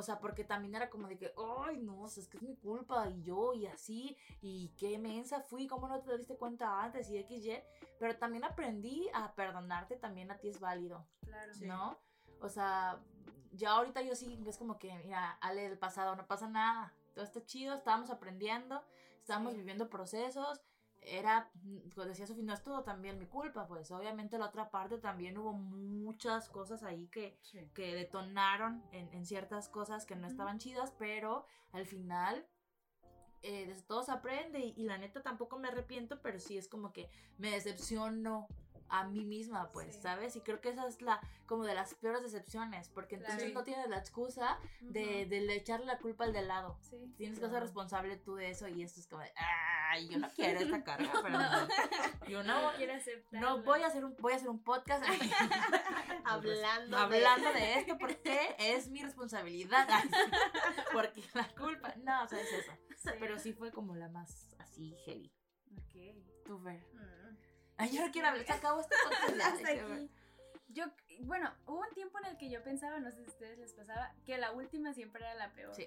O 0.00 0.02
sea, 0.02 0.18
porque 0.18 0.44
también 0.44 0.74
era 0.74 0.88
como 0.88 1.06
de 1.08 1.18
que, 1.18 1.32
ay, 1.66 1.76
no, 1.78 2.02
o 2.04 2.08
sea, 2.08 2.22
es 2.22 2.28
que 2.28 2.38
es 2.38 2.42
mi 2.42 2.56
culpa, 2.56 3.06
y 3.10 3.22
yo, 3.22 3.52
y 3.52 3.66
así, 3.66 4.16
y 4.40 4.70
qué 4.78 4.98
mensa 4.98 5.42
fui, 5.42 5.66
cómo 5.66 5.88
no 5.88 6.00
te 6.00 6.16
diste 6.16 6.36
cuenta 6.36 6.82
antes, 6.82 7.10
y 7.10 7.18
XY. 7.22 7.62
Pero 7.98 8.16
también 8.16 8.44
aprendí 8.44 9.08
a 9.12 9.34
perdonarte, 9.34 9.96
también 9.96 10.30
a 10.30 10.38
ti 10.38 10.48
es 10.48 10.58
válido. 10.58 11.06
Claro. 11.20 11.52
¿no? 11.60 11.98
O 12.40 12.48
sea, 12.48 12.98
ya 13.52 13.72
ahorita 13.72 14.00
yo 14.00 14.16
sí, 14.16 14.42
es 14.46 14.56
como 14.56 14.78
que, 14.78 14.90
mira, 15.04 15.32
Ale 15.42 15.68
del 15.68 15.78
pasado, 15.78 16.16
no 16.16 16.26
pasa 16.26 16.48
nada, 16.48 16.94
todo 17.14 17.24
está 17.24 17.44
chido, 17.44 17.74
estábamos 17.74 18.08
aprendiendo, 18.08 18.82
estábamos 19.18 19.52
Sí. 19.52 19.58
viviendo 19.58 19.90
procesos, 19.90 20.62
era, 21.02 21.50
pues 21.94 22.08
decía 22.08 22.26
Sofía, 22.26 22.44
no 22.44 22.52
es 22.52 22.62
todo 22.62 22.82
también 22.82 23.18
mi 23.18 23.26
culpa, 23.26 23.66
pues 23.66 23.90
obviamente 23.90 24.38
la 24.38 24.46
otra 24.46 24.70
parte 24.70 24.98
también 24.98 25.38
hubo 25.38 25.52
muchas 25.52 26.48
cosas 26.48 26.82
ahí 26.82 27.08
que, 27.08 27.38
Sí. 27.42 27.70
que 27.74 27.94
detonaron 27.94 28.82
en, 28.92 29.12
en 29.14 29.24
ciertas 29.24 29.68
cosas 29.68 30.04
que 30.06 30.16
no 30.16 30.26
estaban 30.26 30.58
chidas, 30.58 30.92
pero 30.98 31.46
al 31.72 31.86
final... 31.86 32.46
eh, 33.42 33.66
de 33.66 33.82
todo 33.84 34.02
se 34.02 34.12
aprende 34.12 34.58
y, 34.60 34.74
y 34.76 34.84
la 34.84 34.98
neta 34.98 35.22
tampoco 35.22 35.58
me 35.58 35.68
arrepiento, 35.68 36.20
pero 36.20 36.38
sí 36.38 36.58
es 36.58 36.68
como 36.68 36.92
que 36.92 37.08
me 37.38 37.50
decepciono 37.50 38.46
a 38.90 39.04
mí 39.08 39.24
misma, 39.24 39.70
pues, 39.70 39.94
Sí. 39.96 40.02
¿sabes? 40.02 40.36
Y 40.36 40.40
creo 40.40 40.60
que 40.60 40.68
esa 40.70 40.86
es 40.86 41.00
la, 41.00 41.20
como 41.46 41.64
de 41.64 41.74
las 41.74 41.94
peores 41.94 42.22
decepciones, 42.22 42.88
porque 42.88 43.16
entonces 43.16 43.52
no 43.54 43.64
tienes 43.64 43.88
la 43.88 43.98
excusa 43.98 44.58
de, 44.80 45.26
de 45.26 45.40
le 45.40 45.54
echarle 45.56 45.86
la 45.86 45.98
culpa 45.98 46.24
al 46.24 46.32
de 46.32 46.42
lado. 46.42 46.78
Sí. 46.82 47.12
Tienes 47.16 47.38
que 47.38 47.48
ser 47.48 47.60
responsable 47.60 48.16
tú 48.16 48.34
de 48.36 48.50
eso 48.50 48.68
y 48.68 48.82
esto 48.82 49.00
es 49.00 49.06
como 49.06 49.22
de, 49.22 49.32
ay, 49.36 50.08
yo 50.08 50.18
no 50.18 50.28
quiero 50.30 50.60
esta 50.60 50.82
carga, 50.84 51.12
pero 51.22 52.28
yo 52.28 52.42
no, 52.42 52.70
No 52.70 52.76
quiero 52.76 52.94
aceptarlo. 52.94 53.48
no 53.56 53.62
voy 53.62 53.82
a 53.82 53.86
hacer 53.86 54.04
un, 54.04 54.14
voy 54.18 54.32
a 54.32 54.36
hacer 54.36 54.48
un 54.48 54.62
podcast 54.62 55.04
Hablando. 56.24 56.96
hablando 56.98 57.52
de 57.52 57.74
esto 57.78 57.96
porque 57.98 58.56
es 58.58 58.88
mi 58.88 59.02
responsabilidad, 59.02 59.88
porque 60.92 61.22
la 61.34 61.48
culpa, 61.54 61.94
no, 62.02 62.24
o 62.24 62.28
sea, 62.28 62.40
es 62.40 62.52
eso. 62.52 62.72
Sí. 62.96 63.10
Pero 63.18 63.38
sí 63.38 63.52
fue 63.52 63.70
como 63.72 63.94
la 63.96 64.08
más 64.08 64.48
así 64.58 64.94
heavy. 65.04 65.32
Ok. 65.76 66.44
Tú, 66.44 66.58
Fer. 66.58 66.84
Mm. 66.92 67.09
Ay, 67.80 67.90
yo 67.96 68.04
no 68.06 68.12
quiero 68.12 68.28
hablar, 68.28 68.46
se 68.46 68.52
acabó 68.52 68.80
este 68.80 68.94
podcast. 69.26 69.64
aquí. 69.66 70.10
Yo, 70.68 70.84
bueno, 71.22 71.52
hubo 71.66 71.80
un 71.80 71.94
tiempo 71.94 72.18
en 72.20 72.26
el 72.26 72.36
que 72.36 72.48
yo 72.50 72.62
pensaba, 72.62 73.00
no 73.00 73.10
sé 73.10 73.18
si 73.18 73.24
a 73.24 73.28
ustedes 73.32 73.58
les 73.58 73.72
pasaba, 73.72 74.14
que 74.24 74.38
la 74.38 74.52
última 74.52 74.92
siempre 74.94 75.22
era 75.22 75.34
la 75.34 75.52
peor. 75.52 75.74
Sí. 75.74 75.86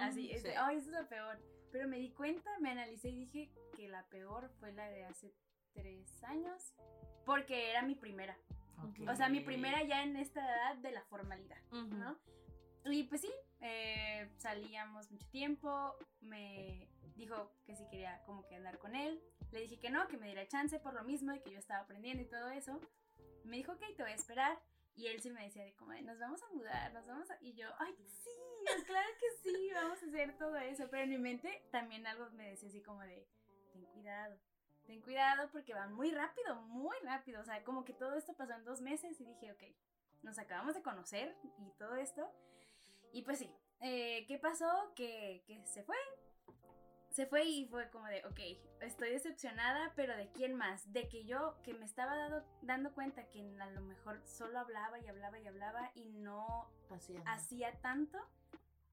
Así, 0.00 0.28
Mm, 0.28 0.34
es 0.34 0.42
sí. 0.42 0.48
esa 0.48 0.72
es 0.72 0.86
la 0.88 1.08
peor. 1.08 1.38
Pero 1.70 1.88
me 1.88 1.98
di 1.98 2.10
cuenta, 2.10 2.50
me 2.60 2.70
analicé 2.70 3.10
y 3.10 3.16
dije 3.16 3.50
que 3.76 3.88
la 3.88 4.04
peor 4.08 4.50
fue 4.60 4.72
la 4.72 4.88
de 4.88 5.04
hace 5.04 5.32
tres 5.72 6.22
años, 6.24 6.74
porque 7.24 7.70
era 7.70 7.82
mi 7.82 7.94
primera. 7.94 8.36
Ok. 8.82 9.08
O 9.08 9.14
sea, 9.14 9.28
mi 9.28 9.40
primera 9.40 9.82
ya 9.84 10.02
en 10.02 10.16
esta 10.16 10.40
edad 10.44 10.76
de 10.76 10.90
la 10.92 11.02
formalidad. 11.04 11.58
¿no? 11.70 12.18
Y 12.86 13.04
pues 13.04 13.20
sí, 13.22 13.32
eh, 13.60 14.28
salíamos 14.38 15.10
mucho 15.10 15.26
tiempo, 15.30 15.96
me 16.20 16.88
dijo 17.14 17.50
que 17.64 17.76
si 17.76 17.86
quería 17.88 18.22
como 18.24 18.46
que 18.46 18.56
andar 18.56 18.78
con 18.78 18.94
él, 18.94 19.22
le 19.52 19.60
dije 19.60 19.78
que 19.78 19.90
no, 19.90 20.08
que 20.08 20.16
me 20.16 20.26
diera 20.26 20.46
chance 20.48 20.78
por 20.80 20.94
lo 20.94 21.04
mismo 21.04 21.32
y 21.32 21.40
que 21.40 21.52
yo 21.52 21.58
estaba 21.58 21.80
aprendiendo 21.80 22.22
y 22.22 22.26
todo 22.26 22.50
eso. 22.50 22.80
Me 23.44 23.56
dijo, 23.56 23.72
ok, 23.72 23.82
te 23.96 24.02
voy 24.02 24.12
a 24.12 24.16
esperar. 24.16 24.58
Y 24.96 25.08
él 25.08 25.20
sí 25.20 25.30
me 25.30 25.42
decía 25.42 25.64
de 25.64 25.74
como 25.74 25.92
nos 25.92 26.18
vamos 26.18 26.42
a 26.42 26.48
mudar, 26.54 26.92
nos 26.92 27.06
vamos 27.06 27.28
a... 27.30 27.36
Y 27.40 27.54
yo, 27.54 27.68
ay, 27.78 27.94
sí, 28.06 28.30
claro 28.86 29.08
que 29.18 29.26
sí, 29.42 29.70
vamos 29.74 30.02
a 30.02 30.06
hacer 30.06 30.36
todo 30.38 30.56
eso. 30.56 30.88
Pero 30.90 31.04
en 31.04 31.10
mi 31.10 31.18
mente 31.18 31.66
también 31.70 32.06
algo 32.06 32.30
me 32.30 32.50
decía 32.50 32.68
así 32.68 32.80
como 32.80 33.00
de, 33.02 33.26
ten 33.72 33.84
cuidado, 33.86 34.38
ten 34.84 35.00
cuidado 35.02 35.50
porque 35.50 35.74
van 35.74 35.92
muy 35.92 36.12
rápido, 36.12 36.56
muy 36.62 36.96
rápido. 37.02 37.40
O 37.40 37.44
sea, 37.44 37.62
como 37.64 37.84
que 37.84 37.92
todo 37.92 38.14
esto 38.14 38.34
pasó 38.34 38.54
en 38.54 38.64
dos 38.64 38.80
meses 38.80 39.20
y 39.20 39.24
dije, 39.24 39.52
ok, 39.52 39.64
nos 40.22 40.38
acabamos 40.38 40.74
de 40.74 40.82
conocer 40.82 41.36
y 41.58 41.70
todo 41.72 41.96
esto. 41.96 42.30
Y 43.12 43.22
pues 43.22 43.38
sí, 43.38 43.50
eh, 43.80 44.24
¿qué 44.26 44.38
pasó? 44.38 44.92
Que, 44.94 45.42
que 45.46 45.64
se 45.66 45.82
fue. 45.82 45.96
Se 47.14 47.26
fue 47.26 47.44
y 47.44 47.64
fue 47.66 47.88
como 47.90 48.06
de, 48.08 48.24
ok, 48.26 48.40
estoy 48.80 49.10
decepcionada, 49.10 49.92
pero 49.94 50.16
¿de 50.16 50.32
quién 50.32 50.56
más? 50.56 50.92
De 50.92 51.08
que 51.08 51.24
yo, 51.24 51.56
que 51.62 51.72
me 51.72 51.84
estaba 51.84 52.16
dado, 52.16 52.44
dando 52.62 52.92
cuenta 52.92 53.30
que 53.30 53.38
a 53.60 53.70
lo 53.70 53.82
mejor 53.82 54.20
solo 54.26 54.58
hablaba 54.58 54.98
y 54.98 55.06
hablaba 55.06 55.38
y 55.38 55.46
hablaba 55.46 55.92
y 55.94 56.08
no 56.08 56.68
Hacía, 57.24 57.72
tanto. 57.82 58.18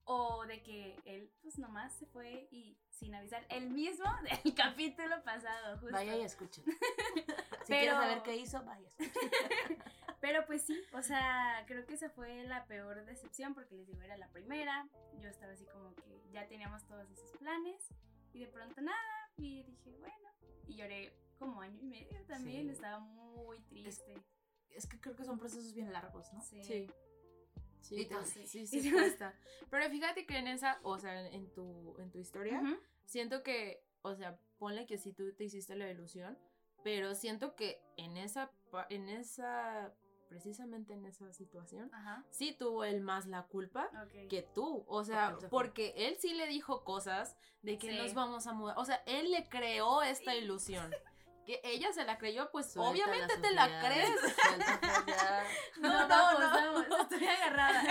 O 0.04 0.46
de 0.46 0.62
que 0.62 0.96
él 1.04 1.32
pues 1.42 1.58
nomás 1.58 1.94
se 1.94 2.06
fue 2.06 2.46
y 2.52 2.78
sin 2.90 3.12
avisar. 3.16 3.44
El 3.48 3.70
mismo 3.70 4.04
del 4.44 4.54
capítulo 4.54 5.20
pasado, 5.24 5.78
justo. 5.78 5.92
Vaya 5.92 6.16
y 6.16 6.20
escuchen. 6.22 6.64
Si 7.64 7.68
Pero- 7.68 7.92
quieres 7.92 7.94
saber 7.94 8.22
qué 8.22 8.36
hizo, 8.36 8.62
vaya. 8.64 8.88
Pero 10.20 10.46
pues 10.46 10.62
sí, 10.62 10.80
o 10.92 11.02
sea, 11.02 11.64
creo 11.66 11.84
que 11.86 11.94
esa 11.94 12.08
fue 12.10 12.44
la 12.44 12.64
peor 12.66 13.04
decepción 13.04 13.54
porque 13.54 13.74
les 13.74 13.86
digo, 13.88 14.00
era 14.02 14.16
la 14.16 14.28
primera. 14.28 14.88
Yo 15.20 15.28
estaba 15.28 15.52
así 15.52 15.64
como 15.66 15.94
que 15.96 16.22
ya 16.32 16.46
teníamos 16.48 16.84
todos 16.86 17.08
esos 17.10 17.32
planes 17.38 17.88
y 18.32 18.40
de 18.40 18.46
pronto 18.48 18.80
nada. 18.80 19.30
Y 19.36 19.62
dije, 19.64 19.90
bueno. 19.98 20.28
Y 20.66 20.74
lloré 20.76 21.12
como 21.38 21.60
año 21.60 21.78
y 21.80 21.84
medio 21.86 22.24
también. 22.26 22.66
Sí. 22.66 22.70
Estaba 22.72 22.98
muy 23.00 23.58
triste. 23.62 24.14
Es 24.70 24.86
que 24.86 25.00
creo 25.00 25.14
que 25.16 25.24
son 25.24 25.38
procesos 25.38 25.74
bien 25.74 25.92
largos, 25.92 26.32
¿no? 26.32 26.40
Sí. 26.42 26.62
Sí. 26.62 26.88
Sí, 27.80 28.08
sí, 28.46 28.46
sí, 28.66 28.80
sí 28.82 28.92
cuesta. 28.92 29.34
Pero 29.70 29.90
fíjate 29.90 30.24
que 30.24 30.38
en 30.38 30.46
esa, 30.46 30.78
o 30.82 30.98
sea, 30.98 31.28
en 31.28 31.52
tu, 31.52 31.96
en 31.98 32.10
tu 32.10 32.18
historia, 32.18 32.62
siento 33.04 33.42
que, 33.42 33.82
o 34.02 34.14
sea, 34.14 34.38
ponle 34.58 34.86
que 34.86 34.98
si 34.98 35.12
tú 35.12 35.32
te 35.34 35.44
hiciste 35.44 35.74
la 35.74 35.90
ilusión, 35.90 36.38
pero 36.84 37.14
siento 37.14 37.54
que 37.56 37.80
en 37.96 38.16
esa, 38.16 38.50
pa- 38.70 38.86
en 38.88 39.08
esa, 39.08 39.92
precisamente 40.32 40.94
en 40.94 41.04
esa 41.04 41.30
situación, 41.34 41.90
Ajá. 41.92 42.24
sí 42.30 42.56
tuvo 42.58 42.84
él 42.84 43.02
más 43.02 43.26
la 43.26 43.42
culpa 43.42 43.90
que 44.30 44.40
tú, 44.54 44.82
o 44.88 45.04
sea, 45.04 45.36
Porque 45.50 45.88
él 45.96 46.14
porque 46.14 46.18
sí 46.20 46.32
le 46.32 46.46
dijo 46.46 46.84
cosas 46.84 47.36
de 47.60 47.76
que 47.76 47.90
Sí. 47.90 47.98
nos 47.98 48.14
vamos 48.14 48.46
a 48.46 48.54
mudar, 48.54 48.78
o 48.78 48.84
sea, 48.86 49.02
él 49.04 49.30
le 49.30 49.46
creó 49.48 50.02
esta 50.02 50.34
ilusión. 50.34 50.90
Que 51.44 51.60
ella 51.64 51.92
se 51.92 52.04
la 52.04 52.18
creyó, 52.18 52.52
pues 52.52 52.76
obviamente 52.76 53.36
te 53.38 53.50
la 53.50 53.66
crees. 53.80 54.08
No, 55.80 55.88
No, 55.88 56.02
no, 56.02 56.08
vamos, 56.08 56.40
no. 56.40 56.50
vamos, 56.50 56.86
estoy 57.10 57.26
agarrada. 57.26 57.82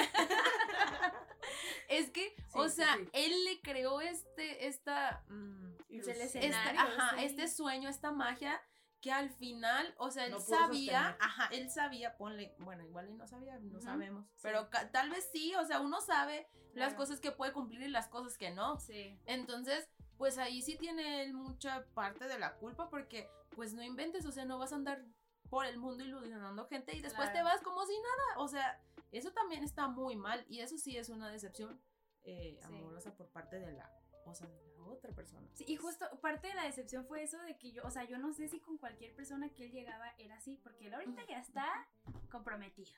Es 1.89 2.09
que, 2.11 2.33
o 2.53 2.69
sea, 2.69 2.95
sí. 2.95 3.09
él 3.11 3.43
le 3.43 3.59
creó 3.61 3.99
este, 3.99 4.67
esta, 4.67 5.23
mm, 5.27 5.73
Es 5.89 6.07
el 6.07 6.21
este, 6.21 6.39
escenario. 6.39 6.79
ajá, 6.79 7.17
sí. 7.17 7.25
este 7.25 7.47
sueño, 7.49 7.89
esta 7.89 8.13
magia, 8.13 8.61
que 9.01 9.11
al 9.11 9.29
final, 9.31 9.93
o 9.97 10.11
sea, 10.11 10.25
él 10.25 10.31
No 10.31 10.39
sabía, 10.39 10.99
sostener. 10.99 11.17
ajá, 11.19 11.47
él 11.51 11.69
sabía, 11.71 12.17
ponle, 12.17 12.53
bueno, 12.59 12.83
igual 12.83 13.09
y 13.09 13.13
no 13.13 13.27
sabía, 13.27 13.57
no 13.59 13.81
sabemos, 13.81 14.25
sí. 14.35 14.39
pero 14.43 14.67
tal 14.91 15.09
vez 15.09 15.27
sí, 15.31 15.55
o 15.55 15.65
sea, 15.65 15.79
uno 15.81 15.99
sabe 16.01 16.47
las 16.73 16.93
cosas 16.93 17.19
que 17.19 17.31
puede 17.31 17.51
cumplir 17.51 17.81
y 17.81 17.87
las 17.89 18.07
cosas 18.07 18.37
que 18.37 18.51
no. 18.51 18.79
Sí. 18.79 19.19
Entonces, 19.25 19.89
pues 20.17 20.37
ahí 20.37 20.61
sí 20.61 20.77
tiene 20.77 21.23
él 21.23 21.33
mucha 21.33 21.83
parte 21.93 22.27
de 22.27 22.37
la 22.39 22.53
culpa 22.55 22.89
porque, 22.89 23.27
pues 23.55 23.73
no 23.73 23.81
inventes, 23.83 24.25
o 24.25 24.31
sea, 24.31 24.45
no 24.45 24.59
vas 24.59 24.71
a 24.71 24.75
andar 24.75 25.03
por 25.49 25.65
el 25.65 25.77
mundo 25.79 26.03
ilusionando 26.03 26.67
gente 26.67 26.95
y 26.95 27.01
después 27.01 27.33
te 27.33 27.41
vas 27.43 27.59
como 27.61 27.85
si 27.85 27.93
nada, 27.93 28.39
o 28.39 28.47
sea, 28.47 28.79
eso 29.11 29.31
también 29.31 29.63
está 29.63 29.87
muy 29.87 30.15
mal 30.15 30.45
y 30.47 30.59
eso 30.59 30.77
sí 30.77 30.95
es 30.95 31.09
una 31.09 31.29
decepción 31.29 31.81
eh, 32.23 32.59
Sí. 32.61 32.65
amorosa 32.75 33.13
por 33.15 33.27
parte 33.31 33.59
de 33.59 33.71
la, 33.73 33.91
o 34.25 34.33
sea, 34.33 34.47
de 34.47 34.73
la 34.77 34.83
otra 34.85 35.11
persona. 35.13 35.47
Sí, 35.53 35.65
y 35.67 35.75
justo 35.75 36.05
parte 36.21 36.47
de 36.47 36.53
la 36.55 36.63
decepción 36.63 37.05
fue 37.05 37.23
eso 37.23 37.39
de 37.41 37.57
que 37.57 37.71
yo, 37.71 37.83
o 37.83 37.89
sea, 37.91 38.03
yo 38.03 38.17
no 38.17 38.33
sé 38.33 38.47
si 38.47 38.59
con 38.59 38.77
cualquier 38.77 39.13
persona 39.15 39.49
que 39.49 39.65
él 39.65 39.71
llegaba 39.71 40.13
era 40.17 40.35
así, 40.35 40.57
porque 40.63 40.87
él 40.87 40.93
ahorita 40.93 41.21
ya 41.27 41.39
está 41.39 41.87
comprometido. 42.29 42.91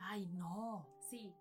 Ay, 0.00 0.26
no. 0.28 0.86
Sí. 1.10 1.34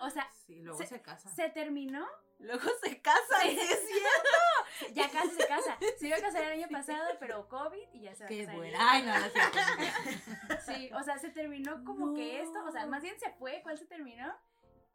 O 0.00 0.08
sea, 0.10 0.28
Sí, 0.46 0.60
luego 0.62 0.78
Se- 0.78 0.86
se, 0.86 1.02
casa. 1.02 1.28
se 1.30 1.48
terminó, 1.50 2.06
Luego 2.40 2.62
se 2.80 2.90
Sí. 2.90 3.02
¿sí 3.50 3.58
es 3.58 3.88
cierto? 3.88 4.94
ya 4.94 5.10
casi 5.10 5.30
se 5.30 5.46
casa. 5.48 5.76
Se 5.98 6.06
iba 6.06 6.16
a 6.16 6.20
casar 6.20 6.44
el 6.44 6.52
año 6.62 6.68
pasado, 6.70 7.04
pero 7.18 7.48
COVID 7.48 7.88
y 7.92 8.02
ya 8.02 8.14
se 8.14 8.20
va 8.22 8.26
a 8.26 8.28
Qué 8.28 8.38
casar. 8.44 8.56
buena. 8.56 8.78
Ay, 8.92 9.02
no, 9.04 9.18
no. 9.18 10.60
Sí, 10.60 10.90
o 10.92 11.02
sea, 11.02 11.18
se 11.18 11.30
terminó 11.30 11.84
como 11.84 12.14
que 12.14 12.40
esto, 12.40 12.64
o 12.64 12.70
sea, 12.70 12.86
más 12.86 13.02
bien 13.02 13.18
se 13.18 13.30
fue, 13.32 13.60
¿cuál 13.64 13.76
se 13.76 13.86
terminó? 13.86 14.32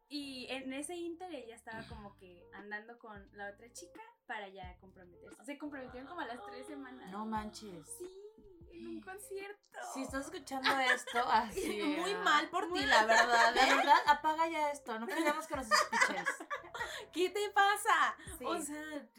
Y 0.09 0.47
en 0.49 0.71
ese 0.73 0.95
inter 0.95 1.33
ella 1.33 1.55
estaba 1.55 1.83
como 1.87 2.15
que 2.17 2.47
andando 2.53 2.97
con 2.99 3.27
la 3.35 3.49
otra 3.49 3.71
chica 3.71 4.01
para 4.25 4.47
ya 4.49 4.77
comprometerse. 4.79 5.43
Se 5.45 5.57
comprometieron 5.57 6.07
como 6.07 6.21
a 6.21 6.27
las 6.27 6.43
tres 6.43 6.67
semanas. 6.67 7.09
No 7.11 7.25
manches. 7.25 7.87
Sí, 7.97 8.09
en 8.71 8.87
un 8.87 9.01
concierto. 9.01 9.79
Si 9.93 10.03
estás 10.03 10.25
escuchando 10.25 10.69
esto, 10.79 11.19
así. 11.27 11.81
Muy 11.99 12.15
mal 12.15 12.49
por 12.49 12.71
ti, 12.73 12.85
la 12.85 13.05
verdad, 13.05 13.55
La 13.55 13.67
¿eh? 13.67 13.75
verdad, 13.75 13.97
apaga 14.07 14.47
ya 14.49 14.71
esto. 14.71 14.99
No 14.99 15.07
queremos 15.07 15.47
que 15.47 15.55
nos 15.55 15.67
escuches. 15.71 16.27
¿Qué 17.13 17.29
te 17.29 17.49
pasa? 17.51 18.15
Sí. 18.37 18.45
O 18.45 18.61
sea, 18.61 19.09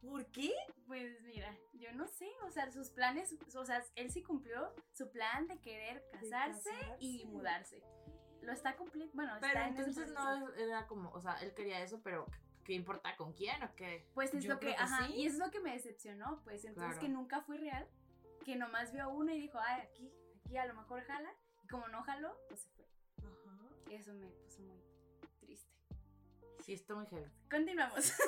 ¿por 0.00 0.26
qué? 0.30 0.52
Pues 0.86 1.20
mira, 1.22 1.56
yo 1.74 1.92
no 1.92 2.06
sé, 2.06 2.28
o 2.46 2.50
sea, 2.50 2.70
sus 2.70 2.90
planes, 2.90 3.34
o 3.54 3.64
sea, 3.64 3.84
él 3.96 4.10
sí 4.10 4.22
cumplió 4.22 4.74
su 4.92 5.10
plan 5.10 5.46
de 5.48 5.60
querer 5.60 6.04
casarse, 6.12 6.70
y 6.98 7.18
casarse. 7.18 7.26
mudarse. 7.26 7.82
Lo 8.42 8.52
está 8.52 8.76
cumpliendo, 8.76 9.12
bueno, 9.14 9.32
Pero 9.40 9.52
está 9.52 9.68
entonces 9.68 10.12
no 10.12 10.48
era 10.54 10.86
como, 10.86 11.10
o 11.10 11.20
sea, 11.20 11.34
él 11.42 11.52
quería 11.54 11.80
eso, 11.82 12.00
pero 12.02 12.26
¿qué 12.64 12.72
importa 12.72 13.16
con 13.16 13.32
quién 13.32 13.62
o 13.62 13.74
qué? 13.76 14.06
Pues 14.14 14.32
es 14.34 14.44
Yo 14.44 14.54
lo 14.54 14.60
que, 14.60 14.74
ajá, 14.74 15.06
sí. 15.06 15.14
y 15.14 15.26
eso 15.26 15.34
es 15.36 15.46
lo 15.46 15.50
que 15.50 15.60
me 15.60 15.72
decepcionó, 15.72 16.40
pues 16.44 16.64
entonces 16.64 16.92
Claro. 16.94 17.00
que 17.00 17.08
nunca 17.08 17.40
fue 17.42 17.58
real, 17.58 17.86
que 18.44 18.56
nomás 18.56 18.92
vio 18.92 19.04
a 19.04 19.08
uno 19.08 19.32
y 19.32 19.38
dijo, 19.40 19.58
ay, 19.58 19.82
aquí, 19.82 20.10
aquí 20.44 20.56
a 20.56 20.66
lo 20.66 20.74
mejor 20.74 21.02
jala, 21.02 21.30
y 21.62 21.68
como 21.68 21.86
no 21.88 22.02
jaló, 22.02 22.34
pues 22.48 22.60
se 22.60 22.68
fue. 22.70 22.86
Eso 23.90 24.14
me 24.14 24.28
puso 24.28 24.62
muy 24.62 24.80
triste. 25.40 25.68
Sí, 26.64 26.74
está 26.74 26.94
muy 26.94 27.06
heavy. 27.06 27.30
Continuamos. 27.50 28.12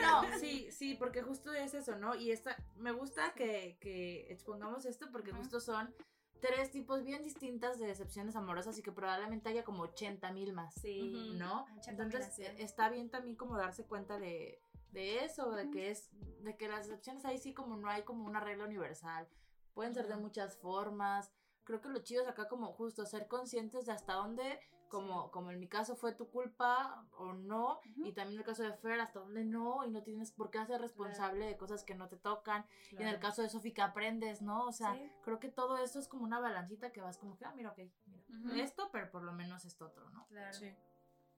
No, 0.00 0.22
sí, 0.38 0.70
sí, 0.72 0.94
porque 0.94 1.22
justo 1.22 1.52
es 1.52 1.74
eso, 1.74 1.96
¿no? 1.96 2.14
Y 2.14 2.30
esta, 2.32 2.56
me 2.76 2.92
gusta 2.92 3.34
que, 3.34 3.76
que 3.78 4.32
expongamos 4.32 4.84
esto 4.86 5.10
porque 5.12 5.32
justo 5.32 5.60
son 5.60 5.94
tres 6.42 6.72
tipos 6.72 7.04
bien 7.04 7.22
distintas 7.22 7.78
de 7.78 7.86
decepciones 7.86 8.34
amorosas 8.34 8.76
y 8.76 8.82
que 8.82 8.90
probablemente 8.90 9.48
haya 9.48 9.62
como 9.64 9.84
80 9.84 10.30
mil 10.32 10.52
más, 10.52 10.74
Sí. 10.74 11.32
¿no? 11.38 11.64
Entonces 11.86 12.38
está 12.58 12.90
bien 12.90 13.08
también 13.10 13.36
como 13.36 13.56
darse 13.56 13.84
cuenta 13.86 14.18
de, 14.18 14.60
de 14.90 15.24
eso, 15.24 15.52
de 15.52 15.70
que 15.70 15.90
es, 15.92 16.10
de 16.42 16.56
que 16.56 16.68
las 16.68 16.88
decepciones 16.88 17.24
ahí 17.24 17.38
sí 17.38 17.54
como 17.54 17.76
no 17.76 17.88
hay 17.88 18.02
como 18.02 18.26
una 18.26 18.40
regla 18.40 18.64
universal, 18.64 19.28
pueden 19.72 19.94
ser 19.94 20.08
de 20.08 20.16
muchas 20.16 20.56
formas. 20.56 21.30
Creo 21.64 21.80
que 21.80 21.88
lo 21.88 22.00
chido 22.00 22.22
es 22.22 22.28
acá 22.28 22.48
como 22.48 22.72
justo 22.72 23.06
ser 23.06 23.28
conscientes 23.28 23.86
de 23.86 23.92
hasta 23.92 24.14
dónde, 24.14 24.58
como, 24.92 25.30
como 25.30 25.50
en 25.50 25.58
mi 25.58 25.68
caso 25.68 25.96
fue 25.96 26.12
tu 26.12 26.28
culpa 26.28 27.06
o 27.16 27.32
no, 27.32 27.80
y 27.96 28.12
también 28.12 28.34
en 28.34 28.38
el 28.40 28.44
caso 28.44 28.62
de 28.62 28.74
Fer, 28.74 29.00
hasta 29.00 29.20
dónde 29.20 29.42
no, 29.42 29.86
y 29.86 29.90
no 29.90 30.02
tienes 30.02 30.30
por 30.32 30.50
qué 30.50 30.64
ser 30.66 30.82
responsable 30.82 31.46
de 31.46 31.56
cosas 31.56 31.82
que 31.82 31.94
no 31.94 32.08
te 32.08 32.18
tocan. 32.18 32.66
Y 32.90 32.96
en 32.96 33.08
el 33.08 33.18
caso 33.18 33.40
de 33.40 33.48
Sofi, 33.48 33.72
que 33.72 33.80
aprendes, 33.80 34.42
¿no? 34.42 34.66
O 34.66 34.72
sea, 34.72 34.92
Sí. 34.94 35.10
creo 35.24 35.40
que 35.40 35.48
todo 35.48 35.78
esto 35.78 35.98
es 35.98 36.08
como 36.08 36.24
una 36.24 36.40
balancita 36.40 36.92
que 36.92 37.00
vas 37.00 37.16
como 37.16 37.38
que, 37.38 37.46
ah, 37.46 37.52
mira, 37.56 37.70
ok, 37.70 37.78
mira, 38.06 38.62
esto, 38.62 38.90
pero 38.92 39.10
por 39.10 39.22
lo 39.22 39.32
menos 39.32 39.64
esto 39.64 39.86
otro, 39.86 40.10
¿no? 40.10 40.26
Claro. 40.26 40.52
Sí. 40.52 40.70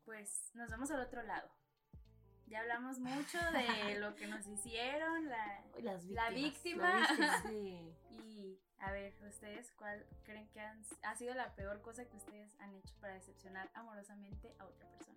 Pues 0.05 0.51
nos 0.55 0.69
vamos 0.69 0.91
al 0.91 1.01
otro 1.01 1.23
lado. 1.23 1.49
Ya 2.47 2.61
hablamos 2.61 2.99
mucho 2.99 3.39
de 3.53 3.99
lo 3.99 4.15
que 4.15 4.27
nos 4.27 4.47
hicieron, 4.47 5.29
la, 5.29 5.65
La 5.81 6.31
víctima. 6.31 6.91
la 6.91 7.01
víctima. 7.11 7.43
Sí. 7.43 7.95
Y 8.11 8.59
a 8.79 8.93
ver, 8.93 9.15
ustedes, 9.27 9.71
¿cuál 9.73 10.07
creen 10.25 10.49
que 10.51 10.61
han- 10.61 10.83
ha 11.03 11.17
sido 11.17 11.35
la 11.35 11.55
peor 11.55 11.81
cosa 11.83 12.05
que 12.05 12.17
ustedes 12.17 12.55
han 12.61 12.75
hecho 12.75 12.95
para 13.01 13.15
decepcionar 13.15 13.71
amorosamente 13.75 14.55
a 14.59 14.67
otra 14.67 14.89
persona? 14.91 15.15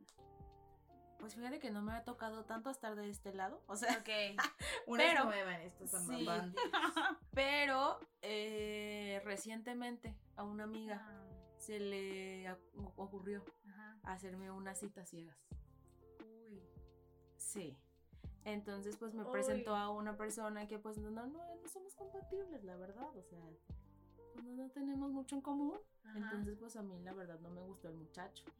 Pues 1.19 1.36
fíjate 1.36 1.59
que 1.59 1.71
no 1.71 1.82
me 1.82 1.93
ha 1.93 2.03
tocado 2.03 2.45
tanto 2.45 2.69
estar 2.69 2.95
de 2.95 3.09
este 3.09 3.34
lado. 3.34 3.61
O 3.67 3.75
sea, 3.75 3.97
Ok. 3.99 4.09
Una 4.88 5.03
Pero- 5.03 5.25
nueva 5.25 5.55
en 5.55 5.61
esto, 5.61 5.88
son 5.88 6.07
Sí. 6.07 6.25
pero 7.34 7.99
eh, 8.21 9.21
recientemente 9.25 10.15
a 10.36 10.43
una 10.43 10.63
amiga 10.63 11.01
Ah, 11.03 11.23
se 11.57 11.80
le 11.80 12.45
oc- 12.49 12.93
ocurrió 12.95 13.43
Ajá. 13.69 13.97
hacerme 14.03 14.49
unas 14.51 14.80
citas 14.80 15.09
ciegas. 15.09 15.38
Sí. 17.47 17.77
Entonces, 18.43 18.95
pues 18.97 19.13
me 19.13 19.25
presentó 19.25 19.75
a 19.75 19.89
una 19.89 20.15
persona 20.15 20.67
que 20.67 20.79
pues 20.79 20.97
no, 20.97 21.09
no, 21.09 21.27
no, 21.27 21.55
no 21.55 21.67
somos 21.67 21.95
compatibles, 21.95 22.63
la 22.63 22.75
verdad. 22.75 23.09
O 23.15 23.23
sea, 23.23 23.39
pues 24.33 24.43
no, 24.43 24.55
no 24.55 24.69
tenemos 24.69 25.11
mucho 25.11 25.35
en 25.35 25.41
común. 25.41 25.77
Ajá. 26.03 26.17
Entonces, 26.17 26.57
pues 26.57 26.75
a 26.75 26.83
mí 26.83 26.99
la 27.01 27.13
verdad 27.13 27.39
no 27.39 27.49
me 27.49 27.61
gustó 27.61 27.89
el 27.89 27.95
muchacho. 27.95 28.45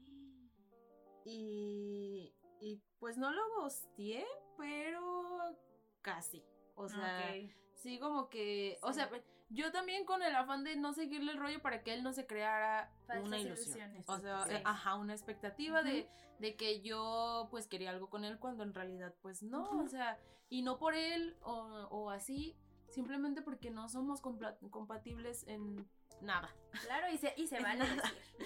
Y, 1.30 2.34
y 2.62 2.82
pues 3.00 3.18
no 3.18 3.34
lo 3.34 3.42
gosteé, 3.60 4.26
pero 4.58 5.58
casi. 6.02 6.42
O 6.76 6.88
sea, 6.88 7.34
sí 7.74 8.00
como 8.00 8.30
que, 8.30 8.80
o 8.82 8.94
sea, 8.94 9.10
yo 9.50 9.72
también 9.72 10.06
con 10.06 10.22
el 10.24 10.36
afán 10.36 10.64
de 10.64 10.76
no 10.76 10.94
seguirle 10.94 11.32
el 11.32 11.38
rollo 11.40 11.62
para 11.62 11.84
que 11.84 11.94
él 11.94 12.04
no 12.04 12.14
se 12.14 12.26
creara 12.28 12.92
Falsas 13.06 13.26
una 13.28 13.40
ilusión. 13.40 13.68
ilusiones. 13.92 14.10
O 14.10 14.18
sea, 14.20 14.46
Sí. 14.46 14.56
ajá, 14.66 14.96
una 14.96 15.14
expectativa 15.14 15.84
de, 15.84 16.10
de 16.40 16.56
que 16.56 16.82
yo 16.82 17.48
pues 17.50 17.68
quería 17.68 17.92
algo 17.92 18.10
con 18.10 18.24
él 18.26 18.40
cuando 18.40 18.64
en 18.64 18.74
realidad 18.74 19.14
pues 19.22 19.44
no, 19.44 19.70
o 19.84 19.88
sea, 19.88 20.20
y 20.50 20.62
no 20.62 20.78
por 20.78 20.96
él 20.96 21.38
o, 21.42 21.54
o 21.92 22.10
así, 22.10 22.56
simplemente 22.90 23.42
porque 23.42 23.70
no 23.70 23.88
somos 23.90 24.22
compatibles 24.22 25.46
en 25.48 25.88
nada. 26.22 26.54
Claro, 26.86 27.12
y 27.14 27.18
se, 27.18 27.34
y 27.38 27.48
se 27.48 27.60
vale 27.62 27.86
decir, 27.86 28.04
¿no? 28.40 28.46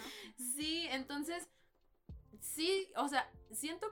Sí, 0.56 0.88
entonces, 0.92 1.50
sí, 2.40 2.92
o 2.96 3.08
sea, 3.08 3.30
siento 3.52 3.88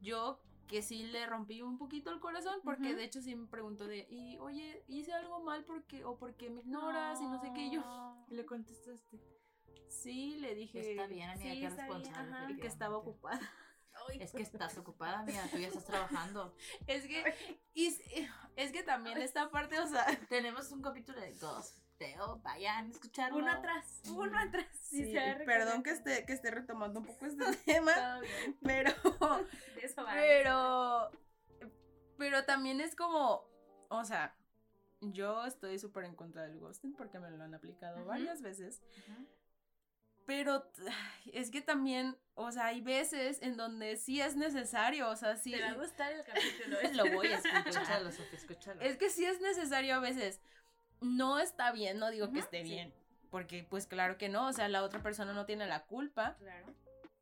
yo 0.00 0.40
que 0.66 0.82
sí 0.82 1.04
le 1.04 1.26
rompí 1.26 1.62
un 1.62 1.78
poquito 1.78 2.10
el 2.10 2.20
corazón 2.20 2.60
porque 2.64 2.94
de 2.94 3.04
hecho 3.04 3.20
sí 3.20 3.34
me 3.34 3.46
preguntó 3.46 3.86
de, 3.86 4.06
y 4.10 4.38
oye, 4.38 4.84
hice 4.88 5.12
algo 5.12 5.42
mal 5.42 5.64
porque, 5.64 6.04
o 6.04 6.16
porque 6.16 6.50
me 6.50 6.60
ignoras 6.60 7.20
y 7.20 7.26
no 7.26 7.40
sé 7.40 7.52
qué, 7.54 7.66
y 7.66 7.72
yo. 7.72 8.26
Y 8.28 8.34
le 8.34 8.44
contestaste. 8.44 9.20
sí, 9.88 10.36
le 10.36 10.54
dije 10.54 10.92
Está 10.92 11.06
bien, 11.06 11.30
amiga, 11.30 11.52
sí, 11.54 11.58
bien, 11.60 11.76
responsable. 11.76 12.32
ajá. 12.32 12.50
y 12.50 12.56
que 12.56 12.66
estaba 12.66 12.96
ocupada. 12.96 13.40
Es 14.18 14.32
que 14.32 14.42
estás 14.42 14.76
ocupada, 14.76 15.20
amiga, 15.20 15.46
tú 15.50 15.58
ya 15.58 15.68
estás 15.68 15.84
trabajando. 15.84 16.54
Es 16.86 17.06
que, 17.06 17.34
es 18.56 18.72
que 18.72 18.82
también 18.82 19.18
esta 19.18 19.50
parte, 19.50 19.78
o 19.78 19.86
sea, 19.86 20.04
Tenemos 20.28 20.70
un 20.72 20.82
capítulo 20.82 21.20
de 21.20 21.34
Gosteo, 21.98 22.40
vayan 22.42 22.86
a 22.86 22.90
escucharlo. 22.90 23.38
Uno 23.38 23.50
atrás, 23.52 24.02
uno 24.06 24.38
atrás. 24.38 24.66
Sí, 24.80 25.14
perdón 25.46 25.82
que 25.82 25.90
esté, 25.90 26.24
que 26.26 26.32
esté 26.32 26.50
retomando 26.50 27.00
un 27.00 27.06
poco 27.06 27.26
este 27.26 27.44
tema, 27.66 28.20
pero, 28.62 28.90
de 29.76 29.80
eso 29.82 30.02
va. 30.04 30.12
pero, 30.12 31.10
pero 32.18 32.44
también 32.44 32.80
es 32.80 32.96
como, 32.96 33.44
o 33.88 34.04
sea, 34.04 34.36
yo 35.00 35.44
estoy 35.46 35.78
súper 35.78 36.04
en 36.04 36.14
contra 36.16 36.42
del 36.42 36.58
ghosting 36.58 36.94
porque 36.94 37.18
me 37.20 37.30
lo 37.30 37.42
han 37.44 37.54
aplicado 37.54 37.98
Ujú. 37.98 38.08
varias 38.08 38.42
veces, 38.42 38.82
Ujú. 39.08 39.26
pero 40.26 40.68
ay, 40.88 41.30
es 41.32 41.50
que 41.50 41.60
también, 41.60 42.16
o 42.34 42.50
sea, 42.50 42.66
hay 42.66 42.80
veces 42.80 43.40
en 43.40 43.56
donde 43.56 43.96
sí 43.96 44.20
es 44.20 44.34
necesario, 44.36 45.08
o 45.10 45.16
sea, 45.16 45.36
sí. 45.36 45.52
Te 45.52 45.60
va 45.60 45.70
a 45.70 45.74
gustar 45.74 46.12
el 46.12 46.24
capítulo. 46.24 46.76
Lo 46.94 47.10
voy 47.12 47.28
a 47.28 47.36
escuchar. 47.36 47.66
Escúchalo, 47.68 48.10
Sofía, 48.10 48.38
escúchalo. 48.38 48.80
Es 48.80 48.96
que 48.96 49.10
sí 49.10 49.24
es 49.24 49.40
necesario 49.40 49.94
a 49.94 50.00
veces. 50.00 50.40
No 51.04 51.38
está 51.38 51.70
bien, 51.72 51.98
no 51.98 52.10
digo 52.10 52.32
que 52.32 52.40
esté 52.40 52.62
sí. 52.64 52.70
bien. 52.70 52.92
Porque 53.30 53.66
pues 53.68 53.86
claro 53.86 54.16
que 54.16 54.28
no, 54.28 54.48
o 54.48 54.52
sea, 54.52 54.68
la 54.68 54.82
otra 54.82 55.02
persona 55.02 55.32
no 55.32 55.44
tiene 55.44 55.66
la 55.66 55.84
culpa, 55.86 56.36
Claro. 56.38 56.66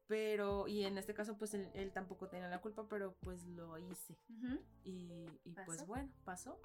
pero, 0.07 0.69
y 0.69 0.85
en 0.85 0.99
este 0.99 1.15
caso 1.15 1.39
pues 1.39 1.55
él, 1.55 1.71
él 1.75 1.91
tampoco 1.93 2.29
tenía 2.29 2.49
la 2.49 2.61
culpa, 2.61 2.87
pero 2.89 3.15
pues 3.21 3.45
lo 3.47 3.79
hice. 3.79 4.19
Y, 4.85 5.11
y 5.45 5.55
pues 5.67 5.87
bueno, 5.87 6.11
pasó. 6.25 6.61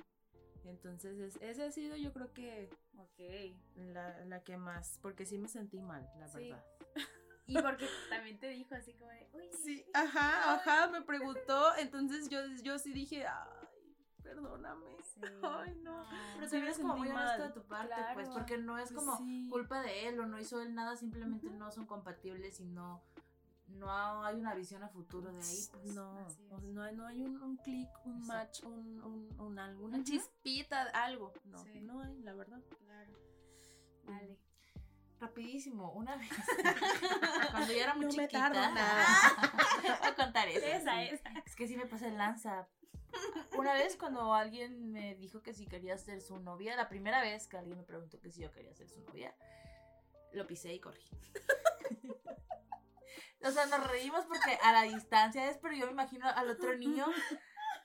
Entonces 0.66 1.18
es, 1.20 1.42
ese 1.42 1.64
ha 1.64 1.72
sido 1.72 1.96
yo 1.96 2.12
creo 2.12 2.34
que 2.34 2.70
Ok. 2.98 3.56
la, 3.76 4.26
la 4.26 4.44
que 4.44 4.58
más, 4.58 5.00
porque 5.02 5.26
sí 5.26 5.38
me 5.38 5.48
sentí 5.48 5.82
mal, 5.82 6.10
la 6.20 6.28
Sí. 6.28 6.50
verdad. 6.50 6.66
Y 7.50 7.54
porque 7.62 7.88
también 8.10 8.38
te 8.42 8.50
dijo 8.50 8.76
así 8.76 8.92
como 8.96 9.10
de, 9.10 9.26
uy, 9.32 9.48
Sí, 9.64 9.86
ajá, 9.94 10.56
ajá, 10.56 10.90
me 10.90 11.02
preguntó, 11.02 11.74
entonces 11.78 12.28
yo, 12.28 12.40
yo 12.62 12.78
sí 12.78 12.92
dije, 12.92 13.26
ay, 13.26 13.57
perdóname. 14.28 14.86
Sí. 15.04 15.22
Ay, 15.44 15.76
no. 15.84 16.04
Pero 16.36 16.46
Sí 16.48 16.52
también 16.52 16.64
me 16.66 16.70
es 16.72 16.78
como 16.80 16.98
muy 16.98 17.10
honesto 17.10 17.44
de 17.44 17.50
tu 17.50 17.64
parte, 17.64 17.94
Claro. 17.96 18.14
pues, 18.14 18.30
porque 18.30 18.58
no 18.58 18.78
es 18.78 18.92
Pues 18.92 19.00
como 19.06 19.18
sí. 19.18 19.48
culpa 19.50 19.82
de 19.82 20.08
él 20.10 20.20
o 20.20 20.26
no 20.26 20.40
hizo 20.40 20.62
él 20.62 20.74
nada, 20.76 20.96
simplemente 20.96 21.50
no 21.50 21.72
son 21.72 21.86
compatibles 21.86 22.60
y 22.60 22.66
no, 22.66 23.02
no 23.68 24.24
hay 24.24 24.36
una 24.38 24.54
visión 24.54 24.84
a 24.84 24.90
futuro 24.90 25.32
de 25.32 25.42
ahí, 25.42 25.68
pues. 25.72 25.96
No, 25.96 26.14
no, 26.74 26.84
hay- 26.84 26.96
no 26.96 27.06
hay 27.06 27.22
un, 27.22 27.42
un 27.42 27.58
clic, 27.58 27.90
un 28.06 28.18
Exacto. 28.18 28.34
match, 28.34 28.64
un, 28.64 29.02
un, 29.04 29.40
un 29.42 29.60
algo, 29.60 29.86
una 29.86 30.04
chispita, 30.04 30.84
algo. 30.94 31.34
No, 31.46 31.58
Sí. 31.64 31.80
no 31.82 32.02
hay, 32.02 32.20
la 32.22 32.34
verdad. 32.34 32.60
Claro. 32.86 33.12
Vale. 34.06 34.38
Rapidísimo, 35.20 35.92
una 35.94 36.16
vez, 36.16 36.30
cuando 37.52 37.74
yo 37.74 37.80
era 37.82 37.96
muy 37.96 38.06
No 38.06 38.12
me 38.12 38.28
chiquita, 38.28 38.40
tardo 38.52 38.62
nada. 38.76 39.06
voy 40.00 40.10
a 40.12 40.16
contar 40.16 40.48
eso. 40.48 40.64
Esa, 40.64 40.94
sí. 40.94 41.08
esa. 41.12 41.30
Es 41.44 41.56
que 41.56 41.68
sí 41.68 41.76
me 41.76 41.88
pasé 41.88 42.10
el 42.10 42.18
lanza. 42.20 42.68
Una 43.58 43.74
vez 43.74 43.96
cuando 43.98 44.34
alguien 44.34 44.92
me 44.92 45.16
dijo 45.16 45.42
que 45.42 45.54
si 45.54 45.66
quería 45.68 45.98
ser 45.98 46.22
su 46.22 46.40
novia, 46.40 46.76
la 46.76 46.90
primera 46.90 47.22
vez 47.22 47.48
que 47.48 47.58
alguien 47.58 47.78
me 47.78 47.84
preguntó 47.84 48.20
que 48.20 48.30
si 48.32 48.42
yo 48.42 48.52
quería 48.52 48.74
ser 48.74 48.88
su 48.90 49.00
novia, 49.02 49.36
lo 50.34 50.46
pisé 50.48 50.74
y 50.74 50.80
corrí. 50.80 51.04
O 53.44 53.52
sea, 53.52 53.66
nos 53.68 53.88
reímos 53.90 54.26
porque 54.26 54.58
a 54.64 54.74
la 54.74 54.82
distancia 54.84 55.48
es, 55.50 55.58
pero 55.60 55.76
yo 55.76 55.86
me 55.86 55.92
imagino 55.92 56.28
al 56.28 56.50
otro 56.50 56.76
niño 56.76 57.06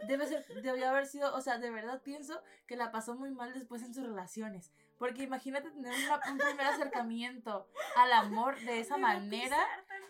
debe 0.09 0.27
ser, 0.27 0.45
debió 0.63 0.89
haber 0.89 1.07
sido, 1.07 1.35
o 1.35 1.41
sea, 1.43 1.59
de 1.59 1.71
verdad 1.71 2.01
pienso 2.03 2.43
que 2.67 2.75
la 2.75 2.91
pasó 2.91 3.15
muy 3.15 3.31
mal 3.31 3.53
después 3.53 3.83
en 3.83 3.93
sus 3.95 4.05
relaciones. 4.05 4.73
Porque 4.99 5.23
imagínate 5.25 5.71
tener 5.71 5.93
una- 6.07 6.21
un 6.33 6.39
primer 6.39 6.67
acercamiento 6.67 7.69
al 7.97 8.13
amor 8.13 8.59
de 8.61 8.81
esa 8.81 8.97
manera. 8.97 9.59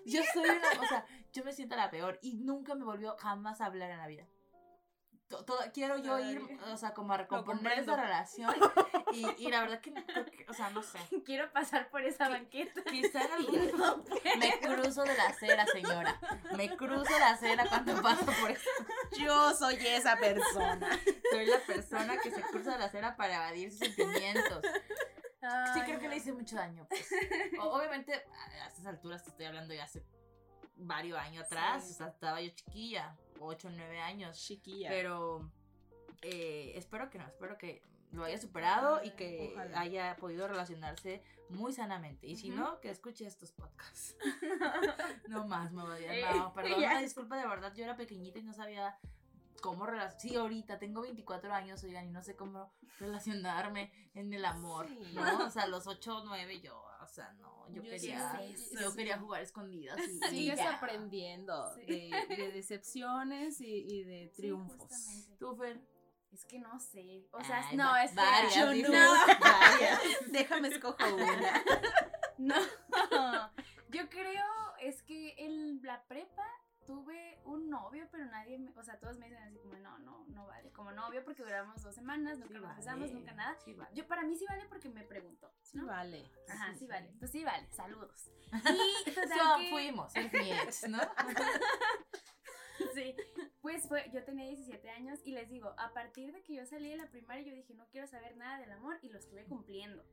Yo 0.07 0.23
soy 0.33 0.49
una, 0.49 0.81
o 0.81 0.87
sea, 0.87 1.07
yo 1.33 1.45
me 1.45 1.53
siento 1.53 1.77
la 1.77 1.91
peor 1.91 2.19
y 2.23 2.35
nunca 2.35 2.75
me 2.75 2.85
volvió 2.85 3.17
jamás 3.19 3.61
a 3.61 3.67
hablar 3.67 3.91
en 3.91 3.99
la 3.99 4.07
vida. 4.07 4.27
To- 5.33 5.45
todo- 5.47 5.65
quiero 5.73 5.97
yo 5.97 6.19
ir, 6.19 6.41
o 6.71 6.77
sea, 6.77 6.93
como 6.93 7.15
a 7.15 7.17
recomponer 7.17 7.79
esa 7.79 7.97
relación 7.97 8.55
y, 9.13 9.27
y 9.39 9.49
la 9.51 9.63
verdad 9.63 9.81
que, 9.81 9.91
no 9.91 10.05
creo 10.05 10.27
que- 10.27 10.45
o 10.47 10.53
sea, 10.53 10.69
no 10.71 10.83
sé. 10.83 10.99
Quiero 11.25 11.51
pasar 11.53 11.89
por 11.89 12.03
esa 12.03 12.29
banqueta. 12.29 12.83
Quizá 12.83 13.23
en 13.25 13.33
algún 13.39 13.79
momento 13.79 14.05
me 14.39 14.61
cruzo 14.61 15.03
de 15.05 15.17
la 15.17 15.25
acera, 15.29 15.65
señora. 15.67 16.21
Me 16.55 16.77
cruzo 16.77 17.19
la 17.19 17.31
acera 17.31 17.65
cuando 17.67 18.03
paso 18.03 18.27
por 18.27 18.51
eso. 18.51 18.69
Yo 19.19 19.55
soy 19.55 19.77
esa 19.87 20.17
persona. 20.17 21.01
Soy 21.31 21.47
la 21.47 21.61
persona 21.61 22.19
que 22.19 22.31
se 22.31 22.43
cruza 22.43 22.77
la 22.77 22.85
acera 22.85 23.17
para 23.17 23.37
evadir 23.37 23.71
sus 23.71 23.79
sentimientos. 23.81 24.63
Sí, 25.75 25.81
creo 25.87 25.99
que 25.99 26.05
no. 26.05 26.11
le 26.11 26.17
hice 26.19 26.33
mucho 26.35 26.57
daño. 26.57 26.87
pues. 26.89 27.09
Obviamente, 27.59 28.15
a 28.61 28.69
estas 28.69 28.85
alturas 28.87 29.25
te 29.25 29.31
estoy 29.31 29.47
hablando 29.47 29.73
ya 29.73 29.85
hace 29.85 30.05
varios 30.77 31.19
años 31.19 31.47
atrás. 31.47 31.85
Sí. 31.87 31.93
O 31.95 31.97
sea, 31.97 32.09
estaba 32.09 32.41
yo 32.43 32.51
chiquilla, 32.51 33.17
8 33.45 33.69
o 33.69 33.71
9 33.71 34.01
años. 34.01 34.37
Chiquilla. 34.39 34.89
Pero 34.89 35.51
eh, 36.23 36.73
espero 36.77 37.11
que 37.11 37.19
no, 37.19 37.27
espero 37.27 37.59
que 37.59 37.83
lo 38.13 38.25
haya 38.25 38.39
superado 38.39 39.03
y 39.03 39.11
que 39.13 39.53
Ojalá. 39.55 39.81
haya 39.81 40.17
podido 40.17 40.47
relacionarse 40.47 41.23
muy 41.49 41.73
sanamente. 41.73 42.27
Y 42.27 42.37
si 42.37 42.51
no, 42.51 42.79
que 42.81 42.91
escuche 42.91 43.27
estos 43.27 43.53
podcasts. 43.53 44.17
no 45.29 45.47
más, 45.47 45.73
me 45.73 45.83
voy 45.83 46.05
a. 46.05 46.15
Eh, 46.15 46.25
No, 46.37 46.53
perdón, 46.53 46.75
una 46.79 47.01
disculpa 47.01 47.37
de 47.39 47.47
verdad. 47.47 47.73
Yo 47.75 47.85
era 47.85 47.97
pequeñita 47.97 48.39
y 48.39 48.43
no 48.43 48.53
sabía 48.53 48.99
cómo 49.63 49.87
relacionarme. 49.87 50.21
Sí, 50.29 50.37
ahorita 50.37 50.79
tengo 50.79 51.01
24 51.03 51.53
años, 51.55 51.83
oigan, 51.85 52.07
y 52.07 52.11
no 52.11 52.23
sé 52.23 52.37
cómo 52.37 52.73
relacionarme 52.99 53.93
en 54.15 54.33
el 54.33 54.45
amor, 54.45 54.89
Sí. 54.89 55.13
¿no? 55.15 55.47
O 55.47 55.51
sea, 55.51 55.63
a 55.65 55.67
los 55.69 55.87
8 55.87 56.19
o 56.19 56.25
9 56.25 56.61
yo, 56.61 56.85
o 57.03 57.07
sea, 57.09 57.33
no, 57.35 57.69
yo, 57.69 57.77
Yo 57.77 57.83
quería, 57.83 58.39
sí, 58.39 58.55
yo 58.81 58.91
sí. 58.91 58.97
quería 58.97 59.19
jugar 59.19 59.43
escondidas 59.43 59.99
y, 60.07 60.19
Sigues 60.31 60.59
ya. 60.59 60.77
aprendiendo 60.77 61.75
Sí. 61.75 61.83
de, 61.87 62.37
de 62.37 62.53
decepciones 62.53 63.61
y, 63.61 63.85
y 63.87 64.05
de 64.05 64.29
triunfos. 64.35 65.29
¿Tú, 65.39 65.55
Fer? 65.57 65.81
Es 66.33 66.45
que 66.47 66.59
no 66.59 66.79
sé. 66.81 67.27
O 67.33 67.45
sea, 67.45 67.63
Ay, 67.69 67.77
no, 67.77 67.95
espera. 67.97 68.23
varias, 68.31 68.55
Yo 68.55 68.89
no. 68.89 69.13
Varias. 69.41 70.01
Déjame 70.33 70.69
escojo 70.69 70.97
una. 71.15 71.63
No. 72.39 72.57
Yo 73.91 74.09
creo 74.09 74.45
es 74.81 75.03
que 75.03 75.35
en 75.39 75.81
la 75.83 76.03
prepa 76.05 76.45
tuve 76.87 77.39
un 77.45 77.69
novio, 77.71 78.07
pero 78.11 78.25
nadie 78.27 78.59
me, 78.59 78.71
o 78.77 78.83
sea, 78.83 78.99
todos 78.99 79.19
me 79.19 79.27
dicen 79.29 79.43
así 79.43 79.59
como, 79.59 79.75
no, 79.77 79.99
no, 80.01 80.25
no 80.29 80.47
vale, 80.47 80.71
como 80.73 80.93
novio 80.93 81.25
porque 81.25 81.43
duramos 81.43 81.83
dos 81.83 81.95
semanas, 81.95 82.39
nunca 82.39 82.49
Sí 82.49 82.55
nos 82.55 82.63
vale, 82.65 82.77
besamos, 82.77 83.13
nunca 83.13 83.33
nada. 83.35 83.57
sí 83.65 83.75
vale. 83.75 83.95
Yo 83.95 84.07
para 84.07 84.23
mí 84.23 84.37
sí 84.37 84.45
vale 84.49 84.65
porque 84.67 84.89
me 84.89 85.05
preguntó, 85.05 85.53
Sí, 85.63 85.79
¿no? 85.79 85.87
vale. 85.87 86.31
Ajá, 86.49 86.67
Sí, 86.73 86.73
sí, 86.73 86.79
sí. 86.81 86.87
vale. 86.87 87.15
Pues 87.19 87.31
sí 87.31 87.45
vale, 87.45 87.69
saludos. 87.73 88.31
Y 89.07 89.11
total 89.11 89.29
So, 89.39 89.59
que- 89.61 89.71
fuimos, 89.71 90.15
es 90.17 90.33
mi 90.33 90.51
ex, 90.53 90.89
¿no? 90.89 90.99
Sí, 92.95 93.15
pues 93.61 93.87
fue, 93.89 94.11
yo 94.13 94.25
tenía 94.25 94.47
17 94.49 94.91
años 94.91 95.21
y 95.25 95.33
les 95.33 95.49
digo, 95.49 95.73
a 95.79 95.93
partir 95.93 96.33
de 96.33 96.43
que 96.43 96.55
yo 96.57 96.67
salí 96.67 96.91
de 96.91 96.97
la 96.97 97.07
primaria 97.11 97.43
yo 97.45 97.55
dije, 97.55 97.75
no 97.75 97.87
quiero 97.89 98.07
saber 98.07 98.37
nada 98.37 98.59
del 98.59 98.73
amor 98.73 98.99
y 99.03 99.09
lo 99.09 99.19
estuve 99.19 99.45
cumpliendo. 99.45 100.05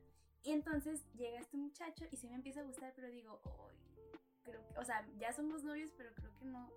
Y 0.44 0.52
entonces 0.52 1.04
llega 1.14 1.40
este 1.40 1.58
muchacho 1.58 2.06
y 2.12 2.16
sí 2.18 2.28
me 2.30 2.36
empieza 2.36 2.62
a 2.62 2.64
gustar, 2.64 2.94
pero 2.96 3.10
digo, 3.10 3.42
"Ay, 3.44 3.76
creo 4.50 4.68
que, 4.68 4.78
o 4.78 4.84
sea, 4.86 5.06
ya 5.18 5.32
somos 5.34 5.64
novios, 5.64 5.92
pero 5.96 6.14
creo 6.14 6.36
que 6.38 6.46
no, 6.46 6.70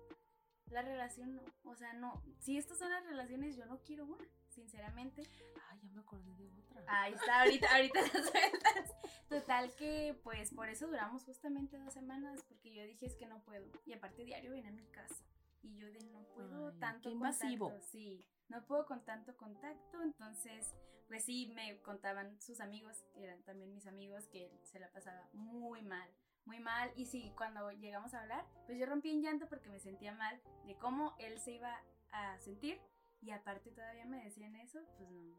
la 0.67 0.81
relación 0.81 1.35
no, 1.35 1.41
o 1.63 1.75
sea, 1.75 1.93
no, 1.93 2.21
si 2.39 2.57
estas 2.57 2.77
son 2.79 2.89
las 2.91 3.05
relaciones, 3.05 3.55
yo 3.55 3.65
no 3.65 3.79
quiero 3.83 4.05
una, 4.05 4.25
sinceramente. 4.49 5.23
Ay, 5.69 5.79
ya 5.83 5.89
me 5.91 6.01
acordé 6.01 6.31
de 6.35 6.49
otra. 6.49 6.83
Ahí 6.87 7.13
está, 7.13 7.41
ahorita, 7.41 7.75
ahorita 7.75 8.01
las 8.01 8.11
sueltas. 8.11 8.95
Total 9.29 9.75
que, 9.75 10.19
pues, 10.23 10.51
por 10.53 10.69
eso 10.69 10.87
duramos 10.87 11.23
justamente 11.23 11.77
dos 11.77 11.93
semanas, 11.93 12.43
porque 12.47 12.73
yo 12.73 12.83
dije, 12.83 13.05
es 13.05 13.15
que 13.15 13.27
no 13.27 13.43
puedo. 13.43 13.65
Y 13.85 13.93
aparte 13.93 14.23
diario 14.23 14.51
viene 14.51 14.69
a 14.69 14.71
mi 14.71 14.85
casa. 14.87 15.15
Y 15.61 15.75
yo 15.77 15.89
de 15.91 15.99
no 16.11 16.23
puedo 16.35 16.67
Ay, 16.69 16.79
tanto 16.79 17.09
qué 17.09 17.13
invasivo. 17.13 17.69
contacto. 17.69 17.91
Sí, 17.91 18.25
no 18.49 18.65
puedo 18.65 18.85
con 18.85 19.05
tanto 19.05 19.35
contacto. 19.37 20.01
Entonces, 20.01 20.73
pues 21.07 21.23
sí, 21.23 21.51
me 21.55 21.79
contaban 21.81 22.39
sus 22.41 22.59
amigos, 22.59 23.03
que 23.13 23.23
eran 23.23 23.41
también 23.43 23.73
mis 23.73 23.87
amigos, 23.87 24.27
que 24.27 24.45
él 24.45 24.59
se 24.63 24.79
la 24.79 24.91
pasaba 24.91 25.29
muy 25.33 25.81
mal, 25.83 26.09
muy 26.45 26.59
mal. 26.59 26.91
Y 26.95 27.05
sí, 27.05 27.31
cuando 27.37 27.71
llegamos 27.71 28.13
a 28.13 28.21
hablar, 28.21 28.45
pues 28.65 28.77
yo 28.77 28.85
rompí 28.85 29.09
en 29.09 29.21
llanto 29.21 29.47
porque 29.47 29.69
me 29.69 29.79
sentía 29.79 30.13
mal 30.13 30.39
de 30.65 30.75
cómo 30.77 31.15
él 31.19 31.39
se 31.39 31.51
iba 31.53 31.81
a 32.11 32.37
sentir 32.39 32.79
Y 33.21 33.31
aparte 33.31 33.71
todavía 33.71 34.05
me 34.05 34.23
decían 34.23 34.55
eso, 34.57 34.79
pues 34.97 35.09
no, 35.09 35.35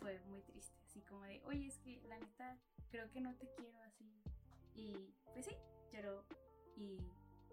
fue 0.00 0.18
muy 0.28 0.42
triste. 0.42 0.76
Así 0.84 1.00
como 1.02 1.22
de, 1.24 1.42
oye, 1.44 1.66
es 1.66 1.78
que 1.78 2.00
la 2.08 2.18
neta, 2.18 2.58
creo 2.90 3.10
que 3.10 3.20
no 3.20 3.34
te 3.36 3.48
quiero 3.56 3.80
así. 3.82 4.22
Y 4.74 5.14
pues 5.32 5.46
sí, 5.46 5.56
lloró. 5.92 6.24
Y 6.76 6.98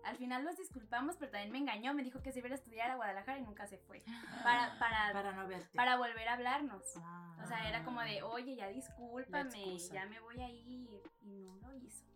al 0.03 0.17
final 0.17 0.43
nos 0.43 0.57
disculpamos, 0.57 1.15
pero 1.17 1.31
también 1.31 1.51
me 1.51 1.59
engañó. 1.59 1.93
Me 1.93 2.03
dijo 2.03 2.21
que 2.21 2.31
se 2.31 2.39
iba 2.39 2.49
a 2.49 2.55
estudiar 2.55 2.91
a 2.91 2.95
Guadalajara 2.95 3.39
y 3.39 3.43
nunca 3.43 3.65
se 3.67 3.77
fue. 3.77 4.03
Para, 4.43 4.77
para, 4.79 5.13
Para 5.13 5.31
no 5.31 5.47
verte. 5.47 5.75
para 5.75 5.97
volver 5.97 6.27
a 6.27 6.33
hablarnos. 6.33 6.83
Ah. 6.97 7.37
O 7.43 7.47
sea, 7.47 7.69
era 7.69 7.83
como 7.83 8.01
de, 8.01 8.21
oye, 8.23 8.55
ya 8.55 8.67
discúlpame, 8.67 9.77
ya 9.79 10.05
me 10.05 10.19
voy 10.19 10.41
a 10.41 10.49
ir. 10.49 10.89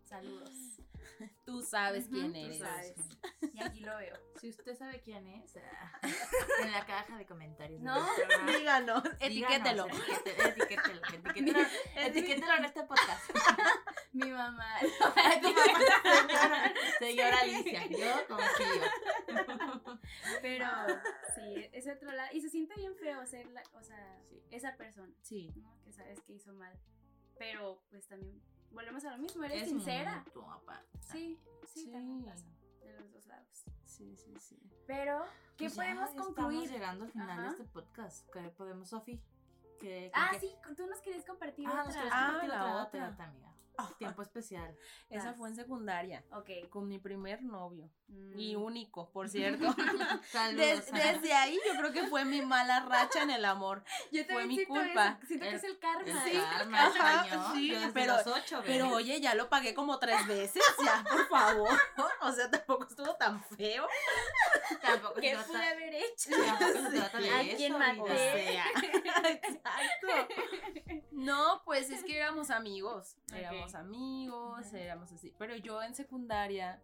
Saludos. 0.08 0.50
Tú 1.44 1.62
sabes 1.62 2.06
quién 2.08 2.32
tú 2.32 2.38
eres. 2.38 2.58
sabes. 2.60 2.94
Y 3.52 3.60
aquí 3.62 3.80
lo 3.80 3.96
veo. 3.96 4.16
Si 4.40 4.50
usted 4.50 4.76
sabe 4.76 5.00
quién 5.00 5.26
es, 5.26 5.56
ah, 5.56 6.00
en 6.62 6.70
la 6.72 6.86
caja 6.86 7.16
de 7.18 7.26
comentarios. 7.26 7.80
No, 7.80 7.94
Díganos, 8.14 8.46
díganos, 8.46 9.02
etiquételo. 9.20 9.86
Etiquételo, 9.86 11.00
etiquételo, 11.12 11.58
etiquételo 11.96 12.54
en 12.58 12.64
este 12.64 12.82
podcast. 12.84 13.30
Mi 14.12 14.30
mamá. 14.30 14.74
Tu 14.80 15.48
mamá, 15.52 15.92
señora, 16.02 16.74
señora 16.98 17.38
Alicia, 17.40 17.86
yo 17.88 18.26
confío. 18.28 18.82
Pero 20.40 20.66
sí, 21.34 21.68
ese 21.72 21.92
otro 21.92 22.12
lado. 22.12 22.28
Y 22.32 22.40
se 22.40 22.48
siente 22.50 22.74
bien 22.76 22.94
feo 22.96 23.26
ser 23.26 23.46
la, 23.48 23.62
o 23.74 23.82
sea, 23.82 24.20
Sí. 24.28 24.40
esa 24.50 24.76
persona, 24.76 25.12
Sí. 25.22 25.52
¿no? 25.56 25.80
Que 25.82 25.92
sabes 25.92 26.20
que 26.22 26.34
hizo 26.34 26.52
mal. 26.52 26.72
Pero 27.38 27.82
pues 27.90 28.06
también 28.06 28.40
volvemos 28.70 29.04
a 29.04 29.10
lo 29.12 29.18
mismo, 29.18 29.44
eres 29.44 29.62
Es 29.62 29.68
sincera. 29.68 30.22
mutuo, 30.24 30.50
aparte. 30.50 30.98
Sí, 31.00 31.38
sí, 31.66 31.84
Sí. 31.84 31.90
también 31.92 32.22
pasa. 32.24 32.46
De 32.82 32.92
los 32.92 33.10
dos 33.12 33.26
lados. 33.26 33.64
Sí, 33.84 34.16
sí, 34.16 34.34
sí. 34.38 34.58
Pero, 34.86 35.24
¿qué 35.56 35.64
Pues 35.66 35.74
podemos 35.76 36.10
ya 36.14 36.16
concluir? 36.22 36.62
Estamos 36.64 36.70
llegando 36.70 37.04
al 37.04 37.10
final 37.12 37.30
Ajá. 37.30 37.42
de 37.42 37.48
este 37.48 37.64
podcast. 37.64 38.30
¿Qué 38.30 38.40
podemos, 38.50 38.88
Sofi? 38.88 39.20
¿Qué- 39.80 40.10
Ah, 40.14 40.30
qué- 40.32 40.40
sí, 40.40 40.54
tú 40.76 40.86
nos 40.86 41.00
querías 41.00 41.24
compartir 41.24 41.66
Ah, 41.68 41.74
nos 41.74 41.88
otra. 41.88 41.92
quieres 41.94 42.12
Ah, 42.14 42.26
compartir 42.26 42.48
la 42.50 42.64
otra, 42.64 42.82
otra. 42.82 43.08
otra, 43.10 43.24
amiga. 43.26 43.54
Tiempo 43.98 44.22
especial. 44.22 44.76
Esa 45.08 45.34
fue 45.34 45.48
en 45.50 45.56
secundaria. 45.56 46.24
Ok. 46.32 46.68
Con 46.70 46.88
mi 46.88 46.98
primer 46.98 47.42
novio. 47.42 47.88
Mm. 48.08 48.38
Y 48.38 48.56
único, 48.56 49.10
por 49.10 49.28
cierto. 49.28 49.66
Des- 50.56 50.90
desde 50.90 51.32
ahí 51.34 51.58
yo 51.66 51.74
creo 51.78 51.92
que 51.92 52.06
fue 52.06 52.24
mi 52.24 52.40
mala 52.40 52.80
racha 52.80 53.22
en 53.22 53.30
el 53.30 53.44
amor. 53.44 53.84
Yo 54.12 54.24
fue 54.24 54.46
mi 54.46 54.64
culpa. 54.64 55.18
eso, 55.18 55.26
Siento 55.26 55.46
que 55.50 55.54
es 55.56 55.64
el 55.64 55.78
karma. 55.78 56.02
El 56.24 56.32
Sí, 56.32 56.38
karma, 56.38 56.82
ajá, 56.86 57.52
sí, 57.54 57.72
pero- 57.92 58.16
los 58.16 58.26
ocho, 58.28 58.62
Pero 58.64 58.88
oye, 58.90 59.20
ya 59.20 59.34
lo 59.34 59.48
pagué 59.50 59.74
como 59.74 59.98
tres 59.98 60.26
veces, 60.26 60.62
ya, 60.84 61.04
por 61.08 61.28
favor. 61.28 61.68
O 62.20 62.32
sea, 62.32 62.50
tampoco 62.50 62.86
estuvo 62.88 63.14
tan 63.16 63.42
feo. 63.44 63.86
tampoco 64.82 65.20
¿Qué 65.20 65.36
pude 65.46 65.66
haber 65.66 65.94
hecho? 65.94 66.30
¿A 66.34 67.56
quién. 67.56 67.74
O 67.74 67.78
maté? 67.78 68.16
sea, 68.16 69.30
exacto. 69.30 70.34
No, 71.12 71.62
pues 71.64 71.90
es 71.90 72.04
que 72.04 72.16
éramos 72.16 72.50
amigos. 72.50 73.16
Éramos 73.34 73.74
amigos, 73.74 74.72
éramos 74.72 75.12
así. 75.12 75.34
Pero 75.38 75.56
yo 75.56 75.82
en 75.82 75.94
secundaria, 75.94 76.80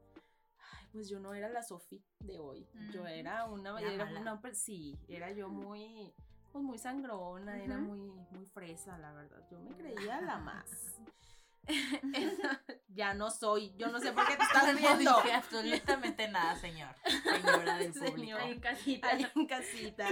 pues 0.95 1.09
yo 1.09 1.19
no 1.19 1.35
era 1.35 1.49
la 1.49 1.61
Sofi 1.65 2.01
de 2.21 2.39
hoy. 2.39 2.65
Yo 2.93 3.05
era 3.05 3.47
una, 3.47 3.79
Era 3.81 4.05
una 4.05 4.41
sí, 4.55 4.97
era 5.09 5.33
yo 5.33 5.49
muy, 5.49 6.15
pues 6.53 6.65
muy 6.65 6.79
sangrona, 6.79 7.61
era 7.61 7.77
muy, 7.79 7.99
muy 8.31 8.47
fresa, 8.47 8.97
la 8.99 9.13
verdad. 9.13 9.45
Yo 9.51 9.59
me 9.59 9.75
creía 9.77 10.21
la 10.21 10.39
más. 10.39 11.01
ya 12.89 13.15
no 13.15 13.31
soy, 13.31 13.75
yo 13.77 13.89
no 13.89 13.99
sé 14.01 14.12
por 14.12 14.27
qué 14.27 14.37
te 14.37 14.43
estás 14.45 14.77
viendo. 14.79 15.11
absolutamente 15.33 16.29
nada, 16.29 16.57
señor. 16.57 16.95
Señora 17.23 17.79
del 17.79 17.93
público. 17.93 18.17
Señor. 18.17 18.41
En 18.43 18.61
casita. 18.61 19.09
En 19.35 19.47
casita. 19.47 20.07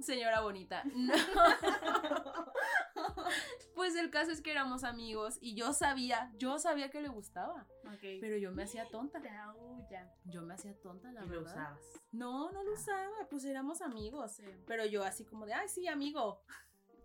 Señora 0.00 0.40
bonita. 0.40 0.82
No. 0.94 1.12
Pues 3.74 3.96
el 3.96 4.10
caso 4.10 4.30
es 4.30 4.42
que 4.42 4.50
éramos 4.50 4.84
amigos 4.84 5.38
y 5.40 5.54
yo 5.54 5.72
sabía, 5.72 6.30
yo 6.36 6.58
sabía 6.58 6.90
que 6.90 7.00
le 7.00 7.08
gustaba, 7.08 7.66
Ok. 7.86 8.00
pero 8.20 8.36
yo 8.36 8.52
me 8.52 8.64
hacía 8.64 8.86
tonta. 8.88 9.20
Yo 10.24 10.42
me 10.42 10.54
hacía 10.54 10.78
tonta, 10.80 11.10
la 11.12 11.24
Y 11.24 11.28
lo 11.28 11.42
verdad. 11.42 11.52
usabas. 11.52 11.80
No, 12.12 12.50
no 12.52 12.62
lo 12.62 12.72
usaba, 12.72 13.28
pues 13.30 13.44
éramos 13.44 13.80
amigos. 13.80 14.32
Sí. 14.36 14.44
Pero 14.66 14.84
yo 14.86 15.02
así 15.04 15.24
como 15.24 15.46
de, 15.46 15.54
ay, 15.54 15.68
sí, 15.68 15.86
amigo. 15.88 16.42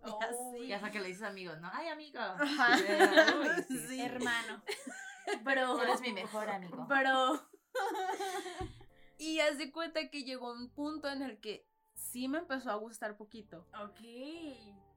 Y 0.06 0.10
Oh, 0.10 0.18
así. 0.22 0.64
Y 0.66 0.72
hasta 0.72 0.90
que 0.90 1.00
le 1.00 1.08
dices 1.08 1.22
amigos, 1.24 1.58
¿no? 1.60 1.68
Ay, 1.72 1.88
amigo. 1.88 2.20
Ajá. 2.20 2.78
Sí. 2.78 2.84
Sí. 3.88 4.00
Hermano. 4.00 4.62
Bro. 5.42 5.82
Eres 5.82 6.00
mi 6.00 6.12
mejor 6.12 6.48
amigo. 6.48 6.86
Bro. 6.86 7.40
Y 9.18 9.40
haz 9.40 9.56
de 9.58 9.72
cuenta 9.72 10.10
que 10.10 10.24
llegó 10.24 10.52
un 10.52 10.68
punto 10.68 11.08
en 11.08 11.22
el 11.22 11.38
que 11.40 11.66
sí 11.94 12.28
me 12.28 12.38
empezó 12.38 12.70
a 12.70 12.74
gustar 12.74 13.16
poquito. 13.16 13.66
Ok. 13.82 14.00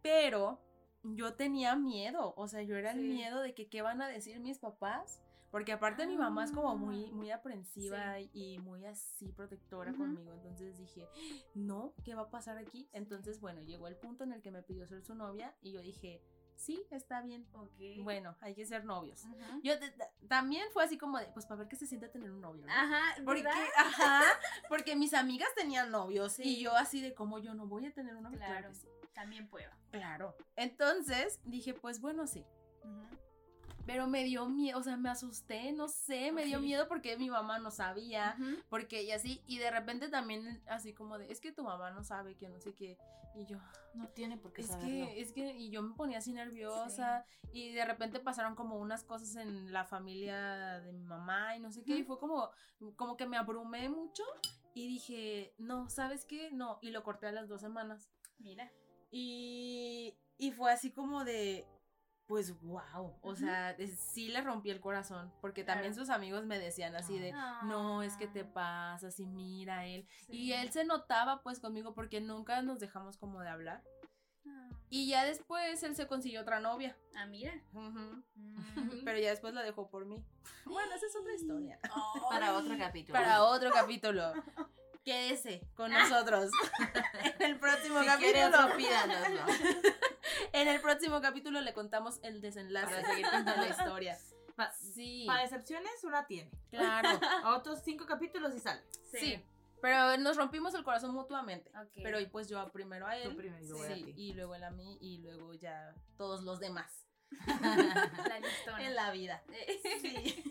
Pero 0.02 0.60
yo 1.04 1.36
tenía 1.36 1.76
miedo, 1.78 2.34
o 2.36 2.48
sea, 2.50 2.62
yo 2.62 2.76
era 2.76 2.92
el 2.92 3.00
Sí. 3.00 3.08
miedo 3.08 3.40
de 3.42 3.54
que 3.56 3.70
qué 3.70 3.82
van 3.82 4.02
a 4.02 4.08
decir 4.10 4.40
mis 4.42 4.60
papás, 4.60 5.22
porque 5.52 5.72
aparte 5.72 6.06
mi 6.08 6.18
mamá 6.18 6.44
es 6.46 6.52
como 6.52 6.76
muy 6.78 7.06
Ah. 7.06 7.12
muy 7.14 7.32
aprensiva 7.32 8.20
y 8.20 8.60
muy 8.60 8.86
así 8.86 9.32
protectora 9.32 9.94
conmigo, 9.94 10.34
entonces 10.34 10.78
dije, 10.78 11.08
"No, 11.56 11.94
¿qué 12.04 12.16
va 12.16 12.24
a 12.24 12.30
pasar 12.30 12.58
aquí?" 12.58 12.88
Entonces, 12.94 13.40
bueno, 13.40 13.62
llegó 13.62 13.88
el 13.88 13.96
punto 13.96 14.24
en 14.24 14.34
el 14.34 14.42
que 14.42 14.52
me 14.52 14.64
pidió 14.64 14.86
ser 14.88 15.02
su 15.04 15.16
novia 15.16 15.56
y 15.62 15.72
yo 15.72 15.82
dije, 15.82 16.22
"Sí, 16.56 16.86
está 16.92 17.22
bien. 17.22 17.48
Ok. 17.54 18.04
Bueno, 18.04 18.36
hay 18.42 18.54
que 18.54 18.66
ser 18.66 18.84
novios." 18.86 19.24
Yo 19.64 19.74
también 20.28 20.68
fue 20.72 20.84
así 20.84 20.98
como 20.98 21.18
de, 21.20 21.28
pues 21.28 21.46
para 21.46 21.60
ver 21.60 21.68
qué 21.68 21.76
se 21.78 21.88
siente 21.88 22.10
tener 22.10 22.32
un 22.32 22.42
novio, 22.42 22.66
¿no? 22.66 22.72
Ajá, 22.74 23.16
Porque, 23.26 23.44
¿verdad? 23.44 23.58
ajá, 23.78 24.24
porque 24.68 24.96
mis 24.96 25.14
amigas 25.14 25.50
tenían 25.56 25.90
novios 25.92 26.34
Sí. 26.34 26.44
y 26.44 26.62
yo 26.62 26.76
así 26.76 27.02
de 27.02 27.14
como 27.14 27.40
yo 27.40 27.54
no 27.54 27.66
voy 27.66 27.86
a 27.86 27.94
tener 27.94 28.16
un 28.16 28.24
novio. 28.24 28.38
Claro, 28.38 28.54
Claro. 28.54 28.70
que 28.70 28.76
sí. 28.76 28.88
También 29.14 29.50
puedo. 29.50 29.70
Claro. 29.92 30.36
Entonces 30.56 31.40
dije, 31.44 31.74
pues 31.74 32.00
bueno, 32.00 32.26
sí. 32.28 32.46
Ujú. 32.84 33.18
Pero 33.90 34.06
me 34.06 34.24
dio 34.24 34.48
miedo, 34.48 34.78
o 34.78 34.84
sea, 34.84 34.98
me 34.98 35.10
asusté, 35.10 35.72
no 35.72 35.88
sé, 35.88 36.32
me 36.32 36.46
dio 36.46 36.60
miedo 36.60 36.88
porque 36.88 37.18
mi 37.18 37.28
mamá 37.28 37.58
no 37.58 37.72
sabía, 37.72 38.38
porque 38.70 39.02
y 39.02 39.12
así, 39.12 39.42
y 39.48 39.58
de 39.58 39.72
repente 39.72 40.10
también 40.10 40.62
así 40.68 40.94
como 40.94 41.18
de, 41.18 41.32
es 41.32 41.42
que 41.42 41.52
tu 41.52 41.64
mamá 41.64 41.90
no 41.90 42.04
sabe 42.04 42.36
que 42.36 42.50
no 42.50 42.60
sé 42.60 42.76
qué, 42.76 43.00
y 43.34 43.48
yo, 43.48 43.58
No 43.96 44.08
tiene 44.10 44.38
por 44.38 44.54
qué 44.54 44.62
es 44.62 44.68
saberlo. 44.68 45.08
que, 45.08 45.22
es 45.22 45.32
que, 45.34 45.58
y 45.58 45.72
yo 45.72 45.82
me 45.82 45.96
ponía 45.96 46.20
así 46.20 46.34
nerviosa, 46.34 47.26
y 47.52 47.72
de 47.72 47.84
repente 47.84 48.20
pasaron 48.20 48.54
como 48.54 48.78
unas 48.78 49.04
cosas 49.04 49.36
en 49.38 49.74
la 49.74 49.86
familia 49.86 50.80
de 50.82 50.94
mi 50.94 51.04
mamá 51.04 51.56
y 51.56 51.60
no 51.60 51.72
sé 51.72 51.84
qué, 51.84 51.98
y 51.98 52.04
fue 52.04 52.20
como, 52.20 52.52
como 52.96 53.18
que 53.18 53.26
me 53.26 53.38
abrumé 53.38 53.90
mucho, 53.90 54.22
y 54.76 54.88
dije, 54.88 55.56
no, 55.58 55.90
¿sabes 55.90 56.26
qué? 56.26 56.52
No, 56.52 56.78
y 56.84 56.92
lo 56.92 57.04
corté 57.04 57.26
a 57.26 57.32
las 57.32 57.50
dos 57.50 57.60
semanas. 57.60 58.12
Mira. 58.38 58.72
Y, 59.12 60.16
y 60.38 60.52
fue 60.52 60.72
así 60.72 60.92
como 60.92 61.26
de, 61.26 61.66
pues 62.30 62.62
wow, 62.62 63.18
o 63.24 63.36
sea, 63.36 63.74
de- 63.74 63.88
sí 63.88 64.28
le 64.28 64.42
rompí 64.42 64.70
el 64.70 64.80
corazón, 64.80 65.34
porque 65.42 65.66
Claro. 65.66 65.78
también 65.80 65.96
sus 65.96 66.12
amigos 66.12 66.46
me 66.46 66.60
decían 66.60 66.96
así 66.96 67.18
de, 67.18 67.32
no, 67.64 68.04
es 68.04 68.16
que 68.18 68.28
te 68.28 68.42
Ah, 68.42 68.52
pasas 68.54 69.20
y 69.20 69.26
mira 69.26 69.88
él. 69.88 70.08
sí. 70.28 70.34
Y 70.34 70.54
él 70.54 70.72
se 70.72 70.86
notaba 70.86 71.42
pues 71.42 71.60
conmigo 71.60 71.96
porque 71.96 72.22
nunca 72.22 72.62
nos 72.62 72.80
dejamos 72.80 73.18
como 73.18 73.42
de 73.42 73.50
hablar. 73.50 73.84
Ah, 74.48 74.70
Y 74.92 75.08
ya 75.10 75.26
después 75.26 75.82
él 75.82 75.96
se 75.96 76.06
consiguió 76.08 76.42
otra 76.42 76.60
novia, 76.60 76.96
Ah, 77.16 77.26
mira. 77.26 77.52
Mm. 77.74 78.22
pero 79.06 79.18
ya 79.18 79.32
después 79.32 79.56
la 79.56 79.64
dejó 79.64 79.90
por 79.90 80.06
mí. 80.06 80.24
Bueno, 80.66 80.94
esa 80.94 81.08
es 81.08 81.16
otra 81.16 81.34
historia. 81.34 81.80
Para 82.30 82.54
otro 82.56 82.78
capítulo. 82.78 83.18
Para 83.18 83.44
otro 83.44 83.72
capítulo. 83.72 84.34
Quédese 85.10 85.68
con 85.76 85.92
nosotros 85.92 86.52
en 87.40 87.42
el 87.42 87.60
próximo 87.60 88.00
si 88.02 88.06
capítulo. 88.06 88.46
otro, 88.48 88.78
pídanoslo. 88.78 89.42
En 90.54 90.68
el 90.68 90.80
próximo 90.82 91.20
capítulo 91.20 91.62
le 91.62 91.74
contamos 91.74 92.20
el 92.22 92.42
desenlace 92.42 92.94
Para 92.96 93.08
seguir 93.10 93.26
contando 93.30 93.56
la 93.64 93.68
historia. 93.70 94.18
Pa- 94.56 94.72
Sí, 94.74 95.24
Para 95.26 95.42
decepciones, 95.42 96.04
una 96.04 96.28
tiene. 96.28 96.52
claro. 96.70 97.20
A 97.44 97.56
otros 97.58 97.80
cinco 97.84 98.06
capítulos 98.06 98.54
y 98.56 98.60
sale. 98.60 98.82
Sí. 99.12 99.44
Pero 99.82 100.16
nos 100.18 100.38
rompimos 100.38 100.76
el 100.76 100.84
corazón 100.84 101.14
mutuamente. 101.16 101.72
Ok. 101.72 101.92
Pero 102.04 102.20
y 102.20 102.28
pues 102.28 102.48
yo 102.50 102.70
primero 102.72 103.08
a 103.08 103.18
él. 103.18 103.30
Tú 103.32 103.36
primero 103.38 103.64
y 103.64 103.68
luego 103.68 103.86
sí, 103.86 103.92
a 103.92 103.96
ti. 103.96 104.14
y 104.16 104.34
luego 104.34 104.54
él 104.54 104.64
a 104.64 104.70
mí 104.72 104.98
y 105.02 105.18
luego 105.20 105.54
ya 105.56 105.96
todos 106.18 106.44
los 106.44 106.60
demás 106.60 107.08
La 107.48 108.40
en 108.80 108.96
la 108.96 109.12
vida. 109.12 109.42
Sí. 110.02 110.44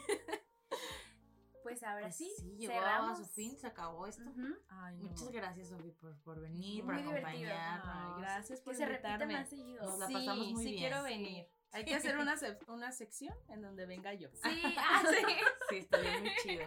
Pues 1.69 1.83
ahora 1.83 2.01
Pues 2.03 2.17
sí, 2.17 2.33
sí, 2.39 2.57
llegó 2.57 2.73
cerramos. 2.73 3.21
a 3.21 3.23
su 3.25 3.29
fin, 3.31 3.59
se 3.59 3.67
acabó 3.67 4.07
esto. 4.07 4.23
Ujú. 4.23 4.55
Ay, 4.69 4.97
no. 4.97 5.09
Muchas 5.11 5.31
gracias, 5.31 5.69
Sofi, 5.69 5.91
por, 5.93 6.17
por 6.21 6.41
venir, 6.41 6.83
Muy 6.85 6.95
por 7.03 7.15
acompañarnos. 7.15 7.87
Ay, 8.17 8.23
gracias 8.23 8.61
por 8.63 8.73
Que 8.73 8.79
se 8.79 8.87
repita 8.87 9.09
invitarme. 9.11 9.35
más 9.35 9.49
seguido. 9.51 9.85
Nos 9.85 9.99
la 9.99 10.07
sí, 10.07 10.13
pasamos 10.15 10.53
muy 10.53 10.63
sí 10.65 10.71
bien. 10.71 10.79
quiero 10.83 11.03
venir. 11.03 11.49
Hay 11.73 11.85
que 11.85 11.95
hacer 11.95 12.17
una, 12.17 12.35
una 12.69 12.93
sección 12.93 13.35
en 13.49 13.61
donde 13.61 13.85
venga 13.85 14.15
yo. 14.15 14.31
Sí, 14.33 14.63
ah, 14.79 15.03
sí. 15.11 15.25
Sí, 15.69 15.77
estaría 15.77 16.19
muy 16.21 16.31
chido. 16.43 16.67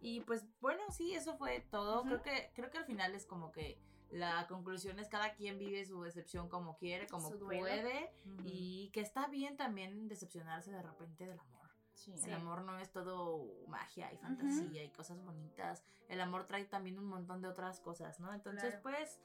Y 0.00 0.20
pues 0.20 0.44
bueno, 0.60 0.82
sí, 0.90 1.14
eso 1.14 1.36
fue 1.36 1.60
todo. 1.70 2.00
Ujú. 2.02 2.08
Creo 2.08 2.22
que 2.22 2.50
creo 2.54 2.70
que 2.70 2.78
al 2.78 2.84
final 2.84 3.14
es 3.14 3.26
como 3.26 3.50
que 3.52 3.78
la 4.10 4.46
conclusión 4.46 4.98
es 4.98 5.08
cada 5.08 5.34
quien 5.34 5.58
vive 5.58 5.84
su 5.84 6.02
decepción 6.02 6.48
como 6.48 6.76
quiere, 6.76 7.06
como 7.06 7.30
puede 7.38 8.12
Ujú. 8.26 8.42
y 8.44 8.90
que 8.92 9.00
está 9.00 9.26
bien 9.28 9.56
también 9.56 10.06
decepcionarse 10.08 10.70
de 10.70 10.82
repente 10.82 11.26
del 11.26 11.38
amor. 11.40 11.61
Sí. 12.04 12.12
El 12.24 12.34
amor 12.34 12.62
no 12.62 12.78
es 12.78 12.90
todo 12.90 13.46
magia 13.68 14.12
y 14.12 14.16
fantasía 14.18 14.82
y 14.84 14.90
cosas 14.90 15.22
bonitas. 15.22 15.82
El 16.08 16.20
amor 16.20 16.46
trae 16.46 16.64
también 16.64 16.98
un 16.98 17.06
montón 17.06 17.40
de 17.42 17.48
otras 17.48 17.80
cosas, 17.80 18.18
¿no? 18.20 18.32
Entonces, 18.34 18.74
Claro. 18.76 18.82
pues, 18.82 19.20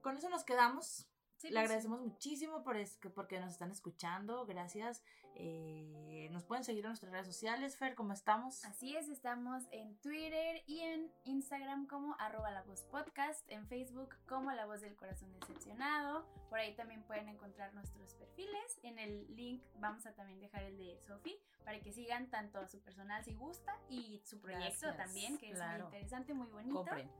con 0.00 0.16
eso 0.16 0.28
nos 0.28 0.44
quedamos. 0.44 1.06
Sí, 1.36 1.48
Le 1.48 1.54
pues, 1.54 1.64
agradecemos 1.64 2.00
muchísimo 2.00 2.62
por 2.62 2.76
es, 2.76 2.96
que- 2.98 3.10
porque 3.10 3.40
nos 3.40 3.50
están 3.50 3.70
escuchando. 3.72 4.46
Gracias. 4.46 5.02
Eh, 5.36 6.28
nos 6.30 6.44
pueden 6.44 6.64
seguir 6.64 6.84
en 6.84 6.90
nuestras 6.90 7.12
redes 7.12 7.26
sociales. 7.26 7.76
Fer, 7.76 7.94
¿cómo 7.94 8.12
estamos? 8.12 8.64
Así 8.64 8.96
es, 8.96 9.08
estamos 9.08 9.64
en 9.70 9.96
Twitter 10.00 10.62
y 10.66 10.80
en 10.80 11.10
Instagram 11.24 11.86
como 11.86 12.16
arroba 12.18 12.50
la 12.50 12.62
voz 12.62 12.82
podcast, 12.84 13.44
en 13.50 13.66
Facebook 13.66 14.16
como 14.26 14.52
la 14.52 14.66
voz 14.66 14.80
del 14.80 14.96
corazón 14.96 15.32
decepcionado. 15.32 16.26
Por 16.48 16.58
ahí 16.58 16.74
también 16.74 17.02
pueden 17.04 17.28
encontrar 17.28 17.72
nuestros 17.74 18.14
perfiles. 18.14 18.78
En 18.82 18.98
el 18.98 19.34
link 19.36 19.62
vamos 19.78 20.06
a 20.06 20.14
también 20.14 20.40
dejar 20.40 20.62
el 20.64 20.76
de 20.76 20.98
Sofi 21.00 21.38
para 21.64 21.80
que 21.80 21.92
sigan 21.92 22.28
tanto 22.28 22.58
a 22.58 22.66
su 22.66 22.80
personal 22.80 23.24
si 23.24 23.34
gusta 23.34 23.76
y 23.88 24.20
su 24.24 24.40
proyecto 24.40 24.86
Gracias, 24.86 24.96
también, 24.96 25.38
que 25.38 25.50
es 25.50 25.58
muy 25.58 25.80
interesante, 25.80 26.34
muy 26.34 26.48
bonito. 26.48 26.74
Compren. 26.76 27.10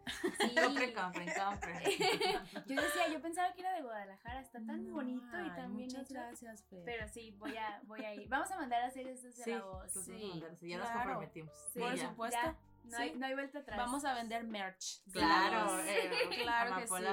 Sí. 0.40 0.54
Compren, 0.62 0.94
compren, 0.94 1.28
compren. 1.34 1.82
yo 2.66 2.82
decía, 2.82 3.08
yo 3.12 3.20
pensaba 3.20 3.52
que 3.52 3.60
era 3.60 3.72
de 3.74 3.82
Guadalajara, 3.82 4.40
está 4.40 4.58
tan 4.64 4.88
No, 4.88 4.94
bonito 4.94 5.38
y 5.40 5.50
bien 5.50 5.72
Muchas 5.72 6.02
hecho. 6.10 6.14
gracias, 6.14 6.64
Fer. 6.64 6.82
Pero 6.84 7.08
sí, 7.08 7.30
voy 7.38 7.56
a, 7.56 7.80
voy 7.84 8.01
Vamos 8.28 8.50
a 8.50 8.56
mandar 8.56 8.82
a 8.82 8.86
hacer 8.86 9.06
esto 9.08 9.26
de 9.28 9.32
Sí, 9.32 9.50
la 9.50 9.62
voz. 9.64 9.92
sí, 9.92 9.98
vamos 10.10 10.22
a 10.24 10.28
mandar, 10.28 10.56
sí, 10.56 10.68
ya 10.68 10.78
nos 10.78 10.86
claro. 10.86 11.00
comprometimos. 11.00 11.52
Sí, 11.72 11.78
Por 11.80 11.94
ya. 11.94 12.08
supuesto. 12.08 12.38
ya, 12.42 12.56
no, 12.84 12.96
hay, 12.98 13.10
Sí. 13.10 13.18
no 13.18 13.26
hay 13.26 13.34
vuelta 13.34 13.58
atrás. 13.60 13.78
Vamos 13.78 14.04
a 14.04 14.14
vender 14.14 14.44
merch. 14.44 15.02
Claro, 15.12 15.80
eh, 15.80 16.10
claro 16.42 16.76
que 16.76 16.86
sí. 16.88 17.04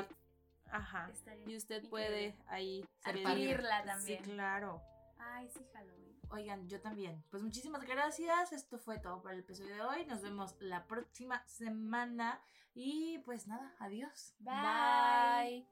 Ajá. 0.72 1.10
Y 1.48 1.56
usted 1.56 1.84
increíble. 1.84 1.90
puede 1.90 2.36
ahí 2.48 2.86
Adquirirla 3.04 3.82
Sí, 3.82 3.88
también. 3.88 4.24
claro. 4.24 4.82
Ay, 5.18 5.50
sí, 5.50 5.66
Halloween. 5.74 6.20
Oigan, 6.32 6.68
yo 6.70 6.80
también. 6.80 7.24
Pues 7.32 7.42
muchísimas 7.42 7.84
gracias. 7.84 8.54
Esto 8.54 8.78
fue 8.78 9.00
todo 9.00 9.22
para 9.24 9.34
el 9.34 9.42
episodio 9.42 9.74
de 9.74 9.82
hoy. 9.82 10.06
Nos 10.06 10.22
vemos 10.22 10.56
la 10.60 10.86
próxima 10.86 11.44
semana. 11.48 12.40
Y 12.76 13.18
pues 13.26 13.48
nada, 13.48 13.74
adiós. 13.80 14.36
Bye. 14.40 15.66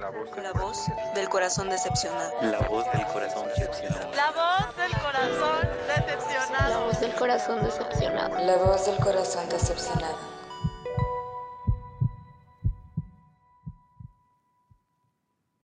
La 0.00 0.10
voz, 0.10 0.28
La 0.36 0.52
voz 0.52 0.90
del 1.14 1.28
corazón 1.28 1.68
decepcionado. 1.70 2.32
la 2.42 2.58
voz 2.68 2.84
del 2.92 3.06
corazón 3.06 3.46
decepcionado. 3.48 4.10
La 4.14 4.30
voz 4.32 4.76
del 4.76 4.92
corazón 4.98 5.68
La 5.86 5.94
decepcionado. 5.94 6.84
voz 6.86 7.00
del 7.00 7.14
corazón 7.14 7.62
decepcionado. 7.64 8.38
La 8.38 8.56
voz 8.56 8.86
del 8.86 8.96
corazón 8.96 9.48
decepcionado. 9.48 10.33